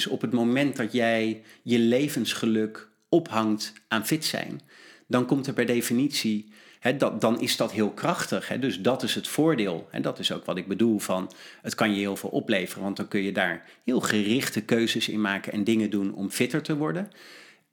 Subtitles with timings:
[0.00, 4.60] Dus op het moment dat jij je levensgeluk ophangt aan fit zijn,
[5.06, 8.48] dan komt er per definitie, hè, dat, dan is dat heel krachtig.
[8.48, 9.88] Hè, dus dat is het voordeel.
[9.90, 11.30] En dat is ook wat ik bedoel van,
[11.62, 15.20] het kan je heel veel opleveren, want dan kun je daar heel gerichte keuzes in
[15.20, 17.10] maken en dingen doen om fitter te worden.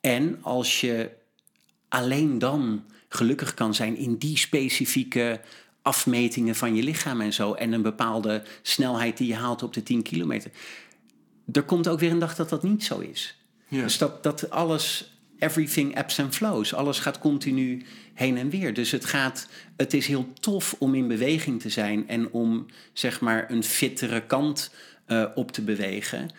[0.02, 1.10] En als je
[1.88, 5.40] alleen dan gelukkig kan zijn in die specifieke
[5.82, 7.54] afmetingen van je lichaam en zo.
[7.54, 10.52] En een bepaalde snelheid die je haalt op de 10 kilometer.
[11.52, 13.38] Er komt ook weer een dag dat dat niet zo is.
[13.68, 13.82] Ja.
[13.82, 16.74] Dus dat, dat alles, everything ebbs and flows.
[16.74, 18.74] Alles gaat continu heen en weer.
[18.74, 23.20] Dus het gaat, het is heel tof om in beweging te zijn en om zeg
[23.20, 24.72] maar een fittere kant
[25.06, 26.30] eh, op te bewegen.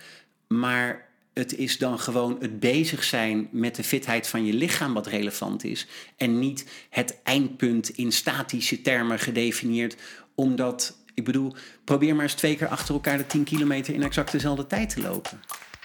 [0.46, 5.06] Maar het is dan gewoon het bezig zijn met de fitheid van je lichaam wat
[5.06, 5.86] relevant is.
[6.16, 9.96] En niet het eindpunt in statische termen gedefinieerd.
[10.34, 11.54] Omdat, ik bedoel,
[11.84, 15.00] probeer maar eens twee keer achter elkaar de 10 kilometer in exact dezelfde tijd te
[15.00, 15.40] lopen.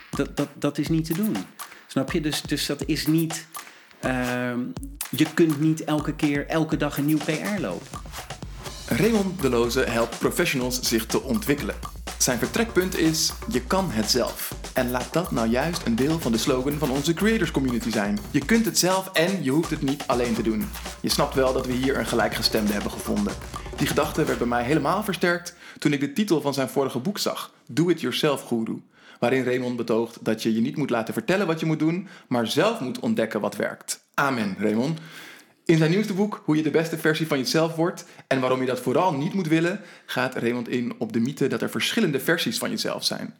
[0.10, 1.36] Dat, dat, dat is niet te doen.
[1.88, 2.22] Snap je?
[2.22, 3.48] Dus, dus dat is niet.
[4.00, 4.60] ehm,
[5.10, 8.00] je kunt niet elke keer, elke dag een nieuw PR lopen.
[8.88, 11.76] Raymond Deloze helpt professionals zich te ontwikkelen.
[12.18, 14.56] Zijn vertrekpunt is: je kan het zelf.
[14.74, 18.20] En laat dat nou juist een deel van de slogan van onze creators community zijn.
[18.32, 20.70] Je kunt het zelf en je hoeft het niet alleen te doen.
[21.02, 23.34] Je snapt wel dat we hier een gelijkgestemde hebben gevonden.
[23.78, 27.18] Die gedachte werd bij mij helemaal versterkt toen ik de titel van zijn vorige boek
[27.18, 28.82] zag: Do It Yourself Guru.
[29.20, 32.48] Waarin Raymond betoogt dat je je niet moet laten vertellen wat je moet doen, maar
[32.48, 34.06] zelf moet ontdekken wat werkt.
[34.14, 35.00] Amen, Raymond.
[35.66, 38.66] In zijn nieuwste boek, Hoe je de beste versie van jezelf wordt en waarom je
[38.66, 42.58] dat vooral niet moet willen, gaat Raymond in op de mythe dat er verschillende versies
[42.58, 43.34] van jezelf zijn.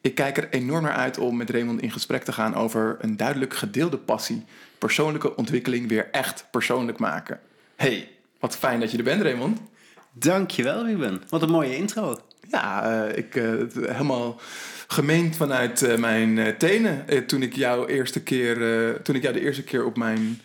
[0.00, 3.16] Ik kijk er enorm naar uit om met Raymond in gesprek te gaan over een
[3.16, 4.44] duidelijk gedeelde passie,
[4.78, 7.40] persoonlijke ontwikkeling weer echt persoonlijk maken.
[7.76, 8.08] Hey,
[8.40, 9.60] wat fijn dat je er bent, Raymond.
[10.12, 11.22] Dankjewel, Ruben.
[11.28, 12.18] Wat een mooie intro.
[12.50, 13.44] Ja, eh, ik eh,
[13.80, 14.40] helemaal
[14.86, 17.26] gemeend vanuit eh, mijn tenen.
[17.26, 18.56] Toen ik jou eerste keer,
[19.02, 20.40] toen ik jou de eerste keer op mijn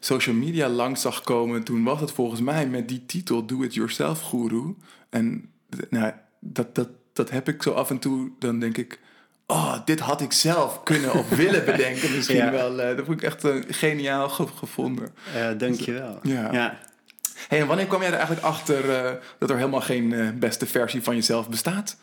[0.00, 3.74] social media langs zag komen, toen was het volgens mij met die titel Do It
[3.74, 4.74] Yourself Guru.
[5.10, 5.50] En
[5.90, 9.00] nou, dat, dat, dat heb ik zo af en toe, dan denk ik.
[9.46, 12.12] Oh, dit had ik zelf kunnen of willen bedenken.
[12.12, 12.50] Misschien Ja.
[12.50, 12.80] wel.
[12.80, 15.08] eh, dat vond ik echt eh, geniaal ge- gevonden.
[15.36, 16.18] Uh, dankjewel.
[16.22, 16.52] Ja.
[16.52, 16.78] ja.
[17.48, 20.66] Hey, en wanneer kwam jij er eigenlijk achter eh, dat er helemaal geen eh, beste
[20.66, 21.96] versie van jezelf bestaat?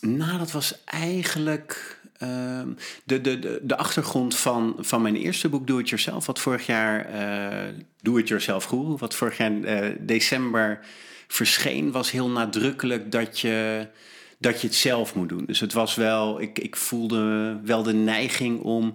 [0.00, 2.68] Nou, dat was eigenlijk ehm,
[3.04, 6.66] de, de, de, de achtergrond van, van mijn eerste boek Do It Yourself, wat vorig
[6.66, 10.80] jaar eh Do It Yourself Guru, wat vorig jaar eh, december
[11.28, 13.86] verscheen, was heel nadrukkelijk dat je,
[14.38, 15.44] dat je het zelf moet doen.
[15.46, 18.94] Dus het was wel, ik, ik voelde wel de neiging om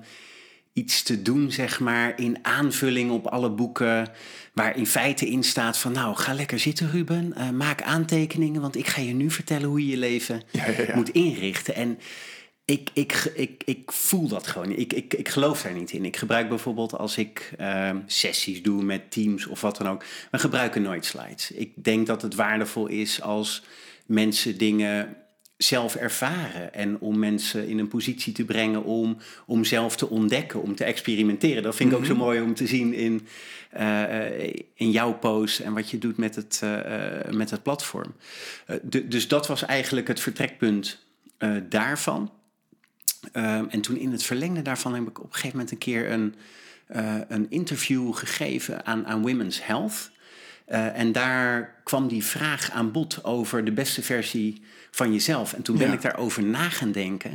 [0.73, 4.07] iets te doen, zeg maar, in aanvulling op alle boeken.
[4.53, 7.33] Waar in feite in staat van, nou, ga lekker zitten, Ruben.
[7.33, 10.81] Eh, maak aantekeningen, want ik ga je nu vertellen hoe je je leven Ja, ja,
[10.87, 10.95] ja.
[10.95, 11.75] moet inrichten.
[11.75, 11.99] En
[12.65, 14.71] ik, ik, ik, ik voel dat gewoon.
[14.71, 16.05] Ik, ik, ik geloof daar niet in.
[16.05, 20.03] Ik gebruik bijvoorbeeld als ik eh, sessies doe met teams of wat dan ook.
[20.31, 21.51] We gebruiken nooit slides.
[21.51, 23.63] Ik denk dat het waardevol is als
[24.05, 25.17] mensen dingen
[25.57, 26.73] zelf ervaren.
[26.73, 30.83] En om mensen in een positie te brengen om, om zelf te ontdekken, om te
[30.83, 31.63] experimenteren.
[31.63, 33.27] Dat vind ik ook zo mooi om te zien in,
[33.69, 34.43] eh,
[34.73, 38.15] in jouw post en wat je doet met het, eh, eh, met het platform.
[38.83, 41.03] Dus dat was eigenlijk het vertrekpunt
[41.69, 42.31] daarvan.
[43.31, 46.11] Ehm, en toen in het verlengde daarvan heb ik op een gegeven moment een keer
[46.11, 46.35] een,
[46.87, 50.11] eh, een interview gegeven aan, aan Women's Health.
[50.65, 54.61] Eh, en daar kwam die vraag aan bod over de beste versie
[54.91, 55.53] van jezelf.
[55.53, 55.93] En toen ben Ja.
[55.93, 57.31] ik daarover na gaan denken.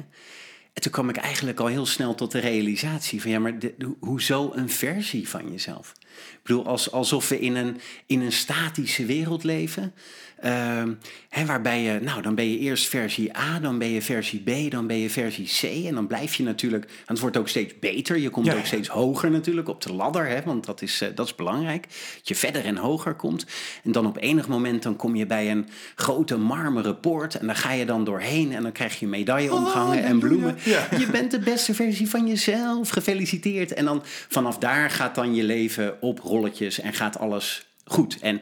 [0.72, 3.74] En toen kwam ik eigenlijk al heel snel tot de realisatie van ja, maar de,
[3.78, 5.92] de- hoezo een versie van jezelf?
[6.32, 9.94] Ik bedoel, als, alsof we in een, in een statische wereld leven.
[10.40, 10.92] Ehm,
[11.28, 14.70] hè, waarbij je, nou, dan ben je eerst versie A, dan ben je versie B,
[14.70, 15.86] dan ben je versie C.
[15.86, 18.18] En dan blijf je natuurlijk, en het wordt ook steeds beter.
[18.18, 21.08] Je komt Ja, ook steeds hoger natuurlijk op de ladder, hè, want dat is, eh,
[21.14, 21.82] dat is belangrijk.
[22.14, 23.46] Dat je verder en hoger komt.
[23.84, 27.34] En dan op enig moment dan kom je bij een grote marmeren poort.
[27.34, 30.56] En daar ga je dan doorheen en dan krijg je medaille omgehangen en bloemen.
[30.64, 30.88] Ja.
[30.98, 32.88] Je bent de beste versie van jezelf.
[32.88, 33.72] Gefeliciteerd.
[33.72, 38.18] En dan vanaf daar gaat dan je leven op rolletjes en gaat alles goed.
[38.20, 38.40] En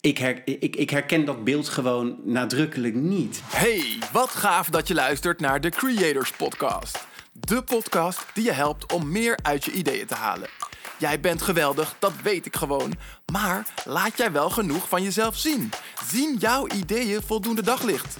[0.00, 3.40] ik, ik, ik herken dat beeld gewoon nadrukkelijk niet.
[3.44, 7.06] Hey, wat gaaf dat je luistert naar de Creators Podcast.
[7.32, 10.48] De podcast die je helpt om meer uit je ideeën te halen.
[10.98, 12.92] Jij bent geweldig, dat weet ik gewoon.
[13.32, 15.70] Maar laat jij wel genoeg van jezelf zien?
[16.10, 18.16] Zien jouw ideeën voldoende daglicht?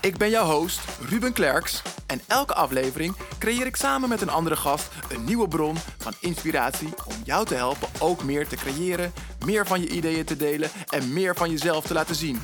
[0.00, 1.82] Ik ben jouw host, Ruben Klerks.
[2.06, 6.88] En elke aflevering creëer ik samen met een andere gast een nieuwe bron van inspiratie
[7.06, 9.12] om jou te helpen ook meer te creëren,
[9.44, 12.38] meer van je ideeën te delen en meer van jezelf te laten zien.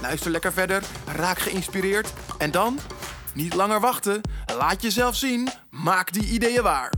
[0.00, 2.78] Luister lekker verder, raak geïnspireerd en dan,
[3.34, 4.20] niet langer wachten,
[4.56, 6.92] Laat jezelf zien, maak die ideeën waar.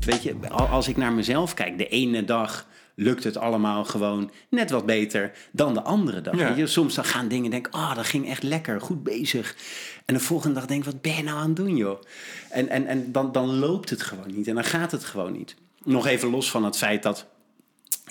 [0.00, 4.70] Weet je, als ik naar mezelf kijk, de ene dag lukt het allemaal gewoon net
[4.70, 6.36] wat beter dan de andere dag.
[6.36, 6.48] Ja.
[6.48, 9.56] Weet je, soms dan gaan dingen denk, ah, dat ging echt lekker, goed bezig.
[10.04, 12.02] En de volgende dag denk ik, wat ben je nou aan het doen, joh?
[12.50, 15.54] En, en, en dan, dan loopt het gewoon niet en dan gaat het gewoon niet.
[15.84, 17.26] Nog even los van het feit dat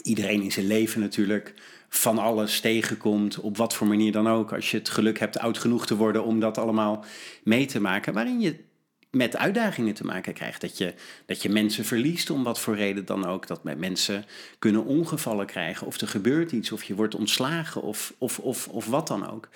[0.01, 1.53] iedereen in zijn leven natuurlijk
[1.89, 4.53] van alles tegenkomt, op wat voor manier dan ook.
[4.53, 7.05] Als je het geluk hebt oud genoeg te worden om dat allemaal
[7.43, 8.67] mee te maken, waarin je
[9.11, 10.61] met uitdagingen te maken krijgt.
[10.61, 10.93] Dat je,
[11.25, 13.47] dat je mensen verliest om wat voor reden dan ook.
[13.47, 14.25] Dat mensen
[14.59, 15.87] kunnen ongevallen krijgen.
[15.87, 16.71] Of er gebeurt iets.
[16.71, 17.81] Of je wordt ontslagen.
[17.81, 19.49] Of, of, of, of wat dan ook.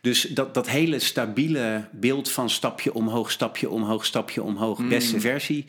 [0.00, 4.88] Dus dat, dat hele stabiele beeld van stapje omhoog, stapje omhoog, stapje omhoog.
[4.88, 5.64] Beste versie.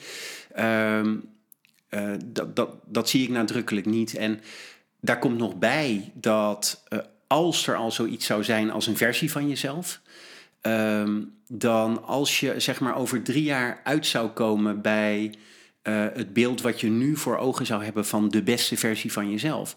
[0.54, 1.16] ehm,
[1.92, 4.16] eh, dat, dat, dat zie ik nadrukkelijk niet.
[4.16, 4.42] En
[5.00, 9.32] daar komt nog bij dat eh, als er al zoiets zou zijn als een versie
[9.32, 10.02] van jezelf,
[10.62, 15.34] ehm, dan als je zeg maar over drie jaar uit zou komen bij
[15.82, 19.32] eh, het beeld wat je nu voor ogen zou hebben van de beste versie van
[19.32, 19.76] jezelf.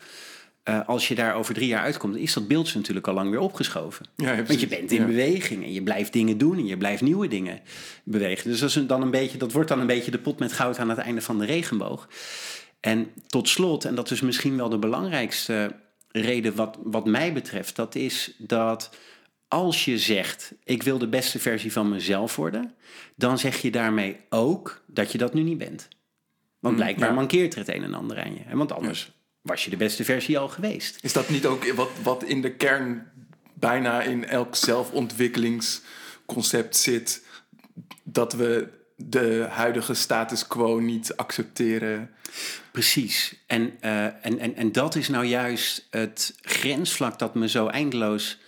[0.65, 3.41] Eh, als je daar over drie jaar uitkomt, is dat beeld natuurlijk al lang weer
[3.41, 4.07] opgeschoven.
[4.17, 5.07] Ja, Want je bent in Ja.
[5.07, 7.61] beweging en je blijft dingen doen en je blijft nieuwe dingen
[8.05, 8.51] bewegen.
[8.51, 10.79] Dus dat, is dan een beetje, dat wordt dan een beetje de pot met goud
[10.79, 12.09] aan het einde van de regenboog.
[12.81, 15.77] En tot slot, en dat is misschien wel de belangrijkste
[16.09, 18.97] reden wat, wat mij betreft, dat is dat
[19.49, 22.75] als je zegt, ik wil de beste versie van mezelf worden,
[23.17, 25.89] dan zeg je daarmee ook dat je dat nu niet bent.
[26.59, 27.15] Want blijkbaar ja.
[27.15, 28.57] mankeert er het een en ander aan je.
[28.57, 29.14] Want anders
[29.45, 30.99] was je de beste versie al geweest.
[31.01, 33.11] Is dat niet ook wat, wat in de kern
[33.55, 37.23] bijna in elk zelfontwikkelingsconcept zit?
[38.03, 42.11] Dat we de huidige status quo niet accepteren.
[42.71, 43.35] Precies.
[43.47, 48.39] En, eh, en, en, en dat is nou juist het grensvlak dat me zo eindeloos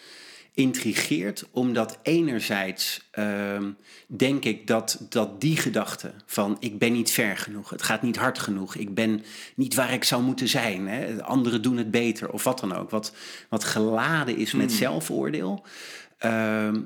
[0.56, 1.44] intrigeert.
[1.50, 3.70] Omdat enerzijds ehm,
[4.06, 8.16] denk ik dat, dat die gedachte van ik ben niet ver genoeg, het gaat niet
[8.16, 9.24] hard genoeg, ik ben
[9.54, 12.90] niet waar ik zou moeten zijn, hè, anderen doen het beter of wat dan ook,
[12.90, 13.14] wat,
[13.48, 15.64] wat geladen is met zelfoordeel.
[16.18, 16.80] Ehm,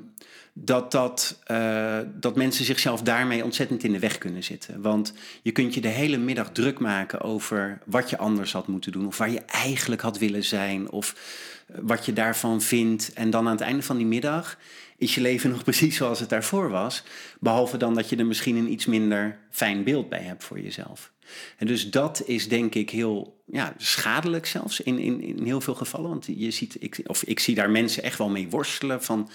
[0.53, 4.81] dat, dat, eh, dat mensen zichzelf daarmee ontzettend in de weg kunnen zitten.
[4.81, 8.91] Want je kunt je de hele middag druk maken over wat je anders had moeten
[8.91, 11.15] doen, of waar je eigenlijk had willen zijn, of
[11.67, 13.13] eh, wat je daarvan vindt.
[13.13, 14.57] En dan aan het einde van die middag
[14.97, 17.03] is je leven nog precies zoals het daarvoor was.
[17.39, 21.11] Behalve dan dat je er misschien een iets minder fijn beeld bij hebt voor jezelf.
[21.57, 25.75] En dus dat is denk ik heel ja, schadelijk zelfs in, in, in heel veel
[25.75, 26.09] gevallen.
[26.09, 29.29] Want je ziet, ik, of ik zie daar mensen echt wel mee worstelen van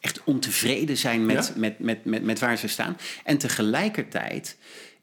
[0.00, 1.60] echt ontevreden zijn met, Ja?
[1.60, 2.96] met, met, met, met waar ze staan.
[3.24, 4.56] En tegelijkertijd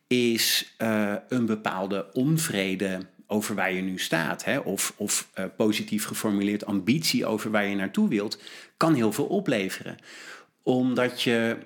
[0.07, 6.05] is eh, een bepaalde onvrede over waar je nu staat, hè, of, of eh, positief
[6.05, 8.41] geformuleerd ambitie over waar je naartoe wilt,
[8.77, 9.97] kan heel veel opleveren.
[10.63, 11.57] Omdat je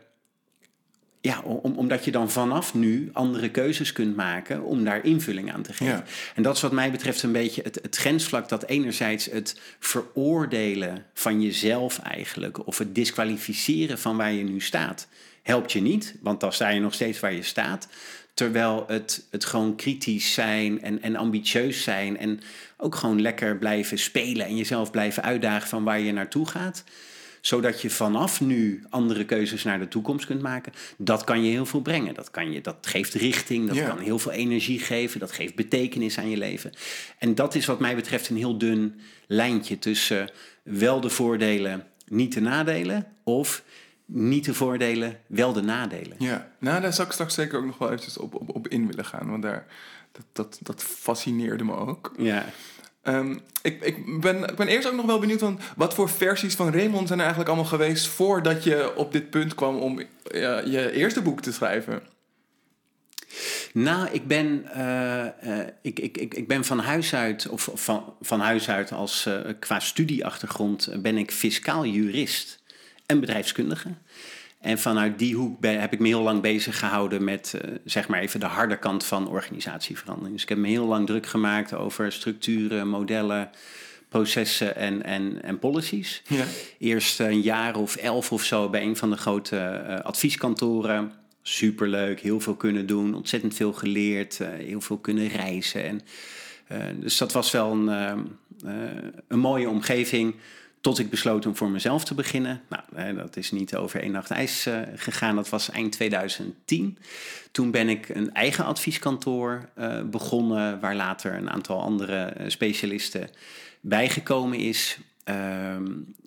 [1.24, 5.62] ja, om, omdat je dan vanaf nu andere keuzes kunt maken om daar invulling aan
[5.62, 5.96] te geven.
[5.96, 6.04] Ja.
[6.36, 11.06] En dat is wat mij betreft een beetje het, het grensvlak dat enerzijds het veroordelen
[11.14, 15.08] van jezelf eigenlijk, of het disqualificeren van waar je nu staat,
[15.44, 17.88] helpt je niet, want dan sta je nog steeds waar je staat.
[18.34, 22.40] Terwijl het, het gewoon kritisch zijn en, en ambitieus zijn en
[22.78, 26.84] ook gewoon lekker blijven spelen en jezelf blijven uitdagen van waar je naartoe gaat
[27.45, 30.74] zodat je vanaf nu andere keuzes naar de toekomst kunt maken.
[30.98, 32.13] Dat kan je heel veel brengen.
[32.13, 33.88] Dat, kan je, dat geeft richting, dat Ja.
[33.88, 36.71] kan heel veel energie geven, dat geeft betekenis aan je leven.
[37.18, 40.30] En dat is wat mij betreft een heel dun lijntje tussen
[40.64, 43.64] wel de voordelen, niet de nadelen, of
[44.06, 46.16] niet de voordelen, wel de nadelen.
[46.19, 48.88] Ja, nou daar zou ik straks zeker ook nog wel eventjes op, op, op in
[48.88, 49.30] willen gaan.
[49.30, 49.66] Want daar,
[50.12, 52.14] dat, dat, dat fascineerde me ook.
[52.18, 52.45] Ja.
[53.04, 56.56] Ehm, ik, ik, ben, ik ben eerst ook nog wel benieuwd van wat voor versies
[56.56, 60.00] van Raymond zijn er eigenlijk allemaal geweest voordat je op dit punt kwam om
[60.64, 62.02] je eerste boek te schrijven.
[63.74, 68.14] Nou, ik ben, eh, eh, ik, ik, ik, ik ben van huis uit, of van,
[68.22, 72.64] van huis uit als eh, qua studieachtergrond, ben ik fiscaal jurist
[73.06, 73.90] en bedrijfskundige.
[74.64, 78.08] En vanuit die hoek ben, heb ik me heel lang bezig gehouden met, eh, zeg
[78.08, 80.34] maar even de harde kant van organisatieverandering.
[80.34, 83.50] Dus ik heb me heel lang druk gemaakt over structuren, modellen,
[84.10, 86.22] processen en, en, en policies.
[86.28, 86.46] Ja.
[86.80, 91.12] Eerst een jaar of elf of zo bij een van de grote eh, advieskantoren.
[91.42, 95.84] Superleuk, heel veel kunnen doen, ontzettend veel geleerd, eh, heel veel kunnen reizen.
[95.84, 96.02] En,
[97.00, 97.88] dus dat was wel een,
[99.28, 100.36] een mooie omgeving.
[100.83, 102.61] Tot ik besloot om voor mezelf te beginnen.
[102.69, 105.35] Nou, dat is niet over één nacht ijs eh, gegaan.
[105.35, 106.97] Dat was eind 2010.
[107.52, 113.30] Toen ben ik een eigen advieskantoor eh, begonnen, waar later een aantal andere eh, specialisten
[113.81, 114.97] bijgekomen is.
[115.23, 115.85] Ehm,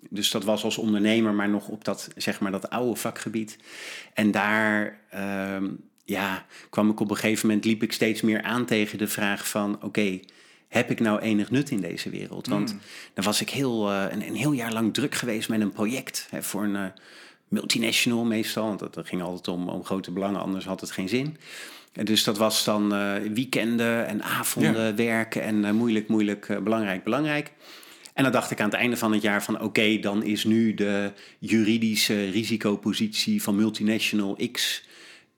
[0.09, 3.57] dus dat was als ondernemer, maar nog op dat, zeg maar, dat oude vakgebied.
[4.13, 5.67] En daar ehm,
[6.05, 9.47] ja, kwam ik op een gegeven moment, liep ik steeds meer aan tegen de vraag
[9.47, 9.83] van...
[9.83, 10.19] oké,
[10.67, 12.47] heb ik nou enig nut in deze wereld?
[12.47, 12.79] Want Mm.
[13.13, 16.27] dan was ik heel, eh, een, een heel jaar lang druk geweest met een project
[16.29, 16.85] hè, voor een eh,
[17.47, 18.67] multinational meestal.
[18.67, 21.37] Want dat, dat ging altijd om, om grote belangen, anders had het geen zin.
[21.93, 27.51] En dus dat was dan eh, weekenden en avonden werken en moeilijk, moeilijk, belangrijk, belangrijk.
[28.13, 30.73] En dan dacht ik aan het einde van het jaar van oké, dan is nu
[30.73, 34.83] de juridische risicopositie van multinational X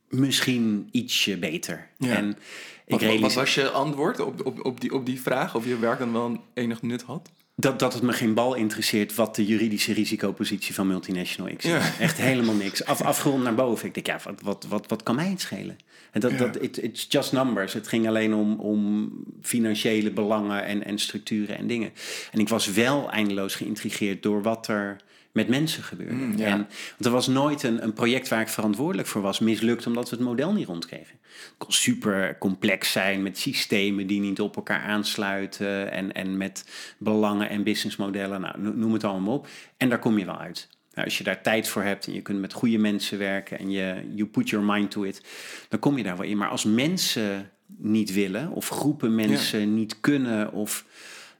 [0.09, 1.87] misschien ietsje beter.
[1.97, 2.15] Ja.
[2.15, 2.37] En
[2.85, 5.55] ik Wat, wat was je antwoord op, op, op, die, op die vraag?
[5.55, 7.29] Of je werk dan wel een enig nut had?
[7.59, 11.71] dat, dat het me geen bal interesseert wat de juridische risicopositie van multinational X is.
[11.71, 11.81] Ja.
[11.99, 12.85] Echt helemaal niks.
[12.85, 13.87] Af, afgerond naar boven.
[13.87, 15.77] Ik denk, ja, wat, wat, wat, wat kan mij het schelen?
[16.11, 16.37] En dat, Ja.
[16.37, 17.73] dat, it, it's just numbers.
[17.73, 19.11] Het ging alleen om, om
[19.41, 21.91] financiële belangen en, en structuren en dingen.
[22.31, 25.01] En ik was wel eindeloos geïntrigeerd door wat er
[25.31, 26.13] met mensen gebeurde.
[26.13, 26.45] Mm, ja.
[26.45, 30.09] en, want er was nooit een, een project waar ik verantwoordelijk voor was mislukt omdat
[30.09, 31.19] we het model niet rondkregen.
[31.21, 36.65] Het kon super complex zijn met systemen die niet op elkaar aansluiten en, en met
[36.98, 38.41] belangen en businessmodellen.
[38.41, 39.48] Nou, no- noem het allemaal op.
[39.77, 40.69] En daar kom je wel uit.
[40.93, 43.71] Nou, als je daar tijd voor hebt en je kunt met goede mensen werken en
[43.71, 45.24] je you put your mind to it,
[45.69, 46.38] dan kom je daar wel in.
[46.38, 50.86] Maar als mensen niet willen of groepen mensen niet kunnen, of,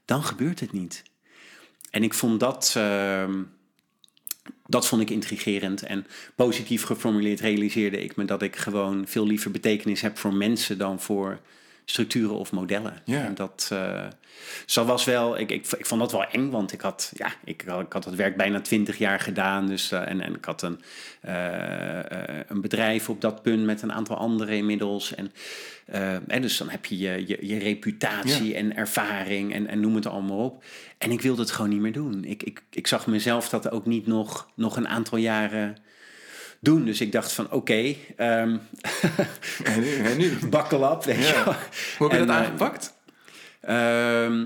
[0.06, 1.04] dan gebeurt het niet.
[1.90, 3.44] En ik vond dat, ehm,
[4.70, 5.84] dat vond ik intrigerend.
[5.84, 10.78] En positief geformuleerd realiseerde ik me dat ik gewoon veel liever betekenis heb voor mensen
[10.78, 11.40] dan voor
[11.90, 12.94] structuren of modellen.
[13.06, 13.24] Ja.
[13.26, 14.06] En dat, eh
[14.74, 17.64] dat was wel, ik, ik, ik vond dat wel eng, want ik had, ja, ik,
[17.68, 19.68] had- ik had het werk bijna twintig jaar gedaan.
[19.68, 20.82] Dus, eh, en, en ik had een,
[21.22, 25.16] eh, een bedrijf op dat punt met een aantal anderen inmiddels.
[25.16, 25.32] En,
[26.28, 30.06] en dus dan heb je je, je, je reputatie en ervaring en, en noem het
[30.06, 30.64] allemaal op.
[30.98, 32.24] En ik wilde het gewoon niet meer doen.
[32.24, 35.78] Ik, ik, ik zag mezelf dat ook niet nog, nog een aantal jaren
[36.60, 36.86] doen.
[36.86, 38.58] Dus ik dacht van oké, ehm
[39.64, 39.96] En nu?
[39.96, 40.38] En nu?
[40.50, 41.44] buckle up, weet je Ja.
[41.44, 41.54] Hoe
[42.08, 42.98] heb je En, dat eh, aangepakt?
[43.62, 44.46] Ehm,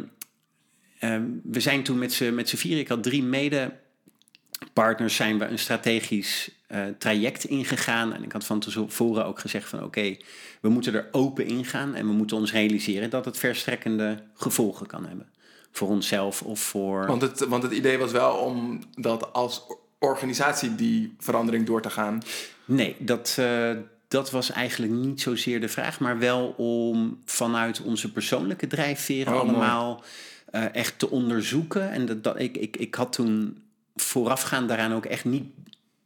[0.99, 5.45] ehm, we zijn toen met z'n met z'n vier, ik had drie mede-partners, zijn we
[5.45, 8.13] een strategisch eh, traject ingegaan.
[8.13, 10.17] En ik had van tevoren ook gezegd van oké,
[10.61, 15.05] we moeten er open ingaan en we moeten ons realiseren dat het verstrekkende gevolgen kan
[15.05, 15.31] hebben.
[15.71, 17.05] Voor onszelf of voor...
[17.07, 19.63] Want het, want het idee was wel om dat als
[20.03, 22.21] organisatie die verandering door te gaan.
[22.65, 23.71] Nee, dat, eh,
[24.07, 29.39] dat was eigenlijk niet zozeer de vraag, maar wel om vanuit onze persoonlijke drijfveren Oh,
[29.39, 30.03] allemaal
[30.51, 31.91] eh, echt te onderzoeken.
[31.91, 33.63] En dat, dat, ik, ik, ik had toen
[33.95, 35.45] voorafgaand daaraan ook echt niet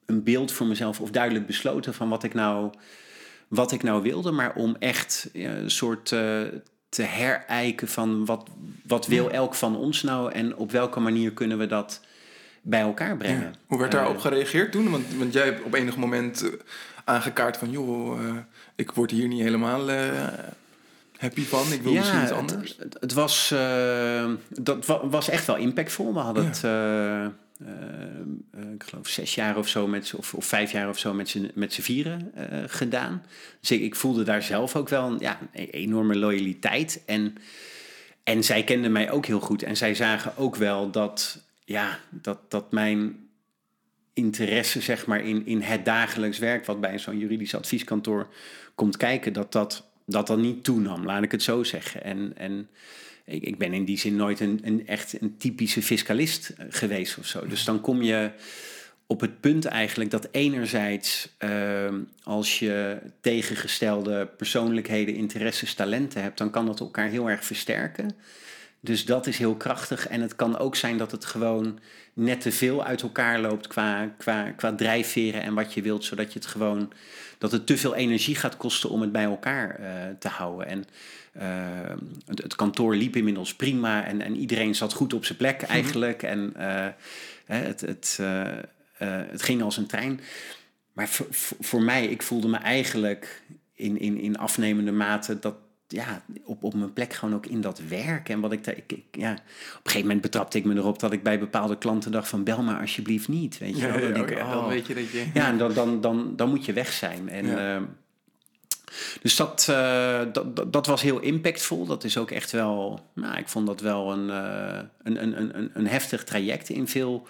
[0.06, 2.72] een beeld voor mezelf of duidelijk besloten van wat ik nou,
[3.48, 6.42] wat ik nou wilde, maar om echt ja, een soort eh,
[6.90, 8.50] te herijken van wat,
[8.88, 12.02] wat wil elk van ons nou en op welke manier kunnen we dat
[12.70, 13.54] bij elkaar brengen.
[13.68, 14.90] Hoe werd Eh, daarop gereageerd toen?
[14.92, 16.50] Want, want jij hebt op enig moment eh,
[17.06, 17.72] aangekaart van...
[17.72, 18.36] joh, eh,
[18.76, 20.28] ik word hier niet helemaal eh,
[21.18, 21.72] happy van.
[21.72, 22.76] Ik wil misschien iets anders.
[22.80, 26.14] Het, het was, eh, dat wa- was echt wel impactvol.
[26.14, 26.50] We hadden Ja.
[26.50, 27.30] het, eh, eh,
[28.52, 31.30] eh, ik geloof, zes jaar of zo, met, of, of vijf jaar of zo met
[31.30, 33.24] z'n, met z'n vieren eh, gedaan.
[33.60, 37.02] Dus ik, ik voelde daar zelf ook wel een, ja, een enorme loyaliteit.
[37.06, 37.36] En,
[38.24, 39.64] en zij kenden mij ook heel goed.
[39.64, 43.30] En zij zagen ook wel dat, ja, dat, dat mijn
[44.14, 46.66] interesse zeg maar, in, in het dagelijks werk...
[46.66, 48.28] wat bij zo'n juridisch advieskantoor
[48.76, 49.34] komt kijken...
[49.34, 52.04] dat dat, dat, dat niet toenam, laat ik het zo zeggen.
[52.04, 52.70] En, en
[53.26, 57.18] ik, ik ben in die zin nooit een, een echt een typische fiscalist eh, geweest
[57.18, 57.48] of zo.
[57.48, 58.32] Dus dan kom je
[59.06, 61.36] op het punt eigenlijk dat enerzijds...
[61.38, 66.38] ehm, als je tegengestelde persoonlijkheden, interesses, talenten hebt...
[66.38, 68.16] dan kan dat elkaar heel erg versterken...
[68.88, 70.08] Dus dat is heel krachtig.
[70.08, 71.80] En het kan ook zijn dat het gewoon
[72.14, 76.34] net te veel uit elkaar loopt qua, qua, qua drijfveren en wat je wilt, zodat
[76.34, 76.92] je het gewoon
[77.38, 80.68] dat het te veel energie gaat kosten om het bij elkaar eh, te houden.
[80.68, 80.86] En
[81.32, 85.62] eh, het, het kantoor liep inmiddels prima en, en iedereen zat goed op zijn plek
[85.62, 86.24] eigenlijk.
[86.24, 86.88] En eh,
[87.46, 88.20] het, het,
[89.30, 90.20] het ging als een trein.
[90.94, 93.42] Maar voor, voor- voor mij, ik voelde me eigenlijk
[93.74, 95.56] in, in, in afnemende mate dat
[95.88, 98.30] ja, op, op mijn plek gewoon ook in dat werk.
[98.30, 101.00] En wat ik daar, ik, ik- ja, op een gegeven moment betrapte ik me erop
[101.00, 103.58] dat ik bij bepaalde klanten dacht van bel maar alsjeblieft niet.
[103.58, 104.00] Weet je Ja, wel?
[104.00, 104.68] Dan ja, denk dan oh.
[104.68, 105.26] weet je dat je...
[105.34, 107.30] Ja, dan, dan, dan, dan moet je weg zijn.
[107.30, 107.76] En, Ja.
[107.76, 107.84] ehm,
[109.22, 111.86] dus dat, eh, dat, dat, dat was heel impactvol.
[111.86, 114.90] Dat is ook echt wel, nou, ik vond dat wel een, een,
[115.24, 117.28] een, een, een- een heftig traject in veel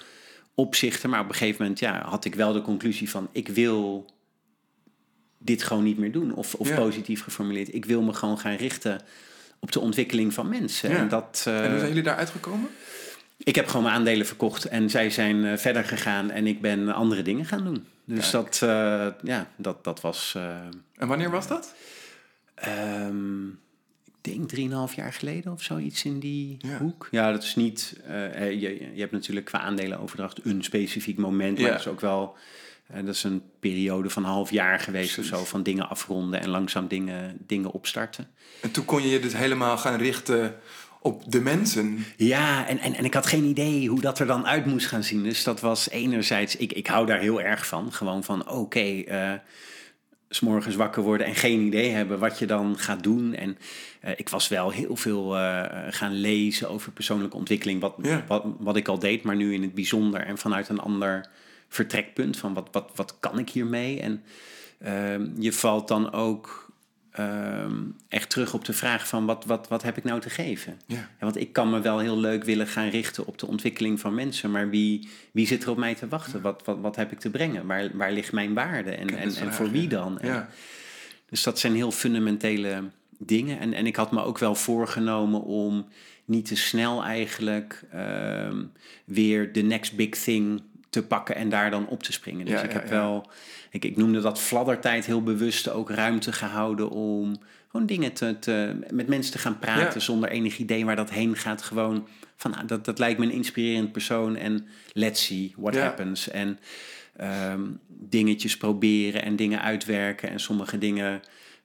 [0.56, 1.10] opzichten.
[1.10, 4.06] Maar op een gegeven moment ja, had ik wel de conclusie van, ik wil
[5.38, 6.34] dit gewoon niet meer doen.
[6.34, 6.76] Of, of Ja.
[6.76, 9.02] positief geformuleerd, ik wil me gewoon gaan richten
[9.60, 10.90] op de ontwikkeling van mensen.
[10.90, 10.98] Ja.
[10.98, 12.70] En dat, eh, En hoe zijn jullie daar uitgekomen?
[13.38, 16.94] ik heb gewoon mijn aandelen verkocht en zij zijn eh, verder gegaan en ik ben
[16.94, 17.86] andere dingen gaan doen.
[18.04, 18.70] Dus dat, uh,
[19.24, 20.34] ja, dat, dat was.
[20.38, 20.58] Uh,
[20.96, 21.74] en wanneer was dat?
[22.68, 23.60] Um,
[24.06, 27.08] ik denk drieënhalf jaar geleden of zoiets in die hoek.
[27.12, 28.00] Ja, dat is niet.
[28.40, 32.36] je, je hebt natuurlijk qua aandelenoverdracht een specifiek moment, maar dat is ook wel.
[32.94, 36.50] Dat is een periode van een half jaar geweest of zo, van dingen afronden en
[36.50, 38.28] langzaam dingen, dingen opstarten.
[38.62, 40.56] En toen kon je je dus helemaal gaan richten
[41.02, 42.06] op de mensen.
[42.18, 45.04] Ja, en, en, en ik had geen idee hoe dat er dan uit moest gaan
[45.04, 45.24] zien.
[45.24, 47.92] Dus dat was enerzijds, ik, ik hou daar heel erg van.
[47.94, 49.40] Gewoon van, oké, okay, uh, eh,
[50.30, 53.34] s morgens wakker worden en geen idee hebben wat je dan gaat doen.
[53.34, 53.58] En
[54.06, 57.96] uh, ik was wel heel veel uh, gaan lezen over persoonlijke ontwikkeling, wat,
[58.28, 61.30] wat, wat ik al deed, maar nu in het bijzonder en vanuit een ander
[61.68, 64.00] vertrekpunt van wat, wat, wat kan ik hiermee?
[64.00, 64.24] En
[64.80, 66.68] ehm, je valt dan ook
[67.18, 67.76] Ehm,
[68.08, 70.80] echt terug op de vraag van wat, wat, wat heb ik nou te geven?
[70.86, 71.10] Ja.
[71.20, 74.52] want ik kan me wel heel leuk willen gaan richten op de ontwikkeling van mensen,
[74.52, 76.42] maar wie, wie zit er op mij te wachten?
[76.42, 77.66] Wat, wat, wat heb ik te brengen?
[77.66, 80.20] Waar, waar ligt mijn waarde en, en, en voor wie dan?
[80.22, 80.50] Ja.
[81.30, 82.84] dus dat zijn heel fundamentele
[83.18, 83.60] dingen.
[83.60, 85.88] En, en ik had me ook wel voorgenomen om
[86.26, 88.64] niet te snel eigenlijk ehm,
[89.06, 90.62] weer de next big thing
[91.02, 92.46] te pakken en daar dan op te springen.
[92.46, 93.30] Dus ik heb wel
[93.72, 97.38] ik, ik noemde dat fladdertijd heel bewust ook ruimte gehouden om
[97.72, 101.36] gewoon dingen te, te met mensen te gaan praten zonder enig idee waar dat heen
[101.36, 101.62] gaat.
[101.62, 106.30] Gewoon van nou, dat, dat lijkt me een inspirerend persoon en let's see what happens.
[106.30, 106.60] En
[107.18, 111.22] ehm, dingetjes proberen en dingen uitwerken en sommige dingen.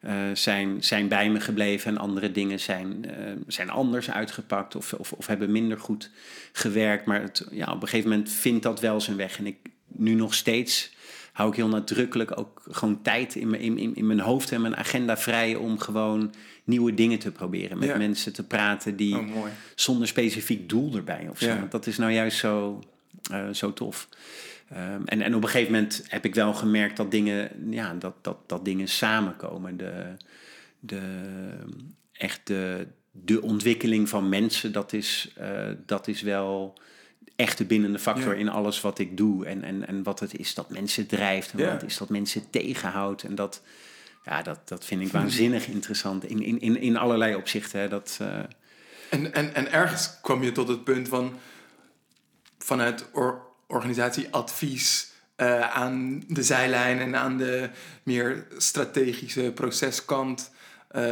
[0.06, 3.12] Uh, zijn, zijn bij me gebleven en andere dingen zijn, uh,
[3.46, 6.10] zijn anders uitgepakt of, of, of, hebben minder goed
[6.52, 7.06] gewerkt.
[7.06, 9.38] Maar het, ja, op een gegeven moment vindt dat wel zijn weg.
[9.38, 9.56] En ik
[9.86, 10.92] nu nog steeds
[11.32, 14.76] hou ik heel nadrukkelijk ook gewoon tijd in mijn, in, in mijn hoofd en mijn
[14.76, 17.78] agenda vrij om gewoon nieuwe dingen te proberen.
[17.78, 21.68] Met mensen te praten die oh, zonder specifiek doel erbij of zo.
[21.68, 22.82] Dat is nou juist zo,
[23.52, 24.08] zo tof.
[24.72, 28.14] Um, en, en op een gegeven moment heb ik wel gemerkt dat dingen, ja, dat,
[28.20, 29.76] dat, dat dingen samenkomen.
[29.76, 30.16] De,
[30.80, 31.00] de,
[32.12, 36.78] echt de, de ontwikkeling van mensen, dat is, uh, dat is wel
[37.36, 39.46] echte bindende factor in alles wat ik doe.
[39.46, 41.52] En, en, en wat het is dat mensen drijft.
[41.52, 43.22] En wat het is dat mensen tegenhoudt.
[43.22, 43.62] En dat,
[44.24, 46.24] ja, dat, dat vind ik waanzinnig interessant.
[46.24, 47.80] In, in, in, in allerlei opzichten.
[47.80, 47.88] Hè.
[47.88, 48.38] Dat, uh...
[49.10, 51.34] en, en, en ergens kwam je tot het punt van
[52.62, 55.10] vanuit or, organisatieadvies.
[55.36, 57.70] Uh, aan de zijlijn en aan de
[58.02, 60.50] meer strategische proceskant
[60.96, 61.02] uh,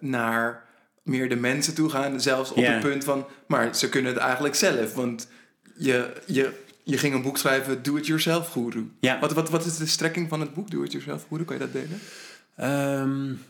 [0.00, 0.64] naar
[1.02, 2.20] meer de mensen toe gaan.
[2.20, 4.94] Zelfs op het punt van, maar ze kunnen het eigenlijk zelf.
[4.94, 5.28] Want
[5.76, 6.52] je, je,
[6.82, 8.90] je ging een boek schrijven, Do It Yourself Guru.
[9.20, 11.44] Wat, wat, wat is de strekking van het boek Do It Yourself Guru?
[11.44, 12.00] Kan je dat delen?
[13.00, 13.42] Um,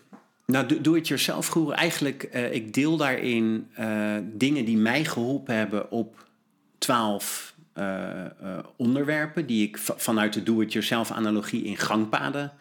[0.46, 3.68] nou, Do, It Yourself Guru, eigenlijk, uh, ik deel daarin
[4.22, 6.25] dingen die mij geholpen hebben op
[6.78, 8.24] twaalf uh,
[8.76, 9.46] onderwerpen.
[9.46, 12.52] Die ik vanuit de Do It Yourself analogie in gangpaden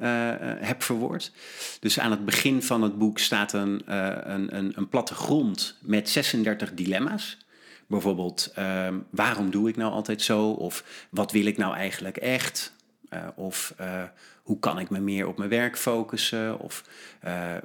[0.00, 1.32] uh, heb verwoord.
[1.80, 6.08] Dus aan het begin van het boek staat een, uh, een, een, een plattegrond met
[6.08, 7.38] 36 dilemma's.
[7.86, 10.50] Bijvoorbeeld, uh, waarom doe ik nou altijd zo?
[10.50, 12.72] Of wat wil ik nou eigenlijk echt?
[13.34, 13.74] of
[14.42, 16.58] hoe kan ik me meer op mijn werk focussen?
[16.58, 16.84] Of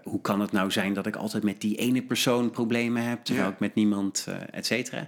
[0.04, 3.50] hoe kan het nou zijn dat ik altijd met die ene persoon problemen heb, terwijl
[3.50, 5.08] ik met niemand, et cetera.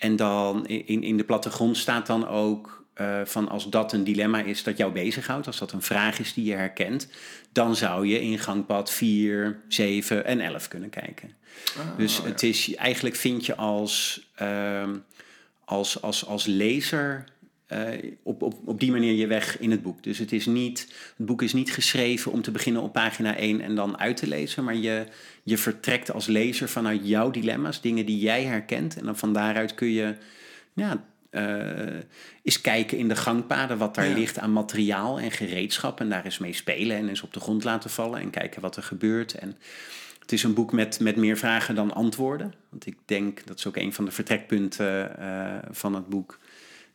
[0.00, 4.42] En dan in, in de plattegrond staat dan ook uh, van als dat een dilemma
[4.42, 7.08] is dat jou bezighoudt, als dat een vraag is die je herkent,
[7.52, 11.34] dan zou je in gangpad 4, 7 en 11 kunnen kijken.
[11.78, 14.88] Ah, dus het is eigenlijk vind je als, uh,
[15.64, 17.24] als, als, als lezer
[17.72, 20.02] uh, op, op, op die manier je weg in het boek.
[20.02, 20.80] Dus het, is niet,
[21.16, 24.26] het boek is niet geschreven om te beginnen op pagina 1 en dan uit te
[24.26, 25.06] lezen, maar je,
[25.42, 28.98] je vertrekt als lezer vanuit jouw dilemma's, dingen die jij herkent.
[28.98, 30.14] En dan van daaruit kun je
[30.72, 32.00] ja, uh,
[32.42, 36.00] is kijken in de gangpaden wat daar ligt aan materiaal en gereedschap.
[36.00, 38.76] En daar eens mee spelen en eens op de grond laten vallen en kijken wat
[38.76, 39.34] er gebeurt.
[39.34, 39.56] En
[40.18, 42.54] het is een boek met, met meer vragen dan antwoorden.
[42.68, 46.38] Want ik denk, dat is ook een van de vertrekpunten uh, van het boek,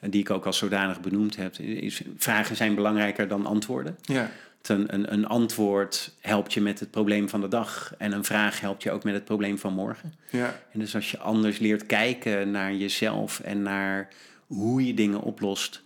[0.09, 1.55] die ik ook als zodanig benoemd heb.
[1.59, 3.97] Is, vragen zijn belangrijker dan antwoorden.
[4.01, 4.31] Ja.
[4.61, 7.93] Een, een, een, antwoord helpt je met het probleem van de dag.
[7.97, 10.13] En een vraag helpt je ook met het probleem van morgen.
[10.29, 10.59] Ja.
[10.71, 14.07] En dus als je anders leert kijken naar jezelf en naar
[14.47, 15.81] hoe je dingen oplost,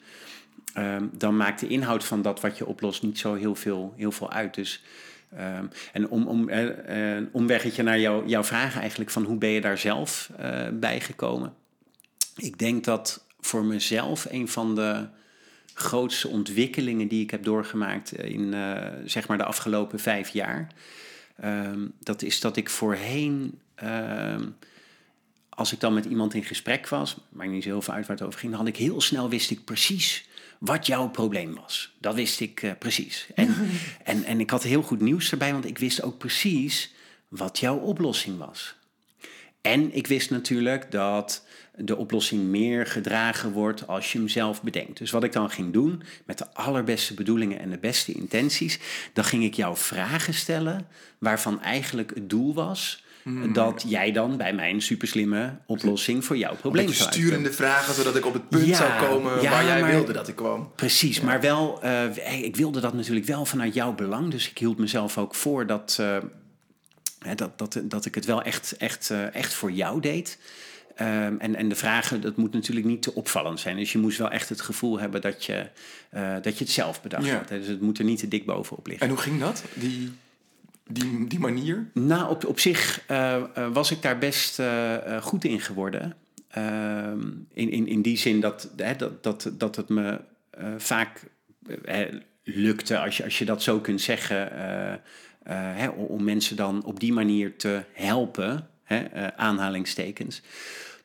[0.78, 4.12] um, dan maakt de inhoud van dat wat je oplost niet zo heel veel, heel
[4.12, 4.54] veel uit.
[4.54, 4.84] Dus,
[5.34, 9.50] um, en om, om, uh, een omweggetje naar jou, jouw vraag eigenlijk van hoe ben
[9.50, 11.54] je daar zelf uh, bij gekomen?
[12.36, 15.08] Ik denk dat voor mezelf een van de
[15.74, 20.68] grootste ontwikkelingen die ik heb doorgemaakt in uh, zeg maar de afgelopen vijf jaar.
[21.46, 23.60] Um, dat is dat ik voorheen
[25.60, 28.16] als ik dan met iemand in gesprek was, maakt niet zo heel veel uit waar
[28.16, 31.96] het over ging, dan had ik heel snel wist ik precies wat jouw probleem was.
[31.98, 33.28] Dat wist ik eh, precies.
[33.36, 33.56] En,
[34.04, 36.94] en, en ik had heel goed nieuws erbij, want ik wist ook precies
[37.28, 38.76] wat jouw oplossing was.
[39.62, 41.46] En ik wist natuurlijk dat
[41.82, 44.98] de oplossing meer gedragen wordt als je hem zelf bedenkt.
[44.98, 48.80] Dus wat ik dan ging doen, met de allerbeste bedoelingen en de beste intenties,
[49.14, 50.88] dan ging ik jou vragen stellen
[51.18, 53.54] waarvan eigenlijk het doel was Hmm.
[53.54, 58.26] Dat jij dan bij mijn superslimme oplossing voor jouw probleem zou Sturende vragen, zodat ik
[58.26, 60.72] op het punt zou komen waar jij wilde dat ik kwam.
[60.76, 64.32] Precies, maar wel, uh, ik wilde dat natuurlijk wel vanuit jouw belang.
[64.32, 66.18] Dus ik hield mezelf ook voor dat, uh,
[67.36, 70.38] dat, dat, dat ik het wel echt, echt, uh, echt voor jou deed.
[71.02, 73.78] Um, en, en de vragen, dat moet natuurlijk niet te opvallend zijn.
[73.78, 75.68] Dus je moest wel echt het gevoel hebben dat je,
[76.42, 77.32] dat je het zelf bedacht ja.
[77.32, 77.50] hebt.
[77.50, 79.08] Dus het moet er niet te dik bovenop liggen.
[79.08, 79.64] En hoe ging dat?
[79.74, 80.12] Die
[80.90, 81.90] die, die manier?
[81.94, 86.16] Nou, op, op zich uh, was ik daar best uh, goed in geworden.
[86.50, 87.22] Ehm,
[87.54, 90.20] in, in, in die zin dat, hè, dat, dat, dat het me
[90.78, 91.24] vaak
[92.44, 94.50] lukte, als je, als je dat zo kunt zeggen,
[95.54, 100.42] hè, om mensen dan op die manier te helpen, hè, aanhalingstekens.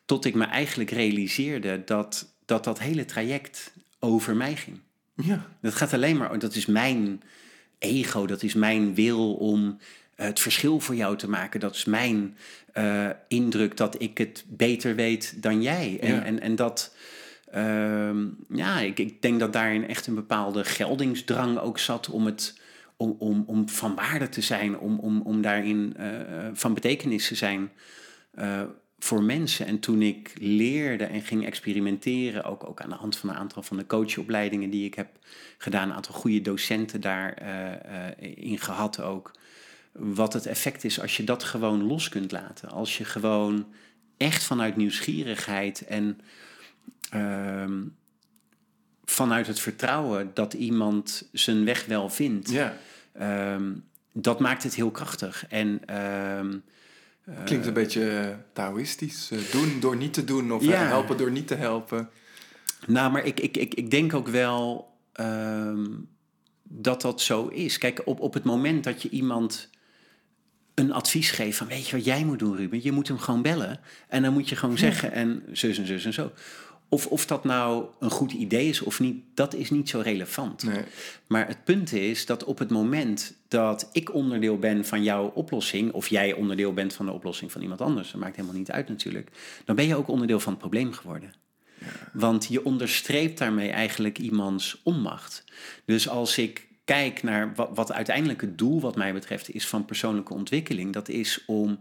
[0.05, 4.81] Tot ik me eigenlijk realiseerde dat dat, dat hele traject over mij ging.
[5.15, 5.47] Ja.
[5.61, 7.23] Dat gaat alleen maar, dat is mijn
[7.79, 9.79] ego, dat is mijn wil om
[10.15, 11.61] eh, het verschil voor jou te maken.
[11.61, 12.37] Dat is mijn
[12.75, 15.99] uh, indruk dat ik het beter weet dan jij.
[16.01, 16.97] En, en, en dat,
[17.55, 18.11] uh,
[18.49, 22.63] ja, ik, ik denk dat daarin echt een bepaalde geldingsdrang ook zat om het.
[22.97, 26.07] Om, om, om van waarde te zijn, om, om, om daarin uh,
[26.53, 27.71] van betekenis te zijn
[29.05, 29.67] voor mensen.
[29.67, 33.63] En toen ik leerde en ging experimenteren, ook, ook aan de hand van een aantal
[33.63, 35.09] van de coachopleidingen die ik heb
[35.59, 37.73] gedaan, een aantal goede docenten daarin uh,
[38.21, 39.31] uh, in gehad ook,
[39.93, 42.71] wat het effect is als je dat gewoon los kunt laten.
[42.71, 43.67] Als je gewoon
[44.17, 46.21] echt vanuit nieuwsgierigheid en
[47.15, 47.89] uh,
[49.05, 52.77] vanuit het vertrouwen dat iemand zijn weg wel vindt, ja.
[53.13, 53.73] Ehm,
[54.13, 55.47] dat maakt het heel krachtig.
[55.49, 56.57] En ehm,
[57.45, 59.31] Klinkt een beetje Taoïstisch.
[59.31, 60.87] Eh, doen door niet te doen of ja.
[60.87, 62.11] helpen door niet te helpen.
[62.87, 66.09] Nou, maar ik, ik, ik, ik denk ook wel um,
[66.63, 67.79] dat dat zo is.
[67.79, 69.71] Kijk, op, op het moment dat je iemand
[70.75, 71.67] een advies geeft van...
[71.67, 72.83] weet je wat jij moet doen, Ruben?
[72.83, 73.81] Je moet hem gewoon bellen.
[74.09, 76.33] En dan moet je gewoon zeggen en zus en zus en zo.
[76.95, 80.63] Of, of dat nou een goed idee is of niet, dat is niet zo relevant.
[80.63, 80.85] Nee.
[81.27, 85.93] Maar het punt is dat op het moment dat ik onderdeel ben van jouw oplossing,
[85.93, 88.89] of jij onderdeel bent van de oplossing van iemand anders, dat maakt helemaal niet uit
[88.89, 89.31] natuurlijk,
[89.65, 91.35] dan ben je ook onderdeel van het probleem geworden.
[91.79, 91.87] Ja.
[92.13, 95.45] Want je onderstreept daarmee eigenlijk iemands onmacht.
[95.85, 99.85] Dus als ik kijk naar wat, wat uiteindelijk het doel, wat mij betreft, is van
[99.85, 101.79] persoonlijke ontwikkeling, dat is om,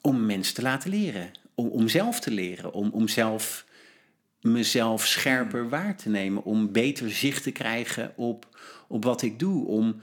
[0.00, 1.30] om mensen te laten leren.
[1.54, 3.68] Om, om zelf te leren, om, om zelf
[4.40, 8.46] mezelf scherper waar te nemen, om beter zicht te krijgen op,
[8.86, 10.00] op wat ik doe, om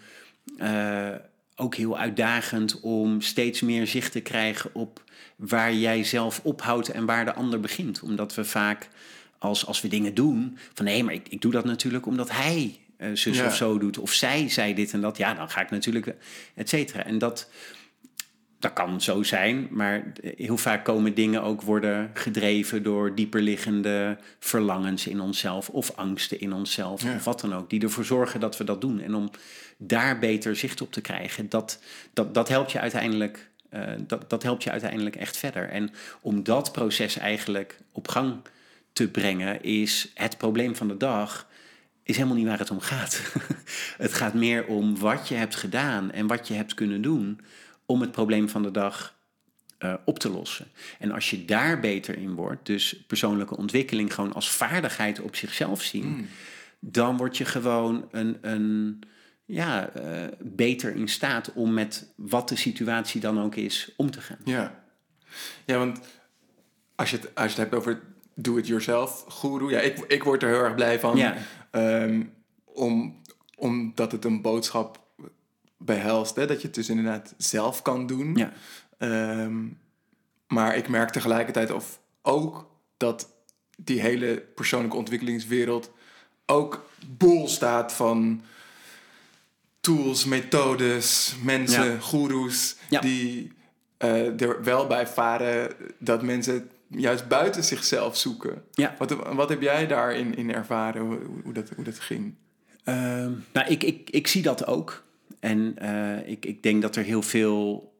[0.62, 1.15] uh,
[1.56, 5.04] ook heel uitdagend om steeds meer zicht te krijgen op
[5.36, 8.02] waar jij zelf ophoudt en waar de ander begint.
[8.02, 8.89] Omdat we vaak
[9.38, 12.80] als, als we dingen doen, van nee, maar ik, ik doe dat natuurlijk omdat hij
[12.97, 15.69] uh, zus of zo doet, of zij zei dit en dat, ja, dan ga ik
[15.69, 16.15] natuurlijk,
[16.56, 17.04] et cetera.
[17.06, 17.50] En dat,
[18.60, 25.08] dat kan zo zijn, maar heel vaak komen dingen ook worden gedreven door dieperliggende verlangens
[25.08, 28.63] in onszelf of angsten in onszelf of wat dan ook, die ervoor zorgen dat we
[28.63, 29.00] dat doen.
[29.00, 29.32] En om
[29.78, 31.80] daar beter zicht op te krijgen, dat,
[32.13, 35.70] dat, dat, helpt, je uiteindelijk, uh, dat, dat helpt je uiteindelijk echt verder.
[35.70, 35.89] En
[36.22, 38.36] om dat proces eigenlijk op gang
[38.93, 41.48] te brengen, is het probleem van de dag
[42.04, 43.22] is helemaal niet waar het om gaat.
[43.98, 47.39] het gaat meer om wat je hebt gedaan en wat je hebt kunnen doen
[47.88, 49.15] om het probleem van de dag
[49.80, 50.67] uh, op te lossen.
[51.00, 55.82] En als je daar beter in wordt, dus persoonlijke ontwikkeling gewoon als vaardigheid op zichzelf
[55.82, 56.28] zien, mm.
[56.80, 59.00] dan word je gewoon een, een
[59.45, 60.04] ja, uh,
[60.39, 64.39] beter in staat om met wat de situatie dan ook is om te gaan.
[64.43, 64.84] Ja,
[65.65, 66.00] ja want
[66.95, 68.02] als je het, als je het hebt over
[68.36, 71.17] do-it-yourself guru, ja, ik, ik word er heel erg blij van.
[71.17, 71.36] Ja.
[71.71, 72.34] Um,
[72.65, 73.21] om,
[73.56, 75.07] omdat het een boodschap
[75.78, 76.36] behelst.
[76.36, 76.46] Hè?
[76.46, 78.36] Dat je het dus inderdaad zelf kan doen.
[78.36, 78.52] Ja.
[78.98, 79.66] Ehm,
[80.48, 83.30] maar ik merk tegelijkertijd of ook dat
[83.78, 85.92] die hele persoonlijke ontwikkelingswereld
[86.46, 88.42] ook bol staat van
[89.80, 92.00] tools, methodes, mensen, ja.
[92.00, 93.52] goeroes, die
[94.04, 98.63] uh, er wel bij varen dat mensen juist buiten zichzelf zoeken.
[98.72, 98.96] Ja.
[98.98, 102.36] Wat, wat heb jij daarin in ervaren, hoe, hoe, dat, hoe dat ging?
[102.86, 102.96] Uh,
[103.54, 105.04] nou, ik, ik, ik zie dat ook.
[105.39, 107.95] En uh, ik, ik denk dat er heel veel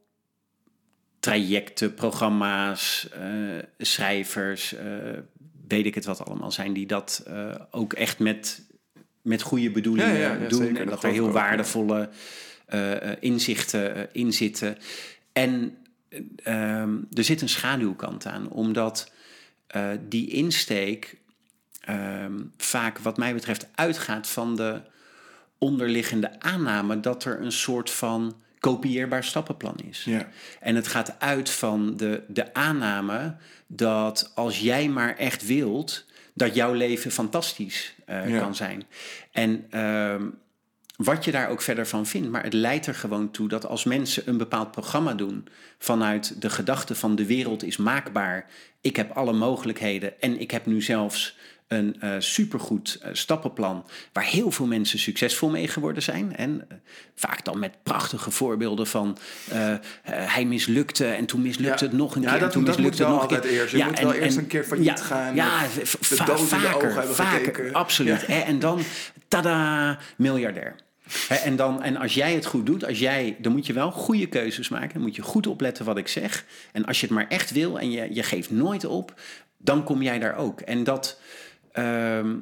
[1.20, 4.86] trajecten, programma's, eh, schrijvers, eh,
[5.68, 8.62] weet ik het wat allemaal zijn, die dat eh, ook echt met,
[9.22, 10.62] met goede bedoelingen Ja, ja, ja, doen.
[10.62, 12.10] zeker, en dat dat er heel ook, waardevolle
[12.66, 14.78] eh, eh, inzichten eh, in zitten.
[15.34, 15.78] En
[16.44, 19.12] ehm, er zit een schaduwkant aan, omdat
[19.68, 21.18] eh, die insteek
[21.82, 24.82] ehm, vaak, wat mij betreft, uitgaat van de
[25.58, 30.04] onderliggende aanname dat er een soort van kopieerbaar stappenplan is.
[30.04, 30.28] Ja.
[30.60, 33.36] En het gaat uit van de, de aanname
[33.68, 38.40] dat als jij maar echt wilt, dat jouw leven fantastisch eh, Ja.
[38.40, 38.84] kan zijn.
[39.32, 40.26] En ehm,
[40.98, 43.84] wat je daar ook verder van vindt, maar het leidt er gewoon toe dat als
[43.84, 48.46] mensen een bepaald programma doen vanuit de gedachte van de wereld is maakbaar,
[48.82, 51.38] ik heb alle mogelijkheden en ik heb nu zelfs
[51.68, 56.36] een eh, supergoed eh, stappenplan waar heel veel mensen succesvol mee geworden zijn.
[56.36, 56.78] En eh,
[57.16, 59.18] vaak dan met prachtige voorbeelden van
[60.04, 61.90] hij mislukte en toen mislukte Ja.
[61.90, 62.40] het nog een Ja, keer.
[62.40, 63.60] dat- en toen dat mislukte het nog een altijd keer.
[63.62, 63.76] eerst.
[63.76, 66.76] Je moet wel eerst een keer failliet gaan, Ja, de va- dood in de vaker,
[66.76, 67.74] ogen hebben vaker, gekeken.
[67.74, 68.28] absoluut.
[68.28, 68.82] Hè, En dan,
[69.28, 70.76] tada, miljardair.
[71.30, 74.28] En, dan, en als jij het goed doet, als jij, dan moet je wel goede
[74.28, 74.94] keuzes maken.
[74.94, 76.46] Dan moet je goed opletten wat ik zeg.
[76.72, 79.20] En als je het maar echt wil en je, je geeft nooit op,
[79.58, 80.62] dan kom jij daar ook.
[80.62, 81.20] En dat,
[81.78, 82.36] ehm,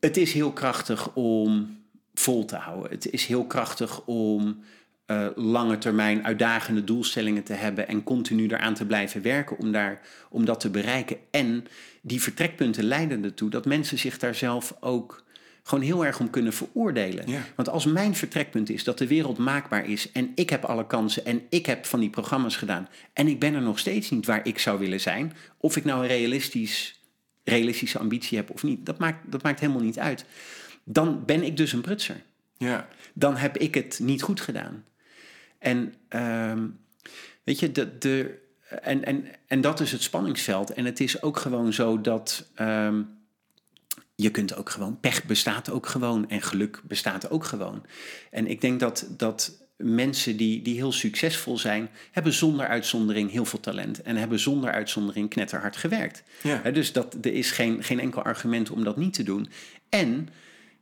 [0.00, 1.78] het is heel krachtig om
[2.14, 2.90] vol te houden.
[2.90, 4.64] Het is heel krachtig om
[5.06, 10.00] eh, lange termijn uitdagende doelstellingen te hebben en continu eraan te blijven werken om, daar,
[10.28, 11.16] om dat te bereiken.
[11.30, 11.66] En
[12.02, 15.24] die vertrekpunten leiden ertoe dat mensen zich daar zelf ook
[15.62, 17.30] gewoon heel erg om kunnen veroordelen.
[17.30, 17.40] Ja.
[17.56, 21.24] Want als mijn vertrekpunt is dat de wereld maakbaar is en ik heb alle kansen
[21.24, 24.46] en ik heb van die programma's gedaan en ik ben er nog steeds niet waar
[24.46, 26.99] ik zou willen zijn, of ik nou een realistisch,
[27.50, 30.24] realistische ambitie heb of niet, dat maakt, dat maakt helemaal niet uit.
[30.84, 32.22] Dan ben ik dus een prutser
[32.56, 32.88] Ja.
[33.12, 34.84] dan heb ik het niet goed gedaan.
[35.58, 36.66] En ehm,
[37.44, 38.38] weet je, de, de,
[38.82, 40.72] en, en, en dat is het spanningsveld.
[40.72, 43.02] En het is ook gewoon zo dat ehm,
[44.14, 47.84] je kunt ook gewoon, pech bestaat ook gewoon en geluk bestaat ook gewoon.
[48.30, 49.52] En ik denk dat, dat
[49.82, 54.70] mensen die, die heel succesvol zijn, hebben zonder uitzondering heel veel talent en hebben zonder
[54.70, 56.22] uitzondering knetterhard gewerkt.
[56.42, 56.70] Ja.
[56.70, 59.48] Dus dat, er is geen, geen enkel argument om dat niet te doen.
[59.88, 60.28] En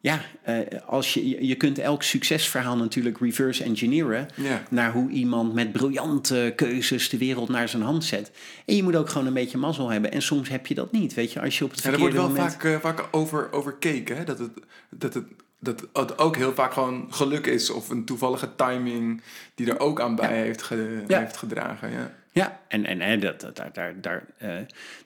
[0.00, 0.56] ja, eh,
[0.86, 4.62] als je, je- kunt elk succesverhaal natuurlijk reverse engineeren Ja.
[4.70, 8.30] naar hoe iemand met briljante keuzes de wereld naar zijn hand zet.
[8.66, 10.12] En je moet ook gewoon een beetje mazzel hebben.
[10.12, 12.20] En soms heb je dat niet, weet je, als je op het En er verkeerde
[12.20, 12.62] wordt wel moment...
[12.62, 14.24] vaak, eh, vaak over, overkeken, hè?
[14.24, 14.50] Dat, het,
[14.90, 15.24] dat, het,
[15.58, 19.22] dat het ook heel vaak gewoon geluk is of een toevallige timing
[19.54, 21.18] die er ook aan bij heeft, ge- Ja.
[21.18, 21.90] heeft gedragen.
[21.90, 22.16] Ja.
[22.32, 24.50] Ja, en, en hè, dat, dat, daar, daar, daar, eh,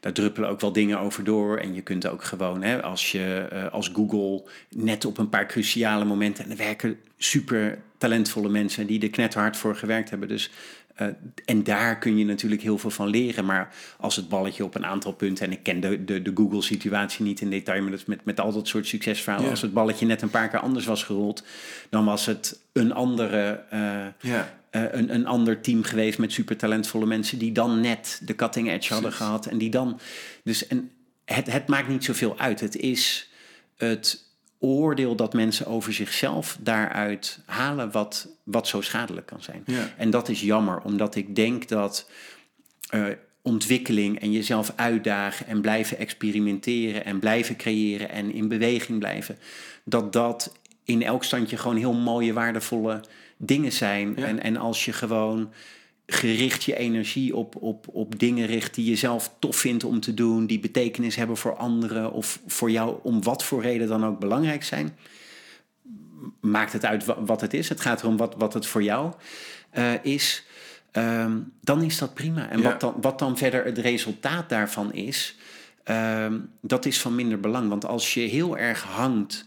[0.01, 1.59] daar druppelen ook wel dingen over door.
[1.59, 5.47] En je kunt ook gewoon, hè, als je eh, als Google net op een paar
[5.47, 6.45] cruciale momenten...
[6.45, 10.29] en er werken super talentvolle mensen die er knetterhard voor gewerkt hebben.
[10.29, 10.51] Dus,
[10.95, 11.07] eh,
[11.45, 13.45] en daar kun je natuurlijk heel veel van leren.
[13.45, 15.47] Maar als het balletje op een aantal punten...
[15.47, 17.83] en ik ken de, de, de Google-situatie niet in detail...
[17.83, 19.45] maar dat is met, met al dat soort succesverhalen...
[19.45, 19.51] Ja.
[19.51, 21.45] als het balletje net een paar keer anders was gerold...
[21.91, 23.65] dan was het een andere...
[23.71, 23.81] eh,
[24.21, 24.55] Ja.
[24.71, 28.71] eh, een, een ander team geweest met super talentvolle mensen die dan net de cutting
[28.71, 29.47] edge hadden gehad.
[29.47, 30.01] En die dan.
[30.45, 30.91] Dus en
[31.25, 32.61] het, het maakt niet zoveel uit.
[32.61, 33.31] Het is
[33.77, 34.31] het
[34.62, 39.62] oordeel dat mensen over zichzelf daaruit halen wat, wat zo schadelijk kan zijn.
[39.66, 39.88] Ja.
[39.96, 42.11] En dat is jammer, omdat ik denk dat
[42.88, 43.05] eh,
[43.42, 49.38] ontwikkeling en jezelf uitdagen en blijven experimenteren en blijven creëren en in beweging blijven,
[49.85, 50.53] dat dat
[50.85, 53.01] in elk standje gewoon heel mooie, waardevolle
[53.37, 54.12] dingen zijn.
[54.16, 54.27] Ja.
[54.27, 55.53] En, en als je gewoon
[56.07, 60.15] gericht je energie op, op, op dingen richt die je zelf tof vindt om te
[60.15, 64.19] doen, die betekenis hebben voor anderen of voor jou om wat voor reden dan ook
[64.19, 64.97] belangrijk zijn,
[66.41, 67.69] maakt het uit wa- wat het is.
[67.69, 69.12] Het gaat erom wat, wat het voor jou
[69.71, 70.45] eh, is.
[70.91, 72.49] Ehm, dan is dat prima.
[72.51, 72.65] En Ja.
[72.71, 75.37] wat, dan, wat dan verder het resultaat daarvan is,
[75.85, 77.69] ehm, dat is van minder belang.
[77.69, 79.47] Want als je heel erg hangt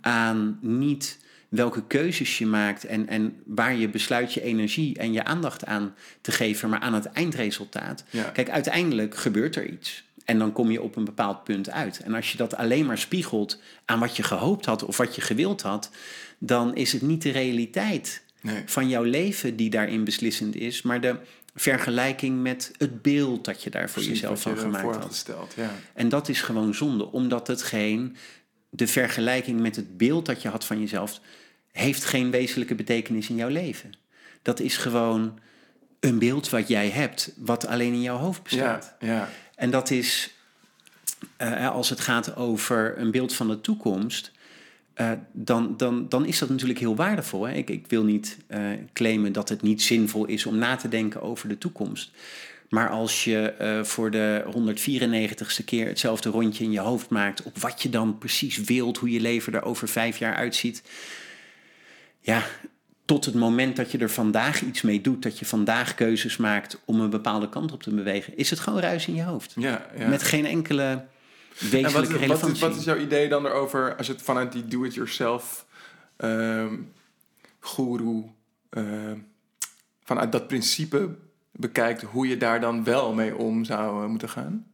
[0.00, 1.18] aan niet
[1.50, 5.94] welke keuzes je maakt en, en waar je besluit je energie en je aandacht aan
[6.20, 8.04] te geven, maar aan het eindresultaat.
[8.10, 8.22] Ja.
[8.22, 10.04] Kijk, uiteindelijk gebeurt er iets.
[10.24, 12.00] En dan kom je op een bepaald punt uit.
[12.00, 15.20] En als je dat alleen maar spiegelt aan wat je gehoopt had of wat je
[15.20, 15.90] gewild had,
[16.38, 18.62] dan is het niet de realiteit Nee.
[18.66, 21.16] van jouw leven die daarin beslissend is, maar de
[21.54, 25.54] vergelijking met het beeld dat je daar voor Precies jezelf wat je van gemaakt had.
[25.56, 25.70] Ja.
[25.94, 28.16] En dat is gewoon zonde, omdat het geen,
[28.70, 31.20] de vergelijking met het beeld dat je had van jezelf,
[31.72, 33.92] heeft geen wezenlijke betekenis in jouw leven.
[34.42, 35.38] Dat is gewoon
[36.00, 38.94] een beeld wat jij hebt, wat alleen in jouw hoofd bestaat.
[39.00, 39.28] Ja, ja.
[39.54, 40.34] En dat is,
[41.36, 44.32] eh, als het gaat over een beeld van de toekomst,
[44.94, 47.46] eh, dan, dan, dan is dat natuurlijk heel waardevol.
[47.46, 47.54] Hè?
[47.54, 48.58] Ik, ik wil niet uh,
[48.92, 52.10] claimen dat het niet zinvol is om na te denken over de toekomst.
[52.68, 57.58] Maar als je uh, voor de 194ste keer hetzelfde rondje in je hoofd maakt op
[57.58, 60.82] wat je dan precies wilt, hoe je leven er over vijf jaar uitziet.
[62.20, 62.42] Ja,
[63.04, 66.80] tot het moment dat je er vandaag iets mee doet, dat je vandaag keuzes maakt
[66.84, 69.52] om een bepaalde kant op te bewegen, is het gewoon ruis in je hoofd.
[69.56, 70.08] Ja, ja.
[70.08, 71.04] Met geen enkele
[71.58, 72.38] wezenlijke en wat, relevantie.
[72.38, 75.66] Wat is, wat is jouw idee dan erover als je het vanuit die do-it-yourself
[76.16, 76.92] um,
[77.60, 78.24] guru,
[78.70, 78.84] uh,
[80.04, 81.14] vanuit dat principe
[81.52, 84.66] bekijkt, hoe je daar dan wel mee om zou uh, moeten gaan?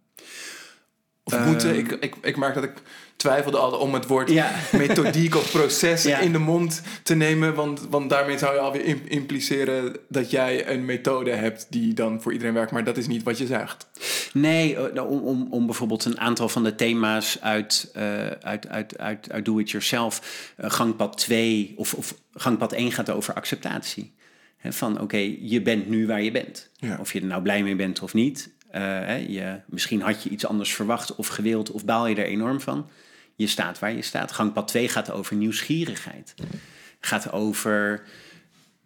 [1.23, 1.77] Of um, moeten?
[1.77, 2.83] Ik, ik, ik merk dat ik
[3.17, 4.51] twijfelde al om het woord ja.
[4.73, 6.19] methodiek of proces ja.
[6.19, 7.55] in de mond te nemen.
[7.55, 12.33] Want, want daarmee zou je alweer impliceren dat jij een methode hebt die dan voor
[12.33, 12.73] iedereen werkt.
[12.73, 13.87] Maar dat is niet wat je zegt.
[14.33, 19.31] Nee, om, om, om bijvoorbeeld een aantal van de thema's uit, uh, uit, uit, uit,
[19.31, 20.21] uit Do It Yourself.
[20.61, 24.15] Uh, gangpad 2 of, of gangpad 1 gaat over acceptatie.
[24.57, 26.71] He, van oké, okay, je bent nu waar je bent.
[26.77, 26.97] Ja.
[27.01, 28.55] Of je er nou blij mee bent of niet.
[28.75, 32.61] Uh, je, misschien had je iets anders verwacht of gewild of baal je er enorm
[32.61, 32.89] van.
[33.37, 34.33] Je staat waar je staat.
[34.33, 36.35] Gangpad 2 gaat over nieuwsgierigheid.
[37.01, 38.03] Gaat over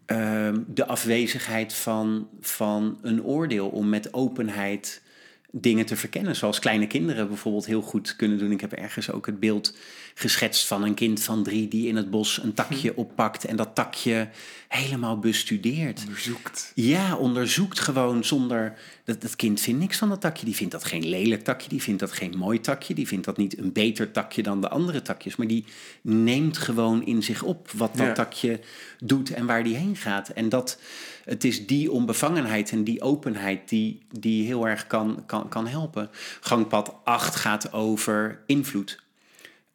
[0.07, 5.03] uh, de afwezigheid van, van een oordeel om met openheid
[5.51, 6.37] dingen te verkennen.
[6.37, 8.53] Zoals kleine kinderen bijvoorbeeld heel goed kunnen doen.
[8.53, 9.77] Ik heb ergens ook het beeld
[10.15, 13.75] geschetst van een kind van drie die in het bos een takje oppakt en dat
[13.75, 14.29] takje
[14.69, 16.01] helemaal bestudeert.
[16.01, 16.73] Onderzoekt.
[16.75, 18.79] Ja, onderzoekt gewoon zonder.
[19.05, 20.45] Dat, dat kind vindt niks van dat takje.
[20.45, 23.37] Die vindt dat geen lelijk takje, die vindt dat geen mooi takje, die vindt dat
[23.37, 25.37] niet een beter takje dan de andere takjes.
[25.37, 25.65] Maar die
[26.03, 28.13] neemt gewoon in zich op wat dat ja.
[28.13, 28.61] takje
[28.99, 30.29] doet en waar die heen gaat.
[30.29, 30.79] En dat
[31.25, 36.11] het is die onbevangenheid en die openheid die, die heel erg kan, kan, kan helpen.
[36.41, 39.03] Gangpad 8 gaat over invloed.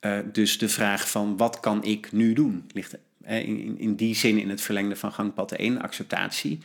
[0.05, 2.69] Uh, dus de vraag van wat kan ik nu doen?
[2.73, 6.59] Ligt in, in die zin in het verlengde van gangpad 1, acceptatie,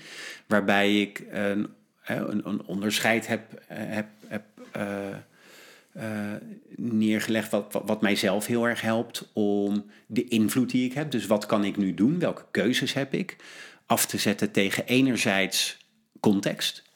[0.47, 1.69] waarbij ik een,
[2.05, 4.45] een, een onderscheid heb, heb, heb
[6.77, 11.27] neergelegd wat, wat, wat mijzelf heel erg helpt om de invloed die ik heb, dus
[11.27, 13.37] wat kan ik nu doen, welke keuzes heb ik,
[13.87, 15.79] af te zetten tegen enerzijds
[16.21, 16.90] context,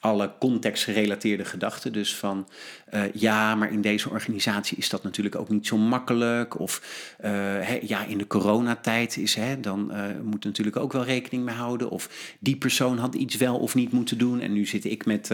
[0.00, 1.92] alle contextgerelateerde gedachten.
[1.92, 2.48] Dus van
[2.94, 6.58] uh, ja, maar in deze organisatie is dat natuurlijk ook niet zo makkelijk.
[6.60, 6.80] Of
[7.20, 7.30] uh,
[7.60, 11.54] hè, ja, in de coronatijd is hè, dan uh, moet natuurlijk ook wel rekening mee
[11.54, 11.90] houden.
[11.90, 14.40] Of die persoon had iets wel of niet moeten doen.
[14.40, 15.30] En nu zit ik met,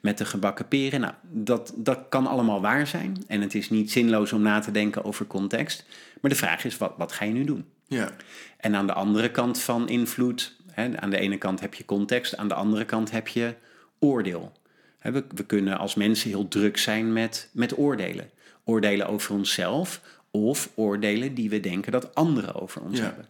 [0.00, 1.00] met de gebakken peren.
[1.00, 3.24] Nou, dat, dat kan allemaal waar zijn.
[3.26, 5.84] En het is niet zinloos om na te denken over context.
[6.20, 7.64] Maar de vraag is, wat, wat ga je nu doen?
[7.86, 8.10] Ja.
[8.56, 12.36] En aan de andere kant van invloed, hè, aan de ene kant heb je context,
[12.36, 13.54] aan de andere kant heb je
[14.00, 14.52] oordeel.
[15.00, 18.30] We, we, kunnen als mensen heel druk zijn met, met oordelen.
[18.64, 23.04] Oordelen over onszelf of oordelen die we denken dat anderen over ons ja.
[23.04, 23.26] hebben.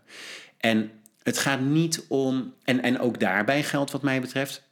[0.57, 0.91] En
[1.23, 4.63] het gaat niet om, en, en ook daarbij geldt wat mij betreft,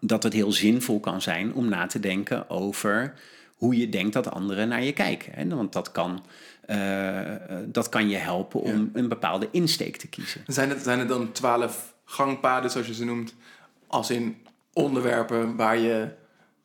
[0.00, 3.14] dat het heel zinvol kan zijn om na te denken over
[3.54, 5.32] hoe je denkt dat anderen naar je kijken.
[5.34, 5.48] Hè?
[5.48, 6.24] Want dat kan,
[6.66, 7.20] uh,
[7.66, 9.00] dat kan je helpen om ja.
[9.00, 10.42] een bepaalde insteek te kiezen.
[10.46, 13.34] Zijn het, zijn het dan twaalf gangpaden, zoals je ze noemt,
[13.86, 14.36] als in
[14.72, 16.08] onderwerpen waar je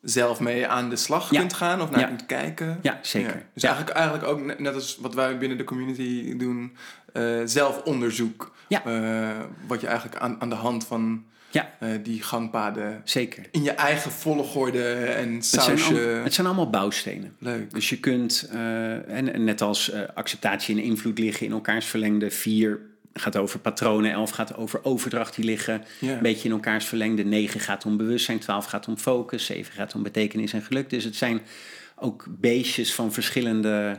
[0.01, 1.39] zelf mee aan de slag Ja.
[1.39, 2.05] kunt gaan of naar Ja.
[2.07, 2.79] kunt kijken.
[2.81, 3.45] Ja, zeker.
[3.53, 3.67] Dus Ja.
[3.69, 6.75] eigenlijk, eigenlijk ook net- als wat wij binnen de community doen,
[7.13, 8.55] eh, zelfonderzoek.
[8.67, 8.85] Ja.
[8.85, 13.45] Eh, wat je eigenlijk aan, aan de hand van Ja, eh, die gangpaden zeker.
[13.51, 15.93] in je eigen volgorde en Het zijn, sausje.
[16.17, 17.35] al- het zijn allemaal bouwstenen.
[17.39, 17.73] Leuk.
[17.73, 22.79] Dus je kunt, en, en net als acceptatie en invloed liggen in elkaars verlengde, vier
[23.19, 27.23] gaat over patronen, elf gaat over overdracht, die liggen een beetje in elkaars verlengde.
[27.23, 30.89] Negen gaat om bewustzijn, twaalf gaat om focus, zeven gaat om betekenis en geluk.
[30.89, 31.41] Dus het zijn
[31.95, 33.97] ook beestjes van verschillende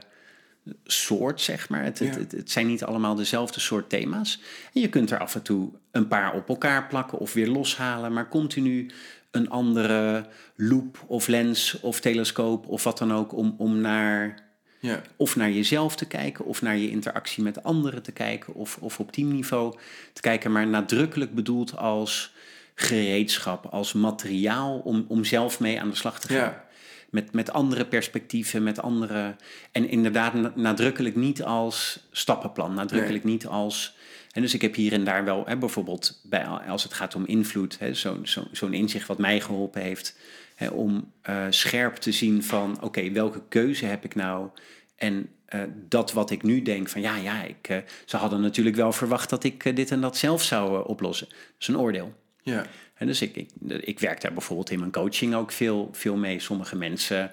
[0.85, 1.85] soort, zeg maar.
[1.85, 2.21] Het, het, Ja.
[2.21, 4.41] het, het zijn niet allemaal dezelfde soort thema's.
[4.75, 8.13] En je kunt er af en toe een paar op elkaar plakken of weer loshalen,
[8.13, 8.91] maar continu
[9.31, 10.27] een andere
[10.57, 14.47] loop of lens of telescoop of wat dan ook om, om naar
[14.81, 15.03] Ja.
[15.17, 18.99] of naar jezelf te kijken, of naar je interactie met anderen te kijken, of, of
[18.99, 19.79] op teamniveau
[20.13, 22.33] te kijken, maar nadrukkelijk bedoeld als
[22.75, 26.37] gereedschap, als materiaal om, om zelf mee aan de slag te gaan.
[26.37, 26.67] Ja.
[27.11, 29.37] Met, met andere perspectieven, met andere.
[29.73, 33.97] En inderdaad, na- nadrukkelijk niet als stappenplan, nadrukkelijk niet als.
[34.33, 37.27] En dus ik heb hier en daar wel, hè, bijvoorbeeld bij, als het gaat om
[37.27, 40.17] invloed, zo'n zo, zo'n inzicht wat mij geholpen heeft
[40.59, 44.49] hè, om eh, scherp te zien van, oké, welke keuze heb ik nou?
[44.97, 48.77] En eh, dat wat ik nu denk van, ja, ja, ik, eh, ze hadden natuurlijk
[48.77, 51.29] wel verwacht dat ik dit en dat zelf zou oplossen.
[51.29, 52.15] Dat is een oordeel.
[52.43, 52.67] Ja.
[52.95, 56.41] En dus ik, ik, ik werk daar bijvoorbeeld in mijn coaching ook veel, veel mee.
[56.41, 57.31] Sommige mensen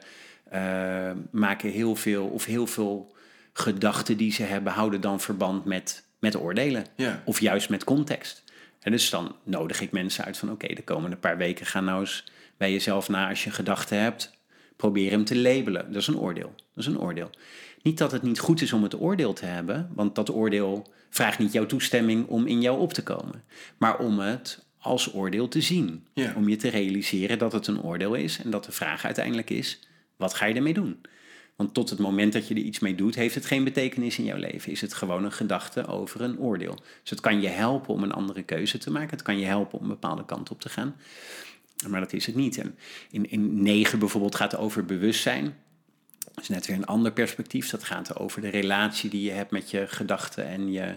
[1.31, 3.15] maken heel veel of heel veel
[3.53, 6.85] gedachten die ze hebben, houden dan verband met, met oordelen.
[6.95, 7.21] Ja.
[7.25, 8.43] Of juist met context.
[8.81, 11.99] En dus dan nodig ik mensen uit van oké, de komende paar weken ga nou
[11.99, 12.23] eens
[12.57, 14.33] bij jezelf na als je gedachten hebt.
[14.75, 15.85] Probeer hem te labelen.
[15.91, 16.53] Dat is een oordeel.
[16.55, 17.29] Dat is een oordeel.
[17.81, 21.39] Niet dat het niet goed is om het oordeel te hebben, want dat oordeel vraagt
[21.39, 23.43] niet jouw toestemming om in jou op te komen.
[23.77, 26.07] Maar om het als oordeel te zien.
[26.13, 26.33] Ja.
[26.35, 29.79] Om je te realiseren dat het een oordeel is en dat de vraag uiteindelijk is,
[30.15, 31.01] wat ga je ermee doen?
[31.55, 34.25] Want tot het moment dat je er iets mee doet, heeft het geen betekenis in
[34.25, 34.71] jouw leven.
[34.71, 36.75] Is het gewoon een gedachte over een oordeel.
[37.01, 39.09] Dus het kan je helpen om een andere keuze te maken.
[39.09, 40.95] Het kan je helpen om een bepaalde kant op te gaan.
[41.87, 42.63] Maar dat is het niet.
[43.09, 45.55] In, in 9 bijvoorbeeld gaat het over bewustzijn.
[46.33, 47.69] Dat is net weer een ander perspectief.
[47.69, 50.93] Dat gaat over de relatie die je hebt met je gedachten en je,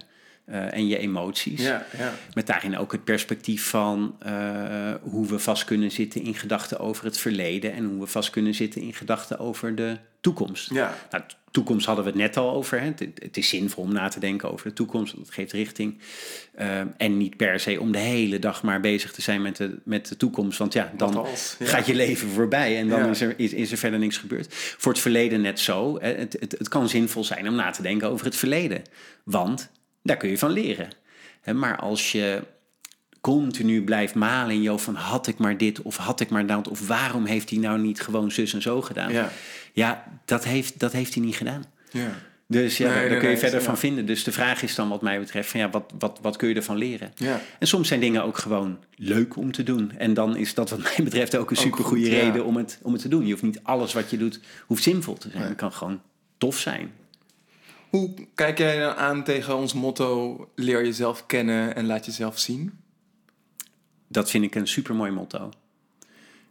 [0.48, 1.62] eh, en je emoties.
[1.62, 2.14] Ja, ja.
[2.34, 7.04] Met daarin ook het perspectief van eh, hoe we vast kunnen zitten in gedachten over
[7.04, 10.70] het verleden en hoe we vast kunnen zitten in gedachten over de toekomst.
[10.70, 10.94] Ja.
[11.10, 12.80] Nou, toekomst hadden we het net al over.
[12.80, 12.86] Hè.
[12.86, 15.98] Het, het is zinvol om na te denken over de toekomst, dat geeft richting.
[16.54, 19.78] Eh, en niet per se om de hele dag maar bezig te zijn met de,
[19.84, 21.66] met de toekomst, want ja, dan Wat als, ja.
[21.66, 23.10] gaat je leven voorbij en dan Ja.
[23.10, 24.54] is, er, is, is er verder niks gebeurd.
[24.54, 25.98] Voor het verleden net zo.
[26.00, 28.82] Het, het kan zinvol zijn om na te denken over het verleden,
[29.24, 29.70] want
[30.02, 30.88] daar kun je van leren.
[31.54, 32.42] Maar als je
[33.20, 36.68] continu blijft malen in jou van had ik maar dit of had ik maar dat
[36.68, 39.12] of waarom heeft hij nou niet gewoon zus en zo gedaan?
[39.12, 39.30] Ja.
[39.72, 41.64] Ja, dat heeft, dat heeft hij niet gedaan.
[41.90, 42.10] Ja.
[42.50, 44.06] Dus ja, Nee, daar, nee, kun je nee, verder van vinden.
[44.06, 46.54] Dus de vraag is dan wat mij betreft van ja, wat, wat, wat kun je
[46.54, 47.12] ervan leren?
[47.16, 47.40] Ja.
[47.58, 49.92] En soms zijn dingen ook gewoon leuk om te doen.
[49.98, 52.20] En dan is dat wat mij betreft ook een supergoeie ja.
[52.20, 53.24] reden om het, om het te doen.
[53.24, 55.42] Je hoeft niet alles wat je doet, hoeft zinvol te zijn.
[55.42, 56.00] Het kan gewoon
[56.38, 56.92] tof zijn.
[57.90, 62.78] Hoe kijk jij dan aan tegen ons motto: leer jezelf kennen en laat jezelf zien?
[64.08, 65.50] Dat vind ik een supermooi motto.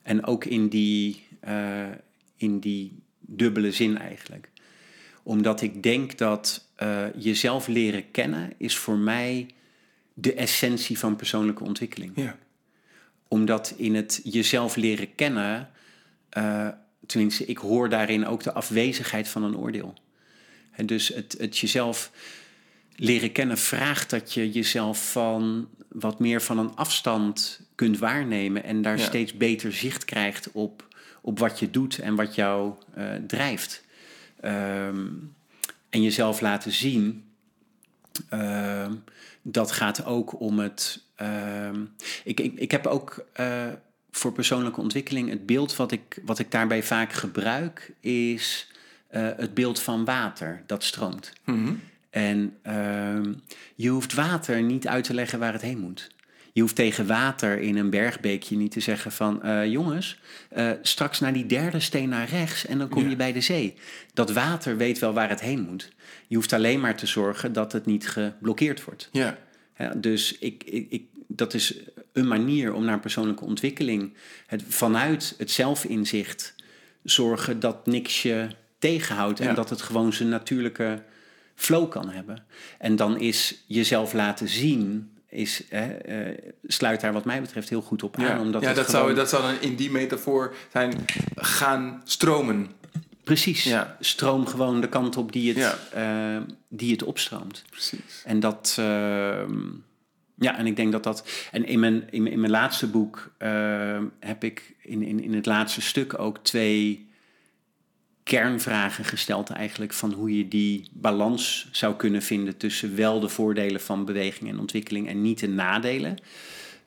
[0.01, 1.87] En ook in die, eh,
[2.35, 4.49] in die dubbele zin eigenlijk.
[5.23, 9.47] Omdat ik denk dat eh, jezelf leren kennen is voor mij
[10.13, 12.11] de essentie van persoonlijke ontwikkeling.
[12.15, 12.37] Ja.
[13.27, 15.69] Omdat in het jezelf leren kennen,
[16.29, 16.67] eh,
[17.05, 19.93] tenminste, ik hoor daarin ook de afwezigheid van een oordeel.
[20.77, 22.11] En dus het, het jezelf
[22.95, 28.81] leren kennen vraagt dat je jezelf van wat meer van een afstand kunt waarnemen en
[28.81, 29.05] daar Ja.
[29.05, 30.87] steeds beter zicht krijgt op,
[31.21, 33.83] op wat je doet en wat jou eh, drijft.
[34.41, 35.05] Ehm,
[35.89, 37.25] en jezelf laten zien,
[38.29, 38.93] ehm,
[39.41, 41.05] dat gaat ook om het.
[41.15, 41.81] ehm,
[42.23, 43.67] ik, ik, ik heb ook eh,
[44.11, 48.67] voor persoonlijke ontwikkeling het beeld wat ik, wat ik daarbij vaak gebruik, is
[49.07, 51.33] eh, het beeld van water dat stroomt.
[51.45, 51.73] Mhm.
[52.09, 53.33] En ehm,
[53.75, 56.07] je hoeft water niet uit te leggen waar het heen moet.
[56.53, 59.43] Je hoeft tegen water in een bergbeekje niet te zeggen van...
[59.43, 63.09] eh, jongens, eh, straks naar die derde steen naar rechts en dan kom Ja.
[63.09, 63.73] je bij de zee.
[64.13, 65.91] Dat water weet wel waar het heen moet.
[66.27, 69.09] Je hoeft alleen maar te zorgen dat het niet geblokkeerd wordt.
[69.11, 69.37] Ja.
[69.77, 71.73] Ja, dus ik, ik, ik, dat is
[72.13, 74.13] een manier om naar persoonlijke ontwikkeling...
[74.47, 76.55] Het, vanuit het zelfinzicht
[77.03, 78.47] zorgen dat niks je
[78.79, 79.39] tegenhoudt...
[79.39, 79.47] Ja.
[79.49, 81.03] en dat het gewoon zijn natuurlijke
[81.55, 82.45] flow kan hebben.
[82.79, 85.11] En dan is jezelf laten zien...
[85.29, 88.25] Is, hè, eh, sluit daar wat mij betreft heel goed op aan.
[88.25, 91.05] Ja, Omdat ja dat, gewoon- zou, dat zou dan in die metafoor zijn
[91.35, 92.67] gaan stromen.
[93.23, 93.97] Precies, Ja.
[93.99, 95.77] stroom gewoon de kant op die het, Ja.
[96.37, 97.63] eh, die het opstroomt.
[97.69, 98.21] Precies.
[98.25, 99.59] En dat, ehm,
[100.35, 101.29] ja, en ik denk dat dat.
[101.51, 105.33] En in mijn, in, mijn- in mijn laatste boek ehm, heb ik in, in, in
[105.33, 107.06] het laatste stuk ook twee
[108.27, 113.81] kernvragen gesteld, eigenlijk van hoe je die balans zou kunnen vinden tussen wel de voordelen
[113.81, 116.17] van beweging en ontwikkeling en niet de nadelen.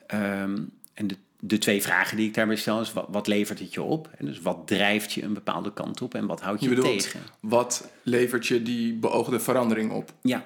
[0.07, 0.57] Ehm,
[0.93, 3.81] en de, de twee vragen die ik daarbij stel is: wat, wat levert het je
[3.81, 4.09] op?
[4.17, 7.01] En dus wat drijft je een bepaalde kant op en wat houdt je, Je bedoelt,
[7.01, 7.19] tegen?
[7.39, 10.13] wat levert je die beoogde verandering op?
[10.21, 10.43] Ja.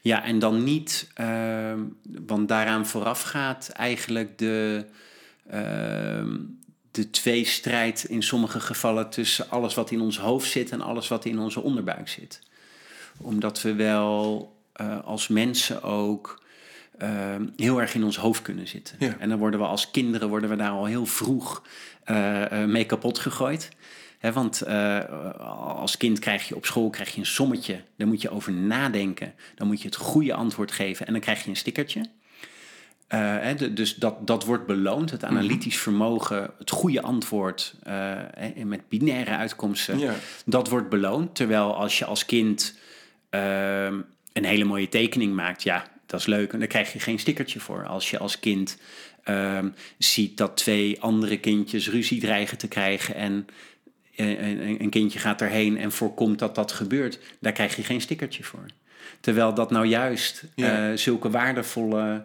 [0.00, 1.78] Ja, en dan niet, ehm,
[2.26, 4.84] want daaraan vooraf gaat eigenlijk de,
[5.50, 6.36] ehm,
[7.00, 11.24] de tweestrijd in sommige gevallen tussen alles wat in ons hoofd zit en alles wat
[11.24, 12.40] in onze onderbuik zit.
[13.16, 16.42] Omdat we wel eh, als mensen ook
[16.98, 18.96] ehm, heel erg in ons hoofd kunnen zitten.
[18.98, 19.16] Ja.
[19.18, 21.62] En dan worden we als kinderen worden we daar al heel vroeg
[22.04, 23.68] eh, eh, mee kapot gegooid.
[24.20, 25.04] Want eh,
[25.76, 27.82] als kind krijg je op school krijg je een sommetje.
[27.96, 29.34] Daar moet je over nadenken.
[29.54, 31.06] Dan moet je het goede antwoord geven.
[31.06, 32.04] En dan krijg je een stickertje.
[33.10, 35.10] Eh, de- dus dat, dat wordt beloond.
[35.10, 37.74] Het analytisch vermogen, het goede antwoord.
[37.82, 39.98] eh, en met binaire uitkomsten.
[39.98, 40.14] Ja.
[40.44, 41.34] Dat wordt beloond.
[41.34, 42.78] Terwijl als je als kind
[43.30, 43.94] ehm,
[44.32, 46.52] een hele mooie tekening maakt, ja, dat is leuk.
[46.52, 47.86] En daar krijg je geen stickertje voor.
[47.86, 48.78] Als je als kind
[49.24, 53.46] ehm, ziet dat twee andere kindjes ruzie dreigen te krijgen en
[54.16, 58.44] een, een kindje gaat erheen en voorkomt dat dat gebeurt, daar krijg je geen stickertje
[58.44, 58.64] voor.
[59.20, 60.90] Terwijl dat nou juist Ja.
[60.90, 62.24] eh, zulke waardevolle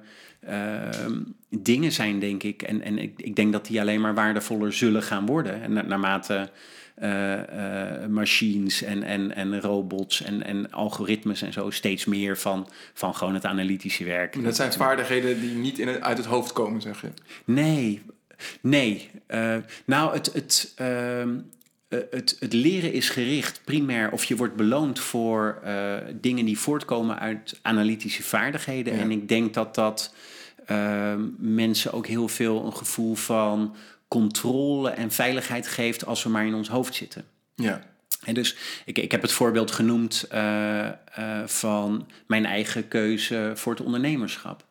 [1.49, 2.61] dingen zijn, denk ik.
[2.61, 5.61] En, en ik, ik denk dat die alleen maar waardevoller zullen gaan worden.
[5.61, 6.49] En na- naarmate
[6.95, 12.67] eh, eh, machines en, en, en robots en, en algoritmes en zo steeds meer van,
[12.93, 14.43] van gewoon het analytische werk.
[14.43, 17.07] Dat zijn vaardigheden die niet in het, uit het hoofd komen, zeg je.
[17.45, 18.01] Nee,
[18.61, 19.09] nee.
[19.27, 21.37] Eh, nou, het, het, ehm,
[21.87, 25.61] eh, het, het leren is gericht primair of je wordt beloond voor
[26.21, 28.95] dingen die voortkomen uit analytische vaardigheden.
[28.95, 28.99] Ja.
[28.99, 30.13] En ik denk dat dat
[30.65, 33.75] ehm, mensen ook heel veel een gevoel van
[34.07, 37.25] controle en veiligheid geeft als we maar in ons hoofd zitten.
[37.55, 37.81] Ja.
[38.23, 38.55] En dus
[38.85, 40.93] ik, ik heb het voorbeeld genoemd eh, eh,
[41.45, 44.65] van mijn eigen keuze voor het ondernemerschap.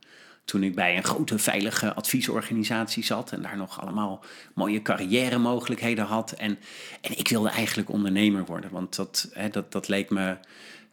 [0.45, 4.25] Toen ik bij een grote veilige adviesorganisatie zat en daar nog allemaal
[4.55, 6.33] mooie carrière mogelijkheden had.
[6.33, 6.59] En,
[7.01, 10.37] en ik wilde eigenlijk ondernemer worden, want dat, hè, dat, dat leek me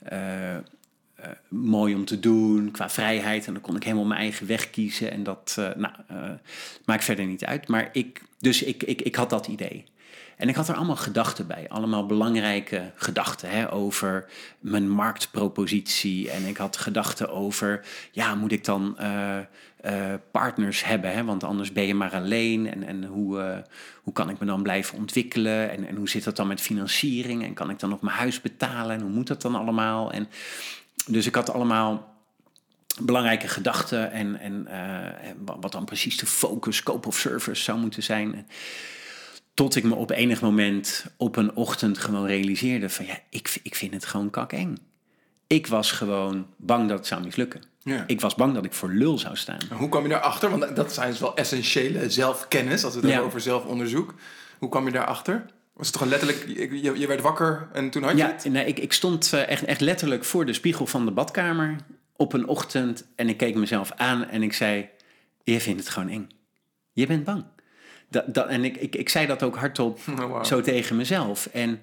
[0.03, 0.57] eh,
[1.21, 3.47] eh, mooi om te doen qua vrijheid.
[3.47, 5.11] En dan kon ik helemaal mijn eigen weg kiezen.
[5.11, 6.29] En dat eh, nou, eh,
[6.85, 7.67] maakt verder niet uit.
[7.67, 9.83] Maar ik, dus ik, ik, ik had dat idee.
[10.37, 14.25] En ik had er allemaal gedachten bij, allemaal belangrijke gedachten hè, over
[14.59, 16.29] mijn marktpropositie.
[16.29, 18.97] En ik had gedachten over, ja, moet ik dan
[20.31, 21.13] partners hebben?
[21.13, 21.23] Hè?
[21.23, 22.71] Want anders ben je maar alleen.
[22.71, 23.63] En, en hoe,
[24.03, 25.71] hoe kan ik me dan blijven ontwikkelen?
[25.71, 27.43] En, en hoe zit dat dan met financiering?
[27.43, 28.95] En kan ik dan nog mijn huis betalen?
[28.95, 30.11] En hoe moet dat dan allemaal?
[30.11, 30.27] En
[31.07, 32.09] dus ik had allemaal
[33.01, 35.31] belangrijke gedachten en, en, eh,
[35.61, 38.47] wat dan precies de focus, scope of service zou moeten zijn.
[39.53, 43.75] Tot ik me op enig moment op een ochtend gewoon realiseerde van ja, ik, ik
[43.75, 44.79] vind het gewoon kakeng.
[45.47, 47.61] Ik was gewoon bang dat het zou mislukken.
[47.83, 48.03] Ja.
[48.07, 49.59] Ik was bang dat ik voor lul zou staan.
[49.69, 50.49] En Hoe kwam je daarachter?
[50.49, 53.13] Want dat zijn dus wel essentiële zelfkennis, als we het Ja.
[53.13, 54.13] hebben over zelfonderzoek.
[54.59, 55.45] Hoe kwam je daarachter?
[55.73, 56.45] Was het toch letterlijk,
[56.81, 58.43] je, je- werd wakker en toen had je Ja, het?
[58.45, 61.75] nee, ik, ik stond eh, echt, echt letterlijk voor de spiegel van de badkamer
[62.15, 64.89] op een ochtend en ik keek mezelf aan en ik zei:
[65.43, 66.29] Je vindt het gewoon eng.
[66.93, 67.43] Je bent bang.
[68.09, 71.45] Dat, dat, en ik, ik, ik zei dat ook hardop Oh, zo tegen mezelf.
[71.45, 71.81] En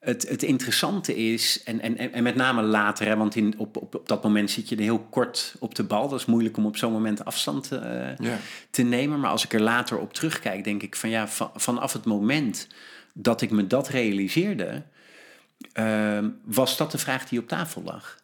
[0.00, 3.94] het, het interessante is, en, en, en met name later, hè, want in, op, op,
[3.94, 6.08] op dat moment zit je er heel kort op de bal.
[6.08, 8.38] Dat is moeilijk om op zo'n moment afstand eh, Ja.
[8.70, 9.20] te nemen.
[9.20, 12.66] Maar als ik er later op terugkijk, denk ik van ja, van, vanaf het moment
[13.12, 14.82] dat ik me dat realiseerde,
[15.72, 18.18] ehm, was dat de vraag die op tafel lag.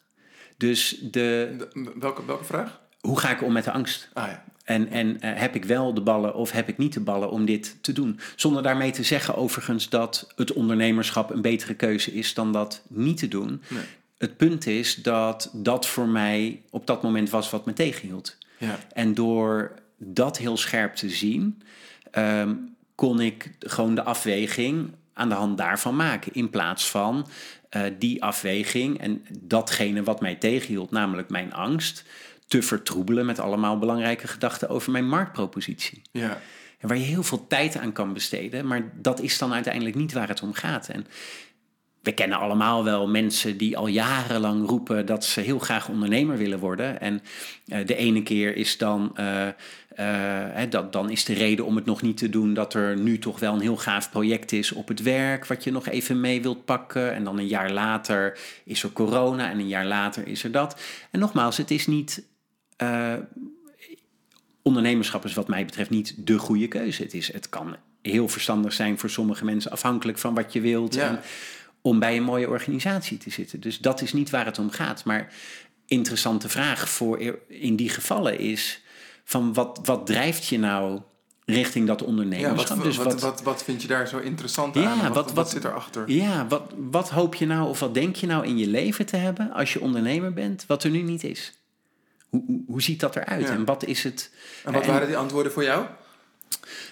[0.57, 2.81] Dus de, De- welke, welke vraag?
[3.01, 4.09] hoe ga ik om met de angst?
[4.13, 4.45] Ah ja.
[4.65, 7.45] En, en eh, heb ik wel de ballen of heb ik niet de ballen om
[7.45, 8.21] dit te doen?
[8.37, 13.17] Zonder daarmee te zeggen overigens dat het ondernemerschap een betere keuze is dan dat niet
[13.19, 13.63] te doen.
[13.69, 13.83] Nee.
[14.19, 18.37] Het punt is dat dat voor mij op dat moment was wat me tegenhield.
[18.59, 18.79] Ja.
[18.93, 21.63] En door dat heel scherp te zien,
[22.11, 22.55] ehm,
[22.97, 26.33] kon ik gewoon de afweging aan de hand daarvan maken.
[26.35, 27.27] In plaats van
[27.69, 32.05] eh, die afweging en datgene wat mij tegenhield, namelijk mijn angst,
[32.47, 36.03] te vertroebelen met allemaal belangrijke gedachten over mijn marktpropositie.
[36.13, 36.41] Ja.
[36.79, 40.13] En waar je heel veel tijd aan kan besteden, maar dat is dan uiteindelijk niet
[40.13, 40.89] waar het om gaat.
[40.89, 41.07] En
[42.07, 46.59] we kennen allemaal wel mensen die al jarenlang roepen dat ze heel graag ondernemer willen
[46.59, 47.01] worden.
[47.01, 47.23] En
[47.67, 49.49] eh, de ene keer is dan, eh,
[50.03, 53.19] hè, dat, dan is de reden om het nog niet te doen dat er nu
[53.19, 56.43] toch wel een heel gaaf project is op het werk, wat je nog even mee
[56.43, 57.15] wilt pakken.
[57.15, 60.81] En dan een jaar later is er corona en een jaar later is er dat.
[61.11, 62.25] En nogmaals, het is niet.
[62.77, 63.15] eh,
[64.63, 67.03] ondernemerschap is wat mij betreft niet de goede keuze.
[67.03, 70.95] Het, is, het kan heel verstandig zijn voor sommige mensen, afhankelijk van wat je wilt.
[70.95, 71.09] Ja.
[71.09, 71.21] En
[71.81, 73.61] om bij een mooie organisatie te zitten.
[73.61, 75.05] Dus dat is niet waar het om gaat.
[75.05, 75.33] Maar
[75.87, 78.83] interessante vraag voor in die gevallen is:
[79.29, 81.01] van wat, wat drijft je nou
[81.45, 82.77] richting dat Ja, ondernemerschap?
[82.77, 84.99] wat, dus wat, wat, wat, vind je daar zo interessant Ja, aan?
[84.99, 86.11] Wat, wat- wat, zit erachter?
[86.11, 89.17] ja, wat, wat hoop je nou of wat denk je nou in je leven te
[89.17, 91.53] hebben als je ondernemer bent, wat er nu niet is?
[92.29, 93.43] Hoe, hoe, hoe ziet dat eruit?
[93.47, 93.53] Ja.
[93.53, 94.31] En wat is het?
[94.65, 95.87] En wat en- waren die antwoorden voor jou?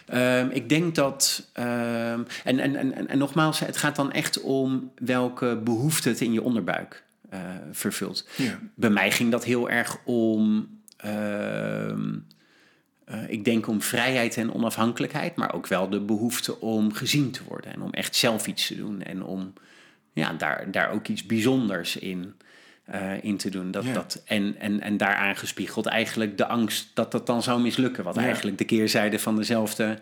[0.06, 1.48] Ehm, ik denk dat.
[1.52, 6.20] ehm, en, en, en, en- en nogmaals, het gaat dan echt om welke behoefte het
[6.20, 7.40] in je onderbuik eh,
[7.72, 8.26] vervult.
[8.36, 8.58] Ja.
[8.74, 10.68] Bij mij ging dat heel erg om.
[11.04, 12.12] Ehm,
[13.04, 17.40] eh, ik denk om vrijheid en onafhankelijkheid, maar ook wel de behoefte om gezien te
[17.48, 19.52] worden en om echt zelf iets te doen en om
[20.12, 22.34] ja, daar, daar ook iets bijzonders in,
[22.84, 23.70] eh, in te doen.
[23.70, 23.92] Dat, Ja.
[23.92, 28.14] dat, en, en, en daaraan gespiegeld eigenlijk de angst dat dat dan zou mislukken, wat
[28.14, 28.22] Ja.
[28.22, 29.98] eigenlijk de keerzijde van dezelfde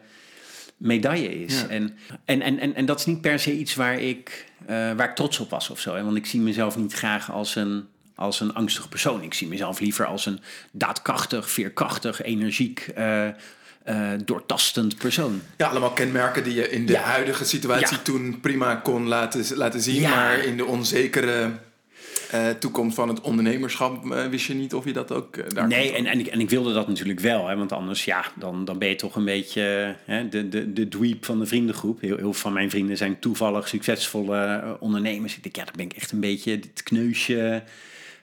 [0.77, 1.61] medaille is.
[1.61, 1.69] Ja.
[1.69, 5.09] En, en, en, en, en dat is niet per se iets waar ik, eh, waar
[5.09, 5.95] ik trots op was of zo.
[5.95, 6.05] Hè?
[6.05, 7.87] Want ik zie mezelf niet graag als een,
[8.23, 9.23] als een angstig persoon.
[9.23, 13.27] Ik zie mezelf liever als een daadkrachtig, veerkrachtig, energiek, eh,
[13.89, 15.43] uh, doortastend persoon.
[15.57, 20.03] Ja, allemaal kenmerken die je in de huidige situatie toen prima kon laten, laten zien.
[20.03, 21.51] Maar in de onzekere
[22.35, 25.69] uh, toekomst van het ondernemerschap uh, wist je niet of je dat ook uh, daar
[25.69, 27.49] Nee, en, en, ik, en ik wilde dat natuurlijk wel.
[27.49, 30.89] Hè, want anders, ja, dan, dan ben je toch een beetje hè, de, de, de
[30.89, 32.01] dweep van de vriendengroep.
[32.01, 35.37] Heel, heel veel van mijn vrienden zijn toevallig succesvolle ondernemers.
[35.37, 37.63] Ik denk, ja, dan ben ik echt een beetje het kneusje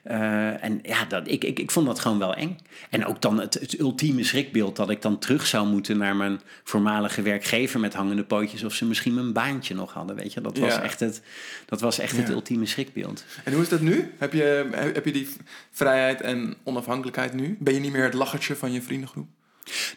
[0.06, 2.58] uh, en ja, dat, ik, ik, ik vond dat gewoon wel eng.
[2.90, 6.40] En ook dan het, het ultieme schrikbeeld dat ik dan terug zou moeten naar mijn
[6.64, 10.16] voormalige werkgever met hangende pootjes of ze misschien mijn baantje nog hadden.
[10.16, 11.22] Weet je, dat was echt het,
[11.66, 13.24] dat was echt het ultieme schrikbeeld.
[13.44, 14.12] En hoe is dat nu?
[14.18, 15.28] Heb je, heb je die
[15.70, 17.56] vrijheid en onafhankelijkheid nu?
[17.58, 19.28] Ben je niet meer het lachertje van je vriendengroep?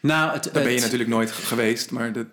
[0.02, 2.28] Nou, het, dat ben je natuurlijk nooit geweest, maar dat...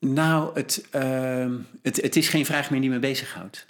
[0.00, 1.46] Nou, het, uh,
[1.82, 3.64] het, het is geen vraag meer die me bezighoudt.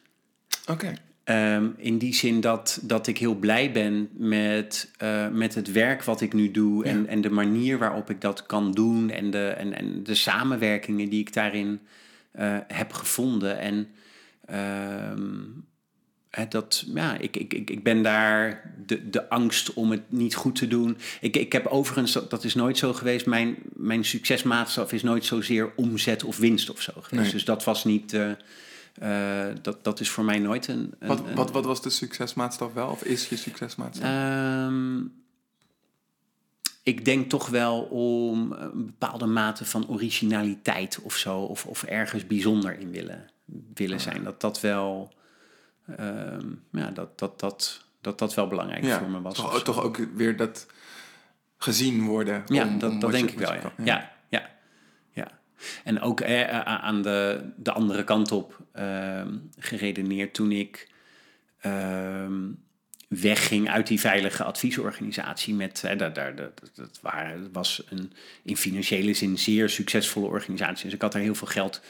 [0.66, 0.95] Oké.
[1.31, 6.05] Um, in die zin dat, dat ik heel blij ben met, uh, met het werk
[6.05, 9.49] wat ik nu doe en, en de manier waarop ik dat kan doen en de,
[9.49, 11.81] en, en de samenwerkingen die ik daarin
[12.39, 13.59] uh, heb gevonden.
[13.59, 13.89] En
[15.16, 15.64] um,
[16.49, 20.57] dat, ja, ik, ik, ik, ik ben daar de, de angst om het niet goed
[20.57, 20.97] te doen.
[21.20, 25.24] Ik, ik heb overigens, dat, dat is nooit zo geweest, mijn, mijn succesmaatstaf is nooit
[25.24, 27.22] zozeer omzet of winst of zo geweest.
[27.22, 27.33] Nee.
[27.33, 28.12] Dus dat was niet.
[28.12, 28.31] Uh,
[29.03, 30.94] uh, dat, dat is voor mij nooit een.
[30.99, 32.88] een wat, wat, wat was de succesmaatstaf wel?
[32.88, 34.09] Of is je succesmaatstaf?
[34.66, 35.12] Um,
[36.82, 41.38] ik denk toch wel om een bepaalde mate van originaliteit of zo.
[41.38, 43.30] Of, of ergens bijzonder in willen,
[43.74, 44.03] willen ah.
[44.03, 44.24] zijn.
[44.24, 45.12] Dat dat wel.
[46.01, 49.34] Um, ja, dat dat, dat, dat dat wel belangrijk ja, voor me was.
[49.34, 50.66] Toch, toch ook weer dat
[51.57, 52.42] gezien worden.
[52.46, 53.53] Ja, om, dat, om dat denk ik wel.
[53.53, 53.72] Ja.
[53.84, 54.12] ja.
[55.84, 59.22] En ook eh, aan de, de andere kant op uh,
[59.59, 60.88] geredeneerd toen ik
[61.66, 62.26] uh,
[63.09, 65.54] wegging uit die veilige adviesorganisatie.
[65.54, 70.84] Met, eh, daar, daar, dat, dat, waren, was een in financiële zin zeer succesvolle organisatie.
[70.84, 71.82] Dus ik had er heel veel geld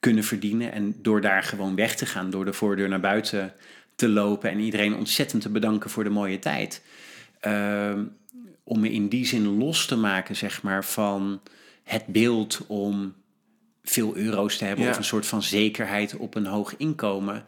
[0.00, 0.72] kunnen verdienen.
[0.72, 3.52] En door daar gewoon weg te gaan, door de voordeur naar buiten
[3.94, 6.82] te lopen en iedereen ontzettend te bedanken voor de mooie tijd.
[7.40, 8.04] Ehm,
[8.64, 11.40] om me in die zin los te maken, zeg maar, van
[11.88, 13.14] het beeld om
[13.82, 17.44] veel euro's te hebben of een soort van zekerheid op een hoog inkomen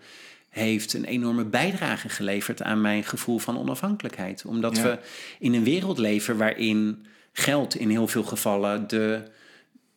[0.48, 4.44] heeft een enorme bijdrage geleverd aan mijn gevoel van onafhankelijkheid.
[4.44, 4.98] Omdat we
[5.38, 9.22] in een wereld leven waarin geld in heel veel gevallen de,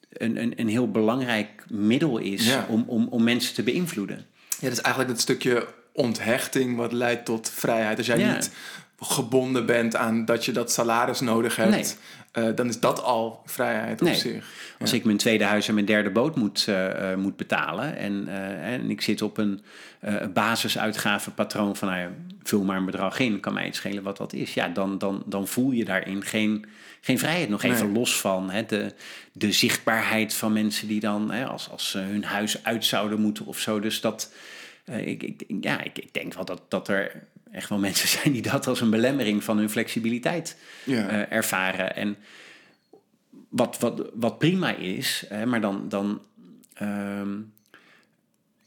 [0.10, 4.26] een, een, een heel belangrijk middel is om, om, om mensen te beïnvloeden.
[4.50, 7.98] Ja, dat is eigenlijk het stukje onthechting wat leidt tot vrijheid.
[7.98, 8.52] Als jij niet
[9.00, 11.98] gebonden bent aan dat je dat salaris nodig hebt,
[12.38, 14.46] uh, dan is dat al vrijheid op zich.
[14.80, 18.28] Als ik mijn tweede huis en mijn derde boot moet, uh, moet betalen en,
[18.62, 19.62] en ik zit op een
[20.34, 22.10] basisuitgavenpatroon van nou ja,
[22.44, 24.54] vul maar een bedrag in, kan mij het schelen wat dat is.
[24.54, 26.66] Ja, dan, dan, dan voel je daarin geen,
[27.02, 27.50] geen vrijheid.
[27.50, 28.94] Nog even los van hè, de,
[29.32, 33.46] de zichtbaarheid van mensen die dan, hè, als, als ze hun huis uit zouden moeten
[33.46, 33.80] of zo.
[33.80, 34.34] Dus dat,
[34.86, 38.42] ik, ik, ja, ik, ik denk wel dat, dat er echt wel mensen zijn die
[38.42, 41.12] dat als een belemmering van hun flexibiliteit ja.
[41.12, 41.96] uh, ervaren.
[41.96, 42.18] En
[43.50, 45.90] wat, wat, wat prima is, hè, maar dan.
[45.90, 46.22] dan
[46.82, 47.22] uh,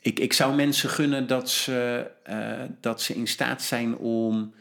[0.00, 4.54] ik, ik zou mensen gunnen dat ze, uh, dat ze in staat zijn om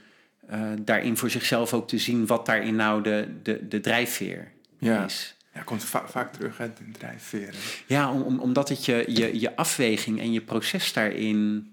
[0.52, 5.06] uh, daarin voor zichzelf ook te zien wat daarin nou de, de, de drijfveer ja.
[5.06, 5.36] is.
[5.54, 7.56] Ja, komt va vaak terug, hè, de drijfveer.
[7.86, 11.72] Ja, om, om, omdat het je, je, je afweging en je proces daarin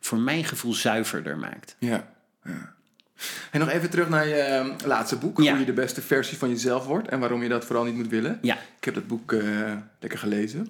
[0.00, 1.76] voor mijn gevoel zuiverder maakt.
[1.78, 2.12] Ja.
[2.44, 2.76] ja.
[3.50, 5.36] En nog even terug naar je ehm, laatste boek.
[5.36, 8.08] Hoe je de beste versie van jezelf wordt en waarom je dat vooral niet moet
[8.08, 8.38] willen.
[8.42, 8.54] Ja.
[8.54, 10.68] Ik heb dat boek uh, lekker gelezen.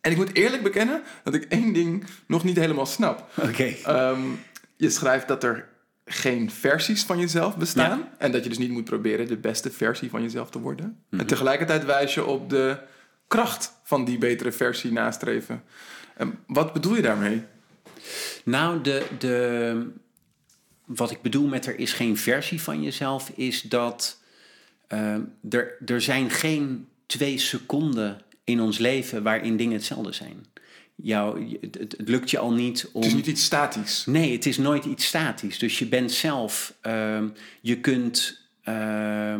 [0.00, 3.30] En ik moet eerlijk bekennen dat ik één ding nog niet helemaal snap.
[3.36, 3.48] Oké.
[3.48, 4.10] Okay.
[4.10, 4.40] Um,
[4.76, 5.68] je schrijft dat er
[6.04, 7.98] geen versies van jezelf bestaan.
[7.98, 8.12] Ja.
[8.18, 10.86] En dat je dus niet moet proberen de beste versie van jezelf te worden.
[10.86, 11.18] Mm -hmm.
[11.18, 12.78] En tegelijkertijd wijs je op de
[13.26, 15.62] kracht van die betere versie nastreven.
[16.20, 17.42] Um, wat bedoel je daarmee?
[18.44, 19.86] Nou, de, de,
[20.84, 24.20] wat ik bedoel met er is geen versie van jezelf, is dat
[24.88, 25.14] uh,
[25.50, 30.46] er, er zijn geen twee seconden in ons leven waarin dingen hetzelfde zijn.
[30.94, 33.00] Jou, het, het, lukt je al niet om.
[33.02, 34.04] Het is niet iets statisch.
[34.06, 35.58] Nee, het is nooit iets statisch.
[35.58, 36.74] Dus je bent zelf.
[36.82, 37.22] Uh,
[37.60, 38.38] je kunt.
[38.64, 39.34] Uh,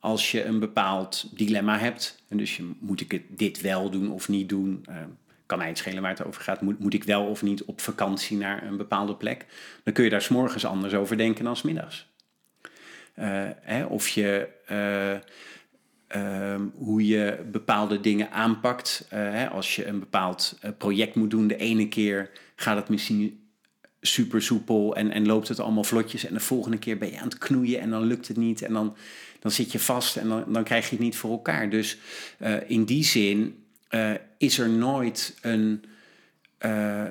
[0.00, 2.22] als je een bepaald dilemma hebt.
[2.28, 4.84] En dus je, moet ik het dit wel doen of niet doen?
[5.48, 6.60] Kan mij het schelen waar het over gaat.
[6.60, 9.46] Moet, moet ik wel of niet op vakantie naar een bepaalde plek?
[9.84, 12.06] Dan kun je daar s'morgens anders over denken dan s'middags.
[13.18, 15.14] Uh, hè, of je, uh,
[16.22, 19.06] uh, hoe je bepaalde dingen aanpakt.
[19.08, 23.48] Eh, hè, als je een bepaald project moet doen, de ene keer gaat het misschien
[24.00, 26.24] super soepel en, en loopt het allemaal vlotjes.
[26.24, 28.62] En de volgende keer ben je aan het knoeien en dan lukt het niet.
[28.62, 28.96] En dan,
[29.40, 31.70] dan zit je vast en dan, dan krijg je het niet voor elkaar.
[31.70, 31.98] Dus
[32.66, 35.84] in die zin uh, is er nooit een.
[36.66, 37.04] Uh,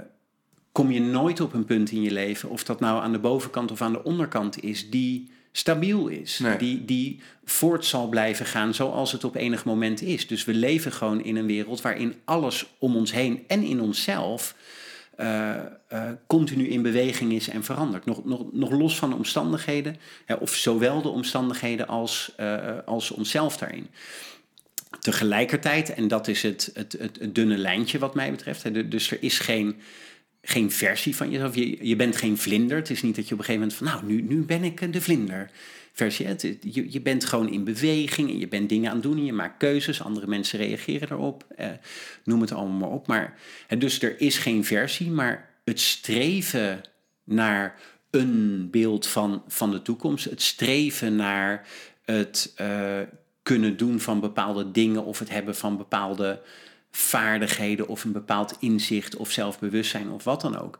[0.71, 3.71] kom je nooit op een punt in je leven, of dat nou aan de bovenkant
[3.71, 6.39] of aan de onderkant is, die stabiel is.
[6.39, 6.57] Nee.
[6.57, 10.27] Die, die voort zal blijven gaan zoals het op enig moment is.
[10.27, 14.55] Dus we leven gewoon in een wereld waarin alles om ons heen en in onszelf
[15.19, 15.55] uh,
[15.93, 18.05] uh, continu in beweging is en verandert.
[18.05, 23.11] Nog, nog, nog los van de omstandigheden, hè, of zowel de omstandigheden als, uh, als
[23.11, 23.87] onszelf daarin.
[24.99, 29.17] Tegelijkertijd, en dat is het, het, het, dunne lijntje wat mij betreft, hè, dus er
[29.21, 29.75] is geen
[30.47, 31.55] geen versie van jezelf.
[31.55, 32.77] Je, je bent geen vlinder.
[32.77, 34.93] Het is niet dat je op een gegeven moment van, nou, nu, nu ben ik
[34.93, 35.51] de vlinder.
[35.93, 36.27] Versie.
[36.61, 39.33] Je, je bent gewoon in beweging en je bent dingen aan het doen en je
[39.33, 40.01] maakt keuzes.
[40.01, 41.45] Andere mensen reageren erop.
[41.55, 41.69] Eh,
[42.23, 43.07] noem het allemaal maar op.
[43.07, 43.37] Maar,
[43.77, 46.81] dus er is geen versie, maar het streven
[47.23, 47.79] naar
[48.11, 51.67] een beeld van, van de toekomst, het streven naar
[52.05, 52.99] het uh,
[53.47, 56.41] kunnen doen van bepaalde dingen of het hebben van bepaalde
[56.91, 60.79] vaardigheden of een bepaald inzicht of zelfbewustzijn of wat dan ook.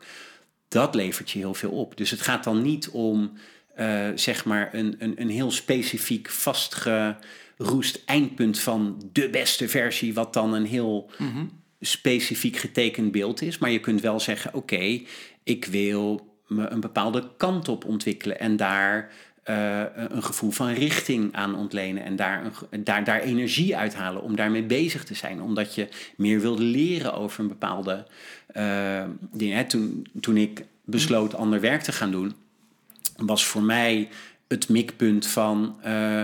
[0.68, 1.96] Dat levert je heel veel op.
[1.96, 3.32] Dus het gaat dan niet om
[3.78, 10.32] uh, zeg maar een, een, een heel specifiek vastgeroest eindpunt van de beste versie, wat
[10.32, 11.50] dan een heel mm -hmm.
[11.80, 13.58] specifiek getekend beeld is.
[13.58, 15.06] Maar je kunt wel zeggen: oké, okay,
[15.42, 19.12] ik wil me een bepaalde kant op ontwikkelen en daar
[19.48, 24.36] uh, een gevoel van richting aan ontlenen en daar, een, daar, daar energie uithalen om
[24.36, 25.42] daarmee bezig te zijn.
[25.42, 28.06] Omdat je meer wilde leren over een bepaalde
[28.56, 29.52] uh, ding.
[29.52, 29.64] Hè.
[29.64, 32.34] Toen, toen ik besloot ander werk te gaan doen,
[33.16, 34.08] was voor mij
[34.48, 36.22] het mikpunt van uh,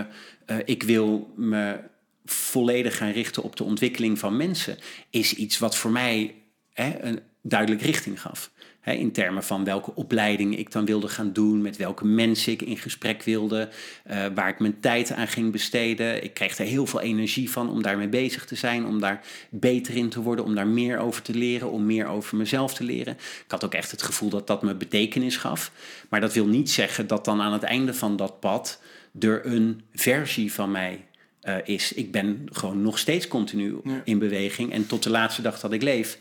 [0.65, 1.79] ik wil me
[2.25, 4.77] volledig gaan richten op de ontwikkeling van mensen,
[5.09, 6.35] is iets wat voor mij
[6.73, 8.51] hè, een duidelijk richting gaf
[8.93, 12.77] in termen van welke opleiding ik dan wilde gaan doen, met welke mensen ik in
[12.77, 13.69] gesprek wilde,
[14.11, 16.23] uh, waar ik mijn tijd aan ging besteden.
[16.23, 19.95] Ik kreeg er heel veel energie van om daarmee bezig te zijn, om daar beter
[19.95, 23.13] in te worden, om daar meer over te leren, om meer over mezelf te leren.
[23.13, 25.71] Ik had ook echt het gevoel dat dat me betekenis gaf.
[26.09, 28.81] Maar dat wil niet zeggen dat dan aan het einde van dat pad
[29.19, 31.05] er een versie van mij
[31.43, 31.93] uh, is.
[31.93, 34.01] Ik ben gewoon nog steeds continu ja.
[34.03, 36.17] in beweging en tot de laatste dag dat ik leef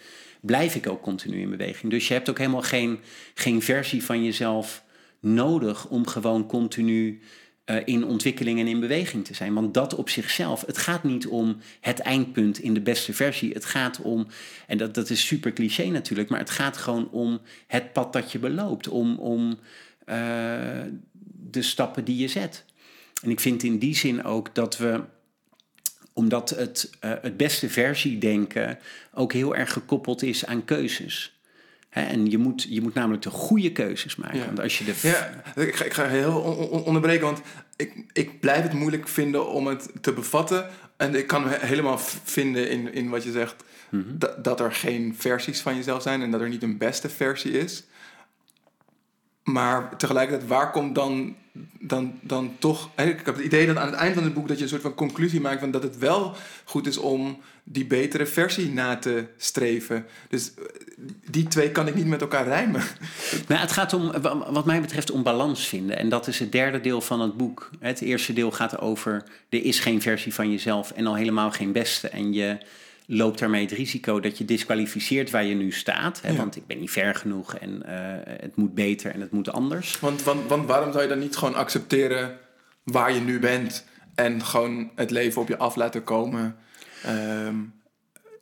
[0.47, 1.93] blijf ik ook continu in beweging.
[1.93, 2.99] Dus je hebt ook helemaal geen,
[3.35, 4.85] geen versie van jezelf
[5.21, 7.21] nodig om gewoon continu
[7.67, 9.55] uh, in ontwikkeling en in beweging te zijn.
[9.55, 13.53] Want dat op zichzelf, het gaat niet om het eindpunt in de beste versie.
[13.53, 14.27] Het gaat om,
[14.67, 18.33] en dat, dat is super cliché natuurlijk, maar het gaat gewoon om het pad dat
[18.33, 18.89] je beloopt.
[18.89, 19.59] Om, om
[20.07, 20.17] uh,
[21.51, 22.65] de stappen die je zet.
[23.23, 25.01] En ik vind in die zin ook dat we
[26.15, 28.79] omdat het, uh, het beste versiedenken
[29.15, 31.39] ook heel erg gekoppeld is aan keuzes.
[31.89, 34.39] Hè, en je moet, je moet namelijk de goede keuzes maken.
[34.39, 34.47] Ja.
[34.47, 36.41] Want als je de ja, ik ga, ik ga heel
[36.71, 37.41] on onderbreken, want
[37.77, 40.69] ik, ik blijf het moeilijk vinden om het te bevatten.
[40.97, 44.19] En ik kan helemaal vinden in, in wat je zegt, mm -hmm.
[44.19, 47.53] dat, dat er geen versies van jezelf zijn en dat er niet een beste versie
[47.53, 47.85] is.
[49.45, 51.37] Maar tegelijkertijd, waar komt dan,
[51.81, 52.91] dan, dan toch...
[52.97, 54.49] Ik heb het idee dat aan het eind van het boek...
[54.49, 57.87] dat je een soort van conclusie maakt van dat het wel goed is om die
[57.87, 60.07] betere versie na te streven.
[60.29, 60.53] Dus
[61.31, 62.83] die twee kan ik niet met elkaar rijmen.
[63.49, 64.13] Nou, het gaat om,
[64.51, 65.99] wat mij betreft, om balans vinden.
[65.99, 67.71] En dat is het derde deel van het boek.
[67.79, 71.73] Het eerste deel gaat over, er is geen versie van jezelf en al helemaal geen
[71.73, 72.09] beste.
[72.09, 72.59] En je
[73.07, 76.21] loopt daarmee het risico dat je disqualificeert waar je nu staat.
[76.23, 76.31] Hè?
[76.31, 76.37] Ja.
[76.37, 77.91] Want ik ben niet ver genoeg en uh,
[78.41, 80.01] het moet beter en het moet anders.
[80.01, 82.39] Want, want, want waarom zou je dan niet gewoon accepteren
[82.83, 83.85] waar je nu bent
[84.15, 86.57] en gewoon het leven op je af laten komen?
[87.07, 87.73] Um...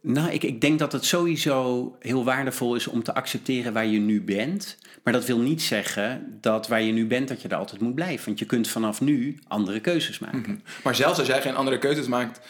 [0.02, 3.98] Nou, ik, ik denk dat het sowieso heel waardevol is om te accepteren waar je
[3.98, 4.78] nu bent.
[5.02, 7.94] Maar dat wil niet zeggen dat waar je nu bent, dat je er altijd moet
[7.94, 8.26] blijven.
[8.26, 10.38] Want je kunt vanaf nu andere keuzes maken.
[10.38, 10.62] Mm -hmm.
[10.84, 12.40] Maar zelfs als jij geen andere keuzes maakt,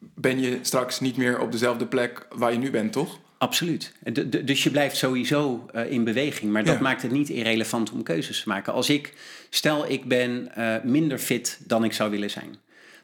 [0.00, 3.18] ben je straks niet meer op dezelfde plek waar je nu bent, toch?
[3.38, 3.92] Absoluut.
[4.02, 6.52] De, de, dus je blijft sowieso uh, in beweging.
[6.52, 6.80] Maar dat ja.
[6.80, 8.72] maakt het niet irrelevant om keuzes te maken.
[8.72, 9.14] Als ik,
[9.50, 12.56] stel ik ben uh, minder fit dan ik zou willen zijn.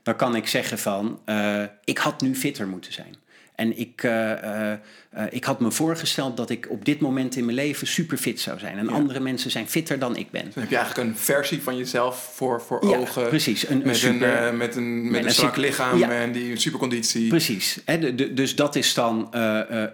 [0.03, 3.15] Dan kan ik zeggen van, uh, ik had nu fitter moeten zijn.
[3.57, 4.73] En ik, uh, uh,
[5.17, 8.41] uh, ik had me voorgesteld dat ik op dit moment in mijn leven super fit
[8.41, 8.79] zou zijn.
[8.79, 8.93] En ja.
[8.93, 10.43] andere mensen zijn fitter dan ik ben.
[10.43, 13.29] Dan heb je eigenlijk een versie van jezelf voor, voor ja, ogen.
[13.29, 13.69] Precies.
[13.69, 16.11] Een, met, een super, een, met een, met, met een strak lichaam ja.
[16.11, 17.29] en die superconditie.
[17.29, 17.81] Precies.
[17.85, 19.29] He, de, de, dus dat is dan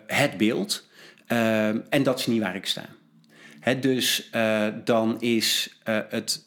[0.06, 0.88] het beeld.
[1.26, 2.86] en dat is niet waar ik sta.
[3.60, 4.30] He, dus
[4.84, 6.44] dan is het...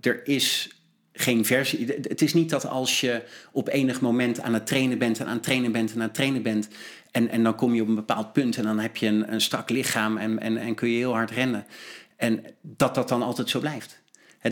[0.00, 0.77] er is
[1.20, 1.86] geen versie.
[1.86, 5.32] Het is niet dat als je op enig moment aan het trainen bent en aan
[5.32, 6.68] het trainen bent en aan het trainen bent.
[7.10, 9.40] En, en dan kom je op een bepaald punt en dan heb je een, een
[9.40, 11.66] strak lichaam en, en, en kun je heel hard rennen.
[12.16, 14.00] En dat dat dan altijd zo blijft.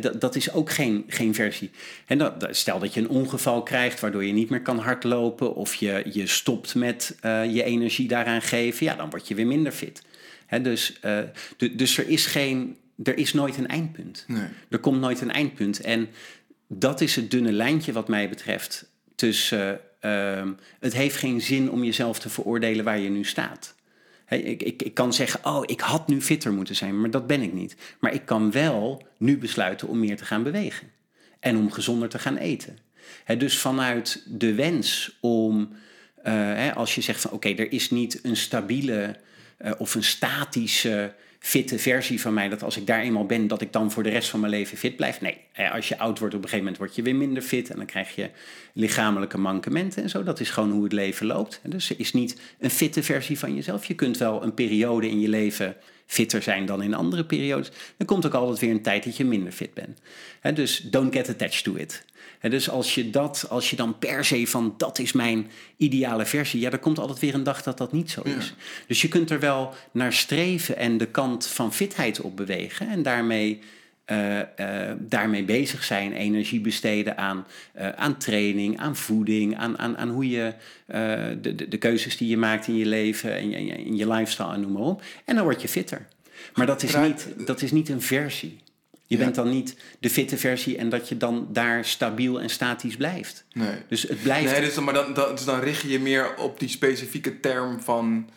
[0.01, 1.71] dat, dat is ook geen, geen versie.
[2.07, 5.75] En dat, stel dat je een ongeval krijgt waardoor je niet meer kan hardlopen of
[5.75, 9.73] je, je stopt met uh, je energie daaraan geven, ja, dan word je weer minder
[9.73, 10.03] fit.
[10.63, 11.19] dus, uh,
[11.77, 14.25] dus er is geen, er is nooit een eindpunt.
[14.27, 14.47] Nee.
[14.69, 15.81] Er komt nooit een eindpunt.
[15.81, 16.09] En
[16.69, 20.43] dat is het dunne lijntje wat mij betreft tussen uh,
[20.81, 23.75] het heeft geen zin om jezelf te veroordelen waar je nu staat.
[24.29, 27.43] ik, ik, ik kan zeggen, oh, ik had nu fitter moeten zijn, maar dat ben
[27.43, 27.77] ik niet.
[28.01, 30.91] Maar ik kan wel nu besluiten om meer te gaan bewegen
[31.41, 32.79] en om gezonder te gaan eten.
[33.39, 35.73] dus vanuit de wens om,
[36.27, 39.17] uh, als je zegt van oké, er is niet een stabiele
[39.65, 41.15] uh, of een statische
[41.47, 44.09] fitte versie van mij, dat als ik daar eenmaal ben, dat ik dan voor de
[44.09, 45.21] rest van mijn leven fit blijf.
[45.21, 45.39] Nee,
[45.73, 47.87] als je oud wordt, op een gegeven moment word je weer minder fit en dan
[47.87, 48.31] krijg je
[48.73, 50.23] lichamelijke mankementen en zo.
[50.23, 51.61] Dat is gewoon hoe het leven loopt.
[51.63, 53.85] Dus er is niet een fitte versie van jezelf.
[53.85, 55.77] Je kunt wel een periode in je leven
[56.07, 57.71] fitter zijn dan in andere periodes.
[57.97, 60.01] Dan komt ook altijd weer een tijd dat je minder fit bent.
[60.57, 62.05] Dus don't get attached to it.
[62.47, 66.27] En dus als je, dat, als je dan per se van dat is mijn ideale
[66.27, 68.55] versie, ja, er komt altijd weer een dag dat dat niet zo is.
[68.87, 73.03] Dus je kunt er wel naar streven en de kant van fitheid op bewegen en
[73.03, 73.61] daarmee.
[74.11, 74.45] Uh, uh,
[74.99, 77.47] daarmee bezig zijn, energie besteden aan,
[77.79, 80.53] uh, aan training, aan voeding, aan, aan, aan hoe je
[81.41, 84.53] de, de, de, keuzes die je maakt in je leven en je, in je lifestyle
[84.53, 85.03] en noem maar op.
[85.25, 86.07] En dan word je fitter.
[86.55, 88.59] Maar dat is, niet, dat is niet een versie.
[89.09, 92.97] Je bent dan niet de fitte versie en dat je dan daar stabiel en statisch
[92.97, 93.45] blijft.
[93.53, 93.83] Nee.
[93.89, 94.51] Dus het blijft.
[94.53, 97.81] Nee, dus, maar dan, dan, dus dan richt je je meer op die specifieke term
[97.81, 98.31] van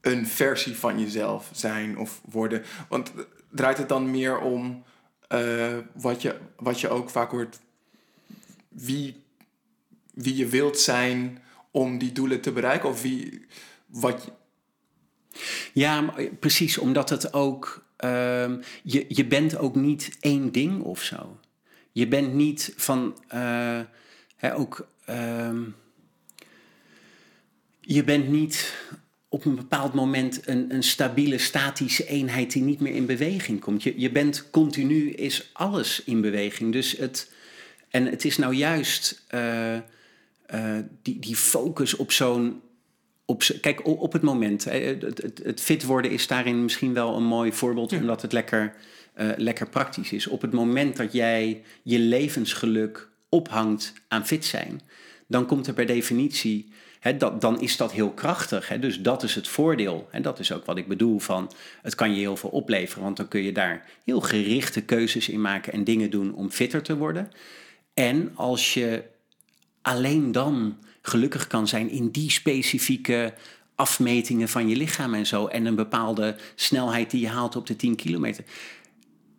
[0.00, 2.62] een versie van jezelf zijn of worden.
[2.88, 3.12] Want
[3.50, 4.84] draait het dan meer om
[5.28, 7.58] uh, wat, je, wat je ook vaak hoort,
[8.68, 9.22] wie,
[10.14, 12.88] wie je wilt zijn om die doelen te bereiken?
[12.88, 13.46] Of wie,
[13.86, 14.32] wat je...
[15.72, 21.38] Ja, precies, omdat het ook Ehm, je, je bent ook niet één ding of zo.
[21.92, 23.80] Je bent niet van uh,
[24.36, 24.88] hè, ook.
[25.10, 25.58] Uh,
[27.80, 28.74] je bent niet
[29.28, 33.82] op een bepaald moment een, een stabiele statische eenheid die niet meer in beweging komt.
[33.82, 36.72] Je, je bent continu, is alles in beweging.
[36.72, 37.32] Dus het,
[37.88, 39.74] en het is nou juist uh,
[40.54, 42.60] uh, die, die focus op zo'n
[43.30, 47.24] op, kijk, op het moment, het, het, het, fit worden is daarin misschien wel een
[47.24, 48.74] mooi voorbeeld, omdat het lekker,
[49.20, 50.26] uh, lekker praktisch is.
[50.26, 54.80] Op het moment dat jij je levensgeluk ophangt aan fit zijn,
[55.26, 56.72] dan komt er per definitie,
[57.18, 58.78] dat, dan is dat heel krachtig.
[58.80, 60.08] Dus dat is het voordeel.
[60.10, 61.50] En dat is ook wat ik bedoel van,
[61.82, 65.40] het kan je heel veel opleveren, want dan kun je daar heel gerichte keuzes in
[65.40, 67.30] maken en dingen doen om fitter te worden.
[67.94, 69.02] En als je
[69.82, 73.34] alleen dan gelukkig kan zijn in die specifieke
[73.74, 75.46] afmetingen van je lichaam en zo.
[75.46, 78.44] En een bepaalde snelheid die je haalt op de 10 kilometer.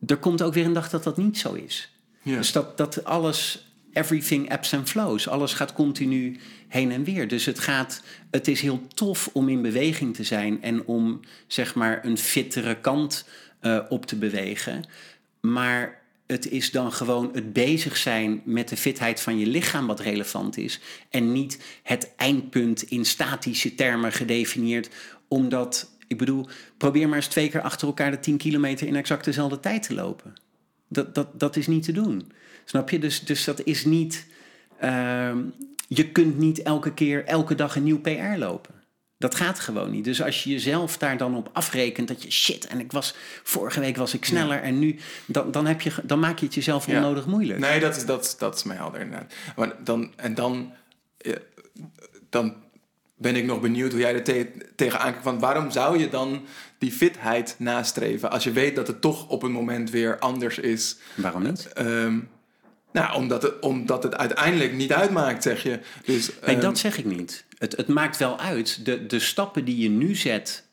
[0.05, 1.91] Er komt ook weer een dag dat dat niet zo is.
[2.22, 2.38] Ja.
[2.38, 5.28] Dus dat, dat alles, everything ebbs and flows.
[5.28, 7.28] Alles gaat continu heen en weer.
[7.28, 8.01] Dus het, gaat,
[8.32, 12.80] het is heel tof om in beweging te zijn en om zeg maar een fittere
[12.80, 13.26] kant
[13.62, 14.84] uh, op te bewegen.
[15.41, 16.00] Maar
[16.32, 20.57] het is dan gewoon het bezig zijn met de fitheid van je lichaam wat relevant
[20.57, 20.79] is.
[21.09, 24.89] En niet het eindpunt in statische termen gedefinieerd.
[25.27, 29.25] Omdat, ik bedoel, probeer maar eens twee keer achter elkaar de 10 kilometer in exact
[29.25, 30.34] dezelfde tijd te lopen.
[30.88, 32.32] Dat, dat, dat is niet te doen.
[32.65, 32.99] Snap je?
[32.99, 34.25] Dus, dus dat is niet.
[34.84, 35.36] Uh,
[35.88, 38.80] je kunt niet elke keer, elke dag een nieuw PR lopen.
[39.22, 40.03] Dat gaat gewoon niet.
[40.03, 43.80] Dus als je jezelf daar dan op afrekent dat je shit en ik was vorige
[43.80, 46.88] week was ik sneller en nu dan, dan, heb je, dan maak je het jezelf
[46.88, 47.59] onnodig moeilijk.
[47.59, 49.34] Nee, dat is, dat, dat is mij helder inderdaad.
[49.55, 50.74] Maar dan, en dan,
[51.17, 51.36] eh,
[52.30, 52.55] dan
[53.15, 55.24] ben ik nog benieuwd hoe jij er te, tegenaan kijkt.
[55.24, 56.45] Van waarom zou je dan
[56.78, 60.97] die fitheid nastreven als je weet dat het toch op een moment weer anders is?
[61.15, 61.69] Waarom niet?
[61.82, 62.13] Uh,
[62.91, 65.80] nou, omdat het, omdat het uiteindelijk niet uitmaakt, zeg je.
[66.05, 67.45] Dus, nee, dat ehm, zeg ik niet.
[67.62, 68.86] Het, het maakt wel uit.
[68.86, 70.64] De, de stappen die je nu zet,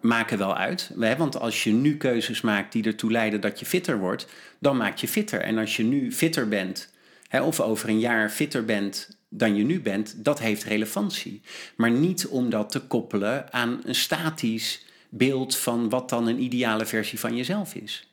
[0.00, 0.90] maken wel uit.
[0.94, 4.26] Want als je nu keuzes maakt die ertoe leiden dat je fitter wordt,
[4.58, 5.40] dan maak je fitter.
[5.40, 6.92] En als je nu fitter bent,
[7.30, 11.40] of over een jaar fitter bent dan je nu bent, dat heeft relevantie.
[11.76, 16.86] Maar niet om dat te koppelen aan een statisch beeld van wat dan een ideale
[16.86, 18.08] versie van jezelf is.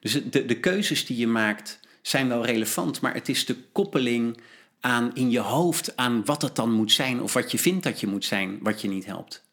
[0.00, 4.40] Dus de, de keuzes die je maakt zijn wel relevant, maar het is de koppeling
[4.80, 8.00] aan in je hoofd aan wat het dan moet zijn of wat je vindt dat
[8.00, 9.46] je moet zijn, wat je niet helpt.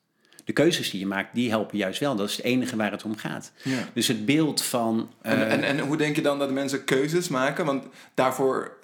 [0.46, 2.16] De keuzes die je maakt, die helpen juist wel.
[2.16, 3.52] Dat is het enige waar het om gaat.
[3.64, 3.90] Ja.
[3.94, 5.10] Dus het beeld van.
[5.22, 7.66] En, uh, en, en, hoe denk je dan dat mensen keuzes maken?
[7.66, 8.78] Want daarvoor,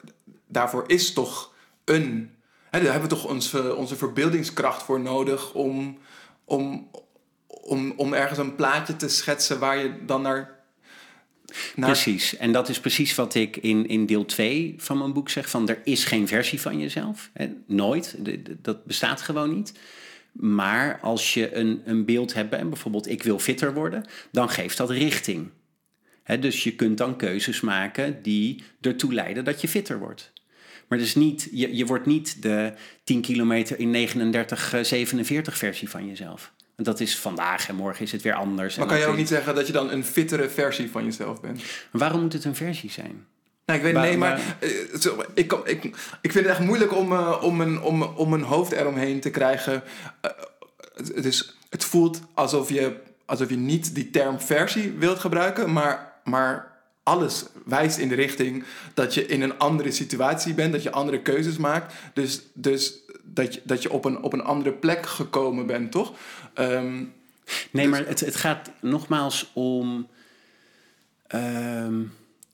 [0.47, 1.53] daarvoor is toch
[1.85, 2.31] een.
[2.69, 5.97] Hè, daar hebben we toch onze, onze verbeeldingskracht voor nodig om,
[6.45, 6.89] om,
[7.47, 10.59] om, om ergens een plaatje te schetsen waar je dan naar.
[11.75, 11.89] Naar...
[11.89, 12.37] Precies.
[12.37, 15.69] En dat is precies wat ik in, in deel 2 van mijn boek zeg: van
[15.69, 17.29] er is geen versie van jezelf.
[17.33, 17.49] Hè?
[17.67, 18.15] Nooit.
[18.61, 19.73] Dat bestaat gewoon niet.
[20.31, 24.77] Maar als je een, een beeld hebt, en bijvoorbeeld ik wil fitter worden, dan geeft
[24.77, 25.49] dat richting.
[26.39, 30.31] dus je kunt dan keuzes maken die ertoe leiden dat je fitter wordt.
[30.91, 32.73] Maar dus niet, je, je wordt niet de
[33.03, 36.53] 10 kilometer in 39, 47 eh, versie van jezelf.
[36.83, 38.75] Dat is vandaag en morgen is het weer anders.
[38.75, 41.61] Maar kan je ook niet zeggen dat je dan een fittere versie van jezelf bent?
[41.91, 43.25] Waarom moet het een versie zijn?
[43.65, 44.69] Nou, ik weet nee, maar, eh,
[45.33, 45.83] ik, ik,
[46.21, 49.29] ik vind het echt moeilijk om, uh, om, een, om, om een hoofd eromheen te
[49.29, 49.83] krijgen.
[50.25, 50.31] Uh,
[50.95, 56.13] het, is, het voelt alsof je, alsof je niet die term versie wilt gebruiken, maar,
[56.23, 56.71] maar
[57.03, 58.63] alles wijst in de richting
[58.93, 61.93] dat je in een andere situatie bent, dat je andere keuzes maakt.
[62.13, 66.13] Dus, dus dat, je, dat je op een, op een andere plek gekomen bent, toch?
[66.61, 67.13] Um,
[67.71, 70.07] nee, dus maar het, het gaat nogmaals om
[71.35, 72.13] um,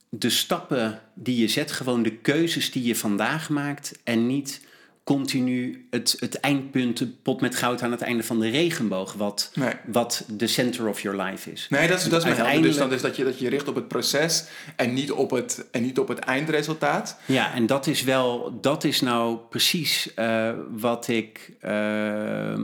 [0.10, 4.66] de stappen die je zet, gewoon de keuzes die je vandaag maakt en niet
[5.04, 9.52] continu het, het eindpunt, de pot met goud aan het einde van de regenboog, wat,
[9.86, 11.68] wat de center of your life is.
[11.70, 12.62] Nee, dat is, dat is mijn helder.
[12.62, 14.46] Dus dan is dat je, dat je richt op het proces
[14.76, 17.20] en niet op het, en niet op het eindresultaat.
[17.26, 22.60] Ja, en dat is wel, dat is nou precies uh, wat ik, uh,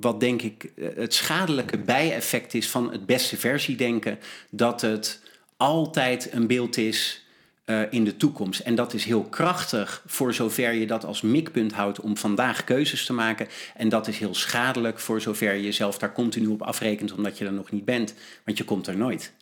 [0.00, 4.18] wat denk ik het schadelijke bijeffect is van het beste versie denken,
[4.50, 5.20] dat het
[5.56, 7.26] altijd een beeld is
[7.66, 8.60] uh, in de toekomst.
[8.60, 13.04] En dat is heel krachtig voor zover je dat als mikpunt houdt om vandaag keuzes
[13.06, 13.48] te maken.
[13.76, 17.44] En dat is heel schadelijk voor zover je jezelf daar continu op afrekent omdat je
[17.44, 18.14] er nog niet bent.
[18.44, 19.32] Want je komt er nooit.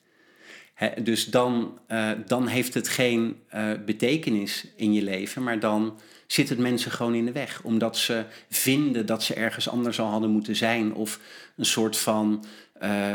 [1.03, 3.37] dus dan, uh, dan heeft het geen
[3.85, 5.99] betekenis in je leven, maar dan
[6.33, 7.61] zit het mensen gewoon in de weg.
[7.63, 10.95] Omdat ze vinden dat ze ergens anders al hadden moeten zijn.
[10.95, 11.19] Of
[11.57, 12.45] een soort van
[12.83, 13.15] uh,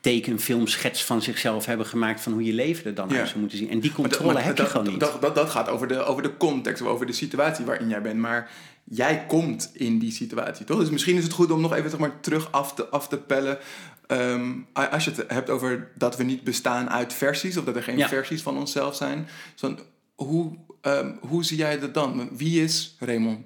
[0.00, 3.18] tekenfilm, schets van zichzelf hebben gemaakt van hoe je leven er dan ja.
[3.18, 3.70] uit zou moeten zien.
[3.70, 5.00] En die controle heb je gewoon niet.
[5.00, 8.18] Dat, dat, dat gaat over de, over de context, over de situatie waarin jij bent.
[8.18, 8.50] Maar
[8.84, 10.78] jij komt in die situatie, toch?
[10.78, 13.18] Dus misschien is het goed om nog even zeg maar, terug af te, af te
[13.18, 13.58] pellen.
[14.06, 17.82] Um, als je het hebt over dat we niet bestaan uit versies, of dat er
[17.82, 19.28] geen versies van onszelf zijn.
[19.60, 19.78] Dan,
[20.14, 22.36] hoe, um, hoe zie jij dat dan?
[22.36, 23.44] Wie is Raymond?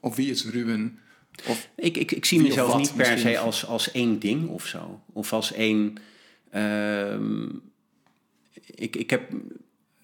[0.00, 0.98] Of wie is Ruben?
[1.46, 5.00] Of ik, ik, ik zie mezelf niet per se als, als één ding of zo.
[5.12, 5.98] Of als één.
[6.54, 7.14] Uh,
[8.74, 9.32] ik, ik heb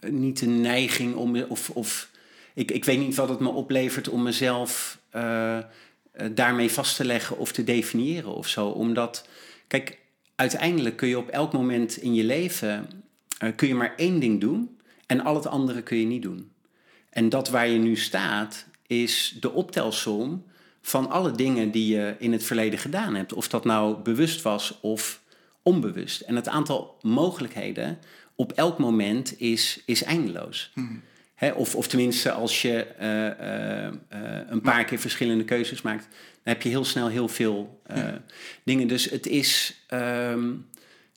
[0.01, 1.43] niet de neiging om.
[1.43, 2.11] Of, of
[2.55, 5.59] ik, ik weet niet wat het me oplevert om mezelf uh,
[6.33, 8.68] daarmee vast te leggen of te definiëren of zo.
[8.68, 9.29] Omdat,
[9.66, 9.99] kijk,
[10.35, 12.89] uiteindelijk kun je op elk moment in je leven.
[13.45, 16.51] Uh, kun je maar één ding doen en al het andere kun je niet doen.
[17.15, 20.45] En dat waar je nu staat, is de optelsom
[20.83, 23.33] van alle dingen die je in het verleden gedaan hebt.
[23.33, 25.21] Of dat nou bewust was of
[25.62, 26.21] onbewust.
[26.21, 27.99] En het aantal mogelijkheden
[28.35, 30.71] op elk moment is, is eindeloos.
[30.75, 31.03] Hmm.
[31.55, 33.95] of, of tenminste, als je eh, eh, eh,
[34.49, 37.83] een paar keer verschillende keuzes maakt, dan heb je heel snel heel veel
[38.65, 38.89] dingen.
[38.89, 40.53] Dus het is ehm,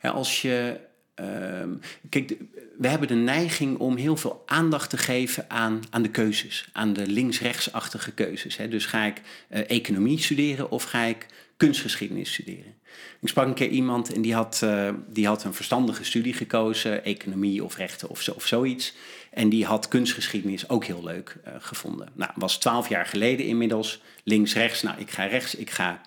[0.02, 0.80] als je
[1.18, 1.70] Ehm,
[2.10, 2.36] kijk,
[2.78, 6.94] we hebben de neiging om heel veel aandacht te geven aan, aan de keuzes, aan
[6.94, 8.58] de links-rechtsachtige keuzes.
[8.58, 8.68] Hè.
[8.68, 11.26] Dus ga ik uh, economie studeren of ga ik
[11.58, 12.76] kunstgeschiedenis studeren?
[13.22, 17.04] Ik sprak een keer iemand en die had, uh, die had een verstandige studie gekozen,
[17.04, 18.94] economie of rechten of, zo, of zoiets.
[19.32, 22.10] En die had kunstgeschiedenis ook heel leuk uh, gevonden.
[22.14, 24.82] Nou, was twaalf jaar geleden inmiddels, links-rechts.
[24.82, 26.02] Nou, ik ga rechts, ik ga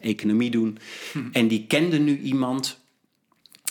[0.00, 0.78] economie doen.
[1.12, 1.18] Hm.
[1.32, 2.79] En die kende nu iemand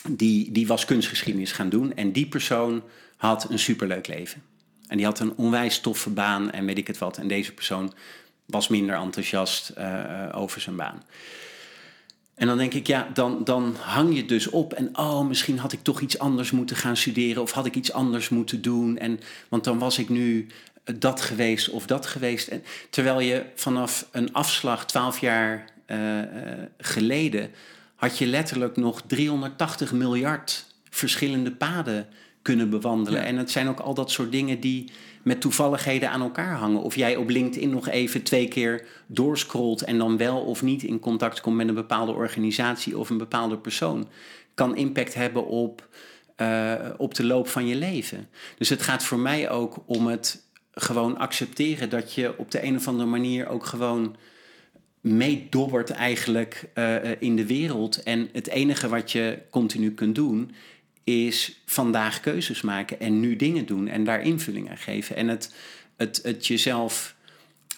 [0.07, 1.95] die, die was kunstgeschiedenis gaan doen.
[1.95, 2.83] En die persoon
[3.17, 4.41] had een superleuk leven.
[4.87, 7.17] En die had een onwijs toffe baan en weet ik het wat.
[7.17, 7.93] En deze persoon
[8.45, 11.03] was minder enthousiast uh, over zijn baan.
[12.35, 14.73] En dan denk ik, ja, dan, dan hang je dus op.
[14.73, 17.41] En oh, misschien had ik toch iets anders moeten gaan studeren.
[17.41, 18.97] Of had ik iets anders moeten doen.
[18.97, 19.19] En,
[19.49, 20.47] want dan was ik nu
[20.95, 22.47] dat geweest of dat geweest.
[22.47, 25.97] En, terwijl je vanaf een afslag twaalf jaar uh,
[26.77, 27.51] geleden
[27.99, 32.07] had je letterlijk nog 380 miljard verschillende paden
[32.41, 33.23] kunnen bewandelen.
[33.23, 34.91] En het zijn ook al dat soort dingen die
[35.23, 36.81] met toevalligheden aan elkaar hangen.
[36.81, 40.99] Of jij op LinkedIn nog even twee keer doorscrollt en dan wel of niet in
[40.99, 44.09] contact komt met een bepaalde organisatie of een bepaalde persoon,
[44.53, 45.87] kan impact hebben op,
[46.37, 48.29] uh, op de loop van je leven.
[48.57, 52.75] Dus het gaat voor mij ook om het gewoon accepteren dat je op de een
[52.75, 54.15] of andere manier ook gewoon
[55.17, 58.03] meedobbert eigenlijk uh, in de wereld.
[58.03, 60.51] En het enige wat je continu kunt doen,
[61.03, 65.15] is vandaag keuzes maken en nu dingen doen en daar invulling aan geven.
[65.15, 65.53] En het,
[65.97, 67.15] het, het jezelf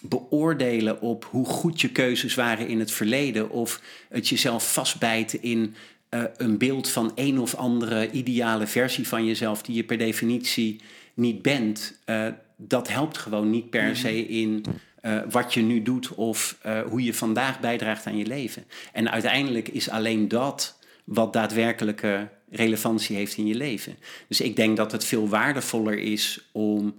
[0.02, 3.50] beoordelen op hoe goed je keuzes waren in het verleden.
[3.50, 5.74] Of het jezelf vastbijten in
[6.08, 10.80] eh, een beeld van een of andere ideale versie van jezelf die je per definitie
[11.14, 11.98] niet bent.
[12.06, 12.26] Uh,
[12.56, 13.94] dat helpt gewoon niet per mhm.
[13.94, 14.64] se in
[15.02, 16.56] uh, wat je nu doet of
[16.88, 18.64] hoe je vandaag bijdraagt aan je leven.
[18.92, 23.96] En uiteindelijk is alleen dat wat daadwerkelijke relevantie heeft in je leven.
[24.28, 26.94] Dus ik denk dat het veel waardevoller is om.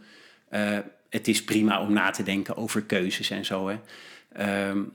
[0.51, 0.77] Uh,
[1.09, 3.67] het is prima om na te denken over keuzes en zo.
[3.67, 3.77] Hè.
[4.69, 4.93] Um,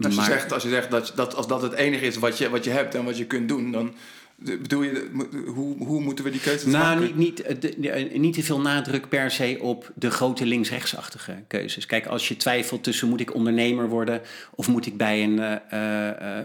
[0.00, 2.50] als, je zegt, als je zegt dat, dat als dat het enige is wat je,
[2.50, 3.94] wat je hebt en wat je kunt doen, dan
[4.40, 5.10] bedoel je,
[5.46, 7.00] hoe, hoe moeten we die keuzes nou, maken?
[7.00, 11.86] Nou, niet, niet, eh, niet te veel nadruk per se op de grote links-rechtsachtige keuzes.
[11.86, 14.20] Kijk, als je twijfelt tussen moet ik ondernemer worden
[14.54, 15.58] of moet ik bij een, uh, uh,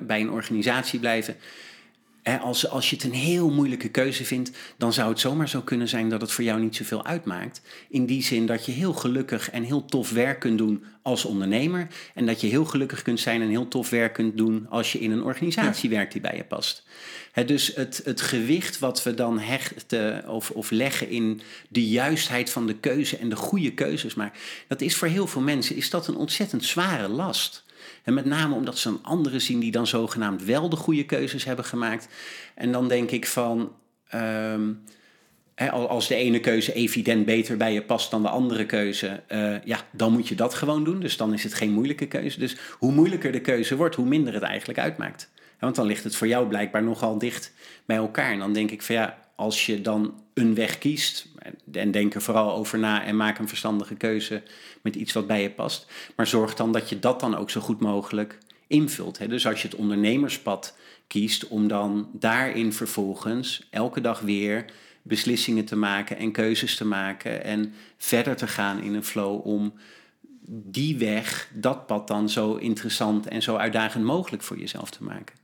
[0.07, 1.35] bij een organisatie blijven
[2.41, 5.87] als, als je het een heel moeilijke keuze vindt, dan zou het zomaar zo kunnen
[5.87, 7.61] zijn dat het voor jou niet zoveel uitmaakt.
[7.89, 11.87] In die zin dat je heel gelukkig en heel tof werk kunt doen als ondernemer.
[12.13, 14.99] En dat je heel gelukkig kunt zijn en heel tof werk kunt doen als je
[14.99, 16.83] in een organisatie werkt die bij je past.
[17.45, 22.67] dus het, het gewicht wat we dan hechten of, of leggen in de juistheid van
[22.67, 26.07] de keuze en de goede keuzes maken, dat is voor heel veel mensen is dat
[26.07, 27.63] een ontzettend zware last.
[28.05, 31.43] En met name omdat ze een andere zien die dan zogenaamd wel de goede keuzes
[31.43, 32.07] hebben gemaakt.
[32.55, 33.71] En dan denk ik van.
[34.07, 34.71] Ehm,
[35.71, 39.79] als de ene keuze evident beter bij je past dan de andere keuze, uh, ja,
[39.91, 40.99] dan moet je dat gewoon doen.
[40.99, 42.39] Dus dan is het geen moeilijke keuze.
[42.39, 45.31] Dus hoe moeilijker de keuze wordt, hoe minder het eigenlijk uitmaakt.
[45.59, 47.53] want dan ligt het voor jou blijkbaar nogal dicht
[47.85, 48.31] bij elkaar.
[48.31, 51.27] En dan denk ik van ja, als je dan een weg kiest,
[51.71, 54.43] en denk er vooral over na en maak een verstandige keuze
[54.81, 55.87] met iets wat bij je past.
[56.15, 59.29] Maar zorg dan dat je dat dan ook zo goed mogelijk invult.
[59.29, 60.77] Dus als je het ondernemerspad
[61.07, 64.65] kiest, om dan daarin vervolgens elke dag weer
[65.01, 69.73] beslissingen te maken en keuzes te maken en verder te gaan in een flow om
[70.47, 75.35] die weg, dat pad dan zo interessant en zo uitdagend mogelijk voor jezelf te maken.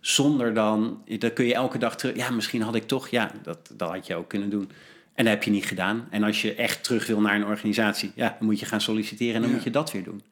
[0.00, 3.70] Zonder dan, dan kun je elke dag terug, ja, misschien had ik toch, ja, dat,
[3.72, 4.70] dat had je ook kunnen doen.
[5.14, 6.06] En dat heb je niet gedaan.
[6.10, 9.34] En als je echt terug wil naar een organisatie, ja, dan moet je gaan solliciteren
[9.34, 10.22] en dan moet je dat weer doen.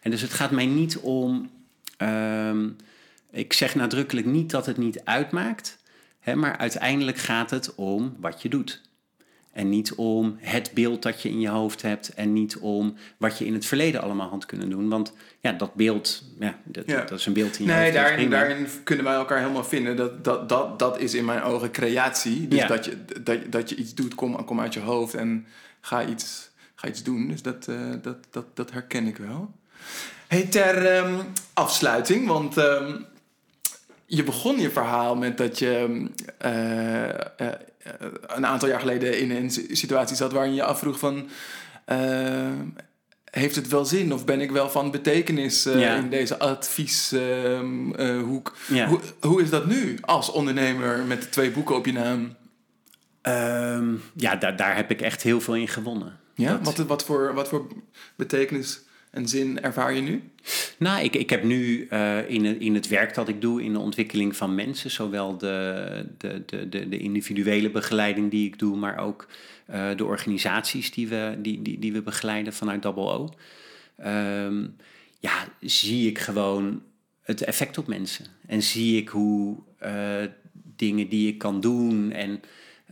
[0.00, 1.50] En dus het gaat mij niet om.
[1.96, 2.68] Ehm,
[3.30, 5.78] ik zeg nadrukkelijk niet dat het niet uitmaakt,
[6.20, 8.82] hè, maar uiteindelijk gaat het om wat je doet.
[9.54, 13.38] En niet om het beeld dat je in je hoofd hebt en niet om wat
[13.38, 14.88] je in het verleden allemaal had kunnen doen.
[14.88, 17.94] Want ja, dat beeld, ja, dat, dat is een beeld in je nee, hoofd.
[17.94, 19.96] Daarin, daarin kunnen wij elkaar helemaal vinden.
[19.96, 22.48] Dat, dat, dat, dat is in mijn ogen creatie.
[22.48, 25.46] Dus dat, je, dat, dat je iets doet, kom, kom uit je hoofd en
[25.80, 27.28] ga iets, ga iets doen.
[27.28, 29.52] Dus dat, uh, dat, dat, dat herken ik wel.
[30.26, 31.16] Hey, ter um,
[31.52, 32.56] afsluiting, want...
[32.56, 33.06] Um,
[34.06, 36.06] je begon je verhaal met dat je
[36.44, 37.08] uh,
[37.46, 37.52] uh,
[38.26, 41.28] een aantal jaar geleden in een situatie zat waarin je afvroeg van...
[41.88, 42.52] Uh,
[43.30, 48.56] heeft het wel zin of ben ik wel van betekenis in deze advieshoek?
[48.68, 48.86] Ja.
[48.86, 52.36] Hoe, hoe is dat nu als ondernemer met twee boeken op je naam?
[53.22, 56.18] Um, ja, daar, daar heb ik echt heel veel in gewonnen.
[56.34, 57.66] Ja, wat, wat, voor, wat voor
[58.16, 58.80] betekenis
[59.14, 60.22] en zin ervaar je nu?
[60.78, 63.78] Nou, ik, ik heb nu uh, in, in het werk dat ik doe in de
[63.78, 68.98] ontwikkeling van mensen, zowel de, de, de, de, de individuele begeleiding die ik doe, maar
[68.98, 69.28] ook
[69.70, 73.34] uh, de organisaties die we, die, die, die we begeleiden vanuit Double O.
[74.06, 74.76] Um,
[75.18, 76.82] ja, zie ik gewoon
[77.20, 78.26] het effect op mensen.
[78.46, 80.24] En zie ik hoe uh,
[80.76, 82.40] dingen die ik kan doen en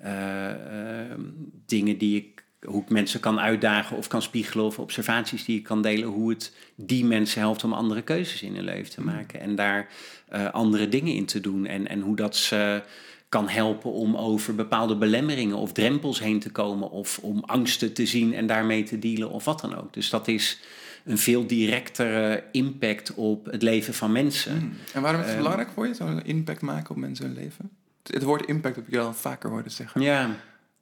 [0.02, 1.20] ehm,
[1.66, 5.64] dingen die ik hoe ik mensen kan uitdagen of kan spiegelen of observaties die ik
[5.64, 9.06] kan delen, hoe het die mensen helpt om andere keuzes in hun leven te mm.
[9.06, 9.88] maken en daar
[10.32, 12.82] uh, andere dingen in te doen en, en hoe dat ze
[13.28, 18.06] kan helpen om over bepaalde belemmeringen of drempels heen te komen of om angsten te
[18.06, 19.92] zien en daarmee te dealen of wat dan ook.
[19.92, 20.60] Dus dat is
[21.04, 24.54] een veel directere impact op het leven van mensen.
[24.54, 24.72] Mm.
[24.92, 27.70] En waarom is het uh, belangrijk voor je, zo'n impact maken op mensen hun leven?
[28.02, 30.00] Het woord impact heb ik al vaker horen zeggen.
[30.00, 30.36] Ja,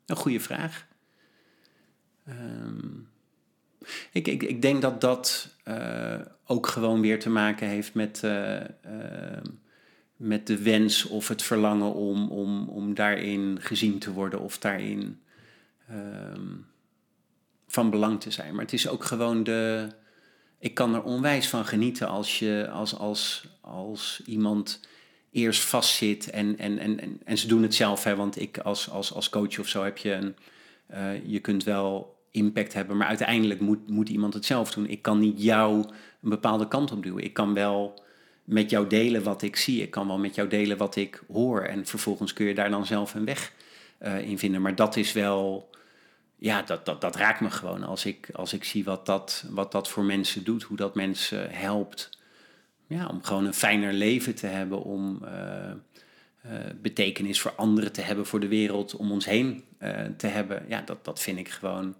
[0.06, 0.88] een goede vraag.
[2.30, 3.08] Um,
[4.12, 8.60] ik, ik, ik denk dat dat uh, ook gewoon weer te maken heeft met, uh,
[8.60, 9.42] uh,
[10.16, 15.20] met de wens of het verlangen om, om, om daarin gezien te worden of daarin
[15.90, 16.66] um,
[17.68, 18.52] van belang te zijn.
[18.54, 19.88] Maar het is ook gewoon de.
[20.58, 24.80] Ik kan er onwijs van genieten als, je, als, als, als iemand
[25.30, 28.04] eerst vastzit en, en, en, en, en ze doen het zelf.
[28.04, 30.34] Hè, want ik als, als, als coach of zo heb je een.
[31.26, 32.96] je kunt wel impact hebben.
[32.96, 34.88] Maar uiteindelijk moet, moet iemand het zelf doen.
[34.88, 35.84] Ik kan niet jou
[36.22, 37.24] een bepaalde kant op duwen.
[37.24, 38.02] Ik kan wel
[38.44, 39.82] met jou delen wat ik zie.
[39.82, 41.60] Ik kan wel met jou delen wat ik hoor.
[41.60, 43.52] En vervolgens kun je daar dan zelf een weg
[44.02, 44.62] uh, in vinden.
[44.62, 45.70] Maar dat is wel
[46.36, 49.72] ja, dat, dat, dat raakt me gewoon als ik, als ik zie wat dat, wat
[49.72, 52.18] dat voor mensen doet, hoe dat mensen helpt.
[52.86, 55.70] Ja, om gewoon een fijner leven te hebben, om uh,
[56.82, 59.64] betekenis voor anderen te hebben, voor de wereld om ons heen
[60.16, 60.64] te hebben.
[60.68, 61.94] Ja, dat, dat vind ik gewoon.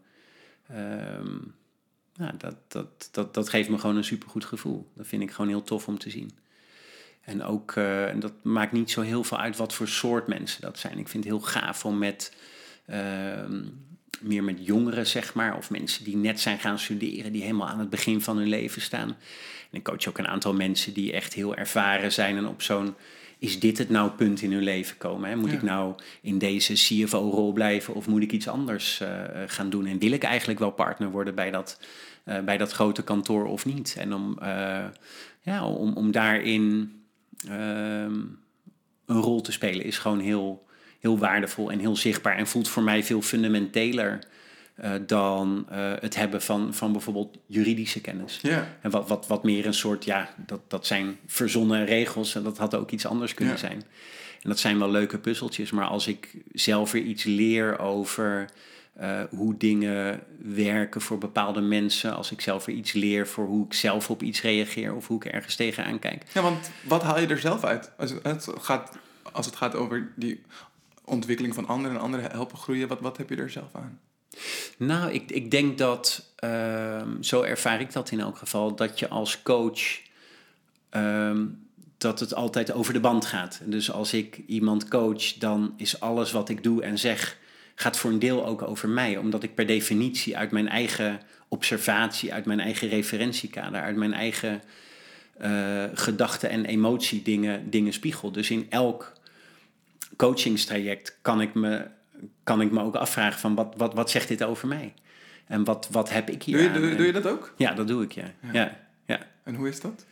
[2.12, 4.90] Ja, dat, dat, dat, dat geeft me gewoon een supergoed gevoel.
[4.94, 6.30] Dat vind ik gewoon heel tof om te zien.
[7.20, 7.74] En ook,
[8.18, 10.98] dat maakt niet zo heel veel uit wat voor soort mensen dat zijn.
[10.98, 12.36] Ik vind het heel gaaf om met
[12.86, 13.62] ehm,
[14.20, 17.78] meer met jongeren, zeg maar, of mensen die net zijn gaan studeren, die helemaal aan
[17.78, 19.08] het begin van hun leven staan.
[19.70, 22.94] En ik coach ook een aantal mensen die echt heel ervaren zijn en op zo'n
[23.40, 25.28] is dit het nou punt in hun leven komen?
[25.28, 25.36] Hè?
[25.36, 29.08] Moet ik nou in deze CFO-rol blijven of moet ik iets anders uh,
[29.46, 29.86] gaan doen?
[29.86, 31.80] En wil ik eigenlijk wel partner worden bij dat,
[32.24, 33.94] uh, bij dat grote kantoor of niet?
[33.98, 34.84] En om, uh,
[35.40, 36.92] ja, om, om daarin
[37.48, 38.20] ehm,
[39.06, 40.66] een rol te spelen is gewoon heel,
[40.98, 44.18] heel waardevol en heel zichtbaar en voelt voor mij veel fundamenteler
[44.84, 48.38] uh, dan uh, het hebben van, van bijvoorbeeld juridische kennis.
[48.42, 48.62] Yeah.
[48.80, 52.58] En wat, wat, wat meer een soort, ja, dat, dat zijn verzonnen regels en dat
[52.58, 53.60] had ook iets anders kunnen Ja.
[53.60, 53.82] zijn.
[54.42, 58.50] En dat zijn wel leuke puzzeltjes, maar als ik zelf weer iets leer over
[59.00, 63.66] uh, hoe dingen werken voor bepaalde mensen, als ik zelf weer iets leer voor hoe
[63.66, 66.22] ik zelf op iets reageer of hoe ik ergens tegenaan kijk.
[66.34, 67.92] Ja, want wat haal je er zelf uit?
[67.96, 68.98] Als het, het gaat,
[69.32, 70.42] als het gaat over die
[71.04, 73.98] ontwikkeling van anderen en anderen helpen groeien, wat, wat heb je er zelf aan?
[74.76, 79.08] Nou, ik, ik denk dat, um, zo ervaar ik dat in elk geval, dat je
[79.08, 80.00] als coach,
[80.90, 83.60] um, dat het altijd over de band gaat.
[83.64, 87.38] Dus als ik iemand coach, dan is alles wat ik doe en zeg,
[87.74, 89.16] gaat voor een deel ook over mij.
[89.16, 94.62] Omdat ik per definitie uit mijn eigen observatie, uit mijn eigen referentiekader, uit mijn eigen
[95.42, 98.32] uh, gedachten en emotie dingen, dingen spiegel.
[98.32, 99.12] Dus in elk
[100.16, 101.86] coachingstraject kan ik me
[102.42, 104.94] kan ik me ook afvragen van wat, wat, wat zegt dit over mij?
[105.46, 106.80] En wat, wat heb ik hier doe je, aan?
[106.80, 107.54] Doe, doe je dat ook?
[107.56, 108.24] Ja, dat doe ik, ja.
[108.40, 108.50] ja.
[108.52, 108.76] ja,
[109.06, 109.20] ja.
[109.42, 110.06] En hoe is dat?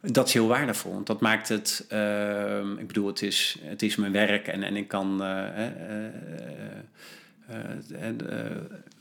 [0.00, 1.86] Dat is heel waardevol, want dat maakt het...
[1.92, 5.22] Uh, ik bedoel, het is, het is mijn werk en, en ik kan...
[5.22, 5.46] Uh,
[7.50, 8.06] uh,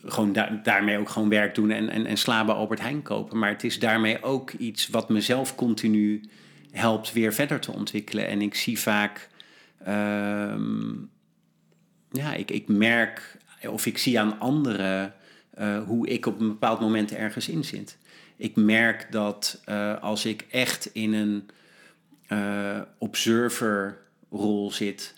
[0.06, 3.40] gewoon da daarmee ook gewoon werk doen en, en, en sla bij Albert Heijn kopen.
[3.40, 6.24] Maar het is daarmee ook iets wat mezelf continu
[6.72, 8.28] helpt weer verder te ontwikkelen.
[8.28, 9.30] En ik zie vaak...
[9.84, 10.94] ehm,
[12.16, 13.38] ja, ik, ik merk
[13.68, 15.14] of ik zie aan anderen
[15.60, 17.98] uh, hoe ik op een bepaald moment ergens in zit.
[18.38, 21.50] Ik merk dat uh, als ik echt in een
[22.30, 25.14] uh, observerrol zit,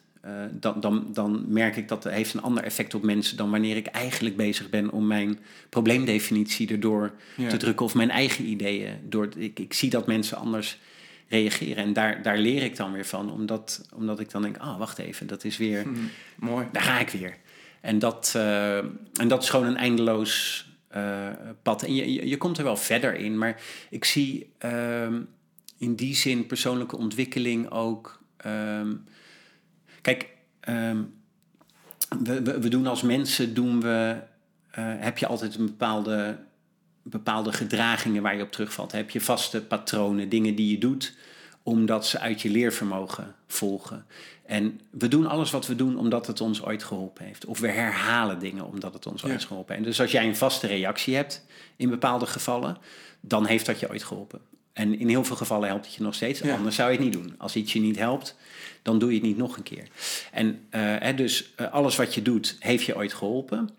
[0.51, 3.75] dan, dan, dan merk ik dat het heeft een ander effect op mensen dan wanneer
[3.75, 7.49] ik eigenlijk bezig ben om mijn probleemdefinitie erdoor Ja.
[7.49, 8.93] te drukken of mijn eigen ideeën.
[9.03, 10.79] Door, ik, ik zie dat mensen anders
[11.27, 11.83] reageren.
[11.83, 14.77] En daar, daar leer ik dan weer van, omdat, omdat ik dan denk, ah, oh,
[14.77, 15.85] wacht even, dat is weer,
[16.35, 16.67] mooi.
[16.71, 17.37] daar ga ik weer.
[17.81, 21.29] En dat, uh, en dat is gewoon een eindeloos uh,
[21.61, 21.83] pad.
[21.83, 25.27] En je, je, je, komt er wel verder in, maar ik zie um,
[25.77, 28.23] in die zin persoonlijke ontwikkeling ook.
[28.45, 29.03] Um,
[30.01, 30.29] kijk,
[30.69, 31.13] um,
[32.23, 34.17] we, we, we, doen als mensen, doen we,
[34.79, 36.37] uh, heb je altijd een bepaalde
[37.09, 38.91] bepaalde gedragingen waar je op terugvalt.
[38.91, 41.15] Heb je vaste patronen, dingen die je doet,
[41.63, 44.05] omdat ze uit je leervermogen volgen.
[44.45, 47.45] En we doen alles wat we doen omdat het ons ooit geholpen heeft.
[47.45, 49.27] Of we herhalen dingen omdat het ons ja.
[49.29, 49.87] ooit geholpen heeft.
[49.87, 52.77] Dus als jij een vaste reactie hebt in bepaalde gevallen,
[53.21, 54.41] dan heeft dat je ooit geholpen.
[54.73, 56.39] En in heel veel gevallen helpt het je nog steeds.
[56.39, 56.55] Ja.
[56.55, 57.35] Anders zou je het niet doen.
[57.37, 58.35] Als iets je niet helpt,
[58.81, 59.87] dan doe je het niet nog een keer.
[60.31, 60.55] En uh,
[60.99, 63.69] hè, dus uh, alles wat je doet, heeft je ooit geholpen.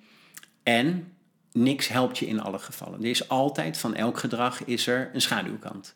[0.62, 1.12] En
[1.52, 3.02] niks helpt je in alle gevallen.
[3.02, 5.94] Er is altijd, van elk gedrag is er een schaduwkant.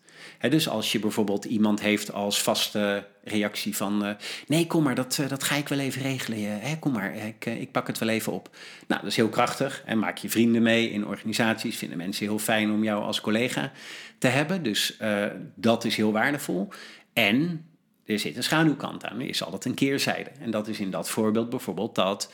[0.48, 4.06] Dus als je bijvoorbeeld iemand heeft als vaste reactie van...
[4.06, 4.14] Uh,
[4.46, 6.60] nee, kom maar, dat, uh, dat ga ik wel even regelen.
[6.60, 8.56] He, kom maar, ik, ik pak het wel even op.
[8.86, 9.82] Nou, dat is heel krachtig.
[9.86, 11.76] En maak je vrienden mee in organisaties.
[11.76, 13.72] Vinden mensen heel fijn om jou als collega
[14.18, 14.62] te hebben.
[14.62, 14.96] Dus
[15.54, 16.68] dat is heel waardevol.
[17.12, 17.66] En
[18.04, 19.20] er zit een schaduwkant aan.
[19.20, 20.30] Er is altijd een keerzijde.
[20.40, 22.30] En dat is in dat voorbeeld bijvoorbeeld dat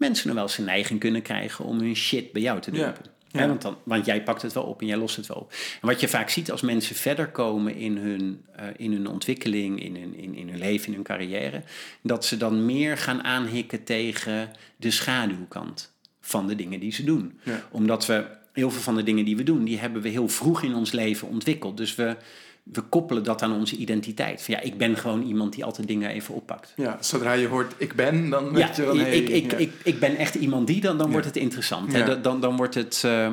[0.00, 3.04] mensen nog wel eens een neiging kunnen krijgen om hun shit bij jou te dumpen.
[3.04, 3.10] Ja.
[3.32, 3.46] Ja.
[3.46, 5.52] want, dan, want jij pakt het wel op en jij lost het wel op.
[5.80, 9.82] En wat je vaak ziet als mensen verder komen in hun, uh, in hun ontwikkeling,
[9.82, 11.62] in hun, in, in hun leven, in hun carrière,
[12.02, 17.40] dat ze dan meer gaan aanhikken tegen de schaduwkant van de dingen die ze doen.
[17.42, 17.68] Ja.
[17.70, 20.62] Omdat we heel veel van de dingen die we doen, die hebben we heel vroeg
[20.62, 21.76] in ons leven ontwikkeld.
[21.76, 22.16] Dus we,
[22.72, 24.42] we koppelen dat aan onze identiteit.
[24.42, 26.72] Van ja, ik ben gewoon iemand die altijd dingen even oppakt.
[26.76, 28.96] Ja, zodra je hoort ik ben, dan ja, weet je wel...
[28.96, 29.56] Hey, ik, ik, ja.
[29.56, 31.12] ik, ik ben echt iemand die, dan, dan Ja.
[31.12, 31.92] wordt het interessant.
[31.92, 32.04] Hè?
[32.04, 33.32] Dan, dan, dan, wordt het, uh,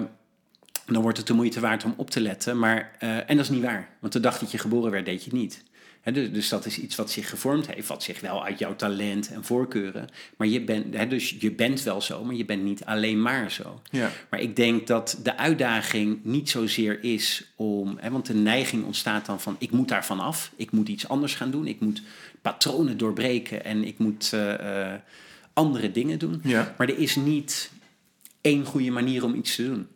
[0.85, 2.59] dan wordt het de moeite waard om op te letten.
[2.59, 3.89] Maar, uh, en dat is niet waar.
[3.99, 5.63] Want de dag dat je geboren werd, deed je het niet.
[6.13, 9.31] Dus, dus, dat is iets wat zich gevormd heeft, wat zich wel uit jouw talent
[9.31, 10.09] en voorkeuren.
[10.37, 13.81] Maar je bent, dus je bent wel zo, maar je bent niet alleen maar zo.
[13.89, 14.11] Ja.
[14.29, 19.41] Maar ik denk dat de uitdaging niet zozeer is om, want de neiging ontstaat dan
[19.41, 22.01] van ik moet daarvan af, ik moet iets anders gaan doen, ik moet
[22.41, 24.93] patronen doorbreken en ik moet uh,
[25.53, 26.41] andere dingen doen.
[26.43, 26.75] Ja.
[26.77, 27.71] Maar er is niet
[28.41, 29.87] één goede manier om iets te doen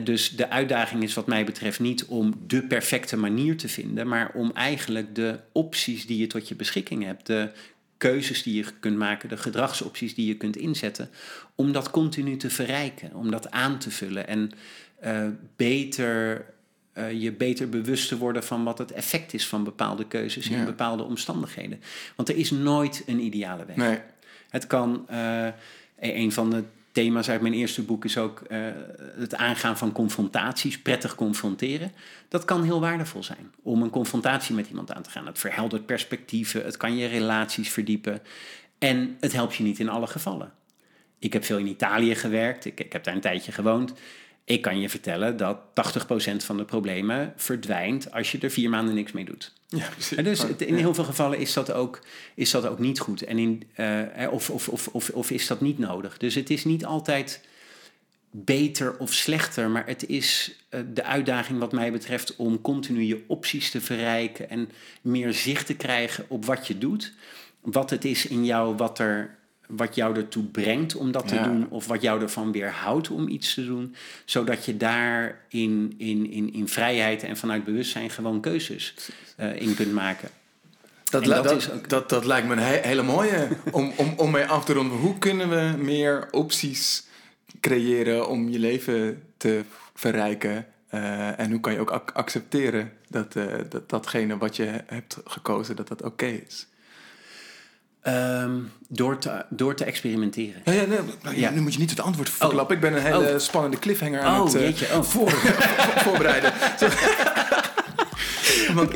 [0.00, 4.30] dus de uitdaging is wat mij betreft niet om de perfecte manier te vinden, maar
[4.34, 7.50] om eigenlijk de opties die je tot je beschikking hebt, de
[7.96, 11.10] keuzes die je kunt maken, de gedragsopties die je kunt inzetten,
[11.54, 14.50] om dat continu te verrijken, om dat aan te vullen en
[15.04, 16.44] uh, beter,
[16.94, 20.64] uh, je beter bewust te worden van wat het effect is van bepaalde keuzes in
[20.64, 21.80] bepaalde omstandigheden.
[22.16, 23.76] Want er is nooit een ideale weg.
[23.76, 23.98] Nee.
[24.48, 25.46] Het kan uh,
[26.00, 28.58] een van de thema's uit mijn eerste boek is ook uh,
[29.18, 31.92] het aangaan van confrontaties, prettig confronteren.
[32.28, 35.26] Dat kan heel waardevol zijn om een confrontatie met iemand aan te gaan.
[35.26, 38.22] Het verheldert perspectieven, het kan je relaties verdiepen
[38.78, 40.52] en het helpt je niet in alle gevallen.
[41.18, 43.92] Ik heb veel in Italië gewerkt, ik, ik heb daar een tijdje gewoond.
[44.44, 48.94] Ik kan je vertellen dat 80% van de problemen verdwijnt als je er vier maanden
[48.94, 49.52] niks mee doet.
[49.68, 50.16] Ja, precies.
[50.16, 52.00] En dus in heel veel gevallen is dat ook,
[52.34, 53.22] is dat ook niet goed.
[53.22, 56.18] En in, uh, of, of, of, of, of is dat niet nodig.
[56.18, 57.40] Dus het is niet altijd
[58.30, 63.24] beter of slechter, maar het is uh, de uitdaging wat mij betreft om continu je
[63.26, 64.70] opties te verrijken en
[65.00, 67.12] meer zicht te krijgen op wat je doet.
[67.60, 69.36] Wat het is in jou wat er
[69.76, 73.54] wat jou ertoe brengt om dat te doen, of wat jou ervan weerhoudt om iets
[73.54, 73.94] te doen,
[74.24, 78.94] zodat je daar in, in, in, in vrijheid en vanuit bewustzijn gewoon keuzes
[79.40, 80.28] uh, in kunt maken.
[81.04, 81.88] Dat, dat, dat, ook...
[81.88, 84.98] dat, dat, lijkt me een he hele mooie om, om, om mee af te ronden.
[84.98, 87.06] Hoe kunnen we meer opties
[87.60, 90.66] creëren om je leven te verrijken?
[90.94, 95.16] Uh, en hoe kan je ook ac accepteren dat, uh, dat datgene wat je hebt
[95.24, 96.66] gekozen, dat dat oké okay is?
[98.06, 100.62] Um, door, te, door te experimenteren.
[100.64, 101.50] Ja, ja, nee, ja.
[101.50, 102.76] Nu moet je niet het antwoord verklappen.
[102.76, 102.82] Oh.
[102.82, 103.38] Ik ben een hele oh.
[103.38, 104.86] spannende cliffhanger aan oh, het jeetje.
[104.92, 105.02] Oh.
[105.02, 105.30] Voor,
[106.04, 106.52] voorbereiden.
[108.74, 108.92] want,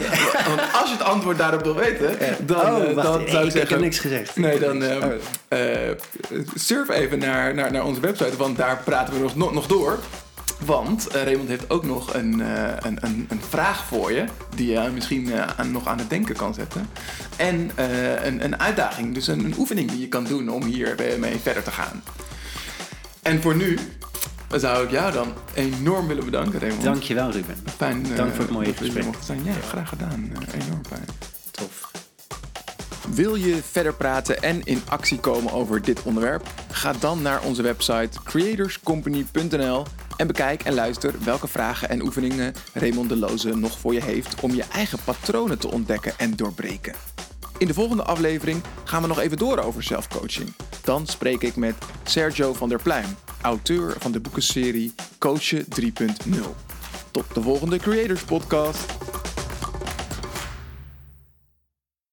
[0.46, 2.16] want, als je het antwoord daarop wil weten,
[2.46, 3.60] dan, oh, wacht, dan zou ik zeggen...
[3.60, 4.36] Ik heb niks gezegd.
[4.36, 5.04] Nee, dan uh,
[6.54, 9.98] surf even naar, naar, naar onze website, want daar praten we nog, nog door.
[10.64, 14.24] Want uh, Raymond heeft ook nog een, uh, een, een, een, vraag voor je,
[14.54, 16.88] die je misschien uh, aan, nog aan het denken kan zetten.
[17.36, 17.70] En
[18.26, 21.62] een, een uitdaging, dus een, een, oefening die je kan doen om hier mee verder
[21.62, 22.02] te gaan.
[23.22, 23.78] En voor nu
[24.54, 26.82] zou ik jou dan enorm willen bedanken, Raymond.
[26.82, 27.56] Dankjewel, Ruben.
[27.76, 29.04] Fijn, Dank voor het mooie gesprek.
[29.20, 29.44] Zijn.
[29.44, 30.32] Ja, graag gedaan.
[30.52, 31.04] enorm fijn.
[31.50, 31.90] Tof.
[33.10, 36.46] Wil je verder praten en in actie komen over dit onderwerp?
[36.70, 39.84] Ga dan naar onze website creatorscompany.nl
[40.16, 44.40] en bekijk en luister welke vragen en oefeningen Raymond de Loze nog voor je heeft
[44.40, 46.94] om je eigen patronen te ontdekken en doorbreken.
[47.58, 50.52] In de volgende aflevering gaan we nog even door over zelfcoaching.
[50.84, 51.74] Dan spreek ik met
[52.04, 55.84] Sergio van der Pluim, auteur van de boekenserie Coachen 3.0.
[57.10, 58.84] Tot de volgende Creators Podcast.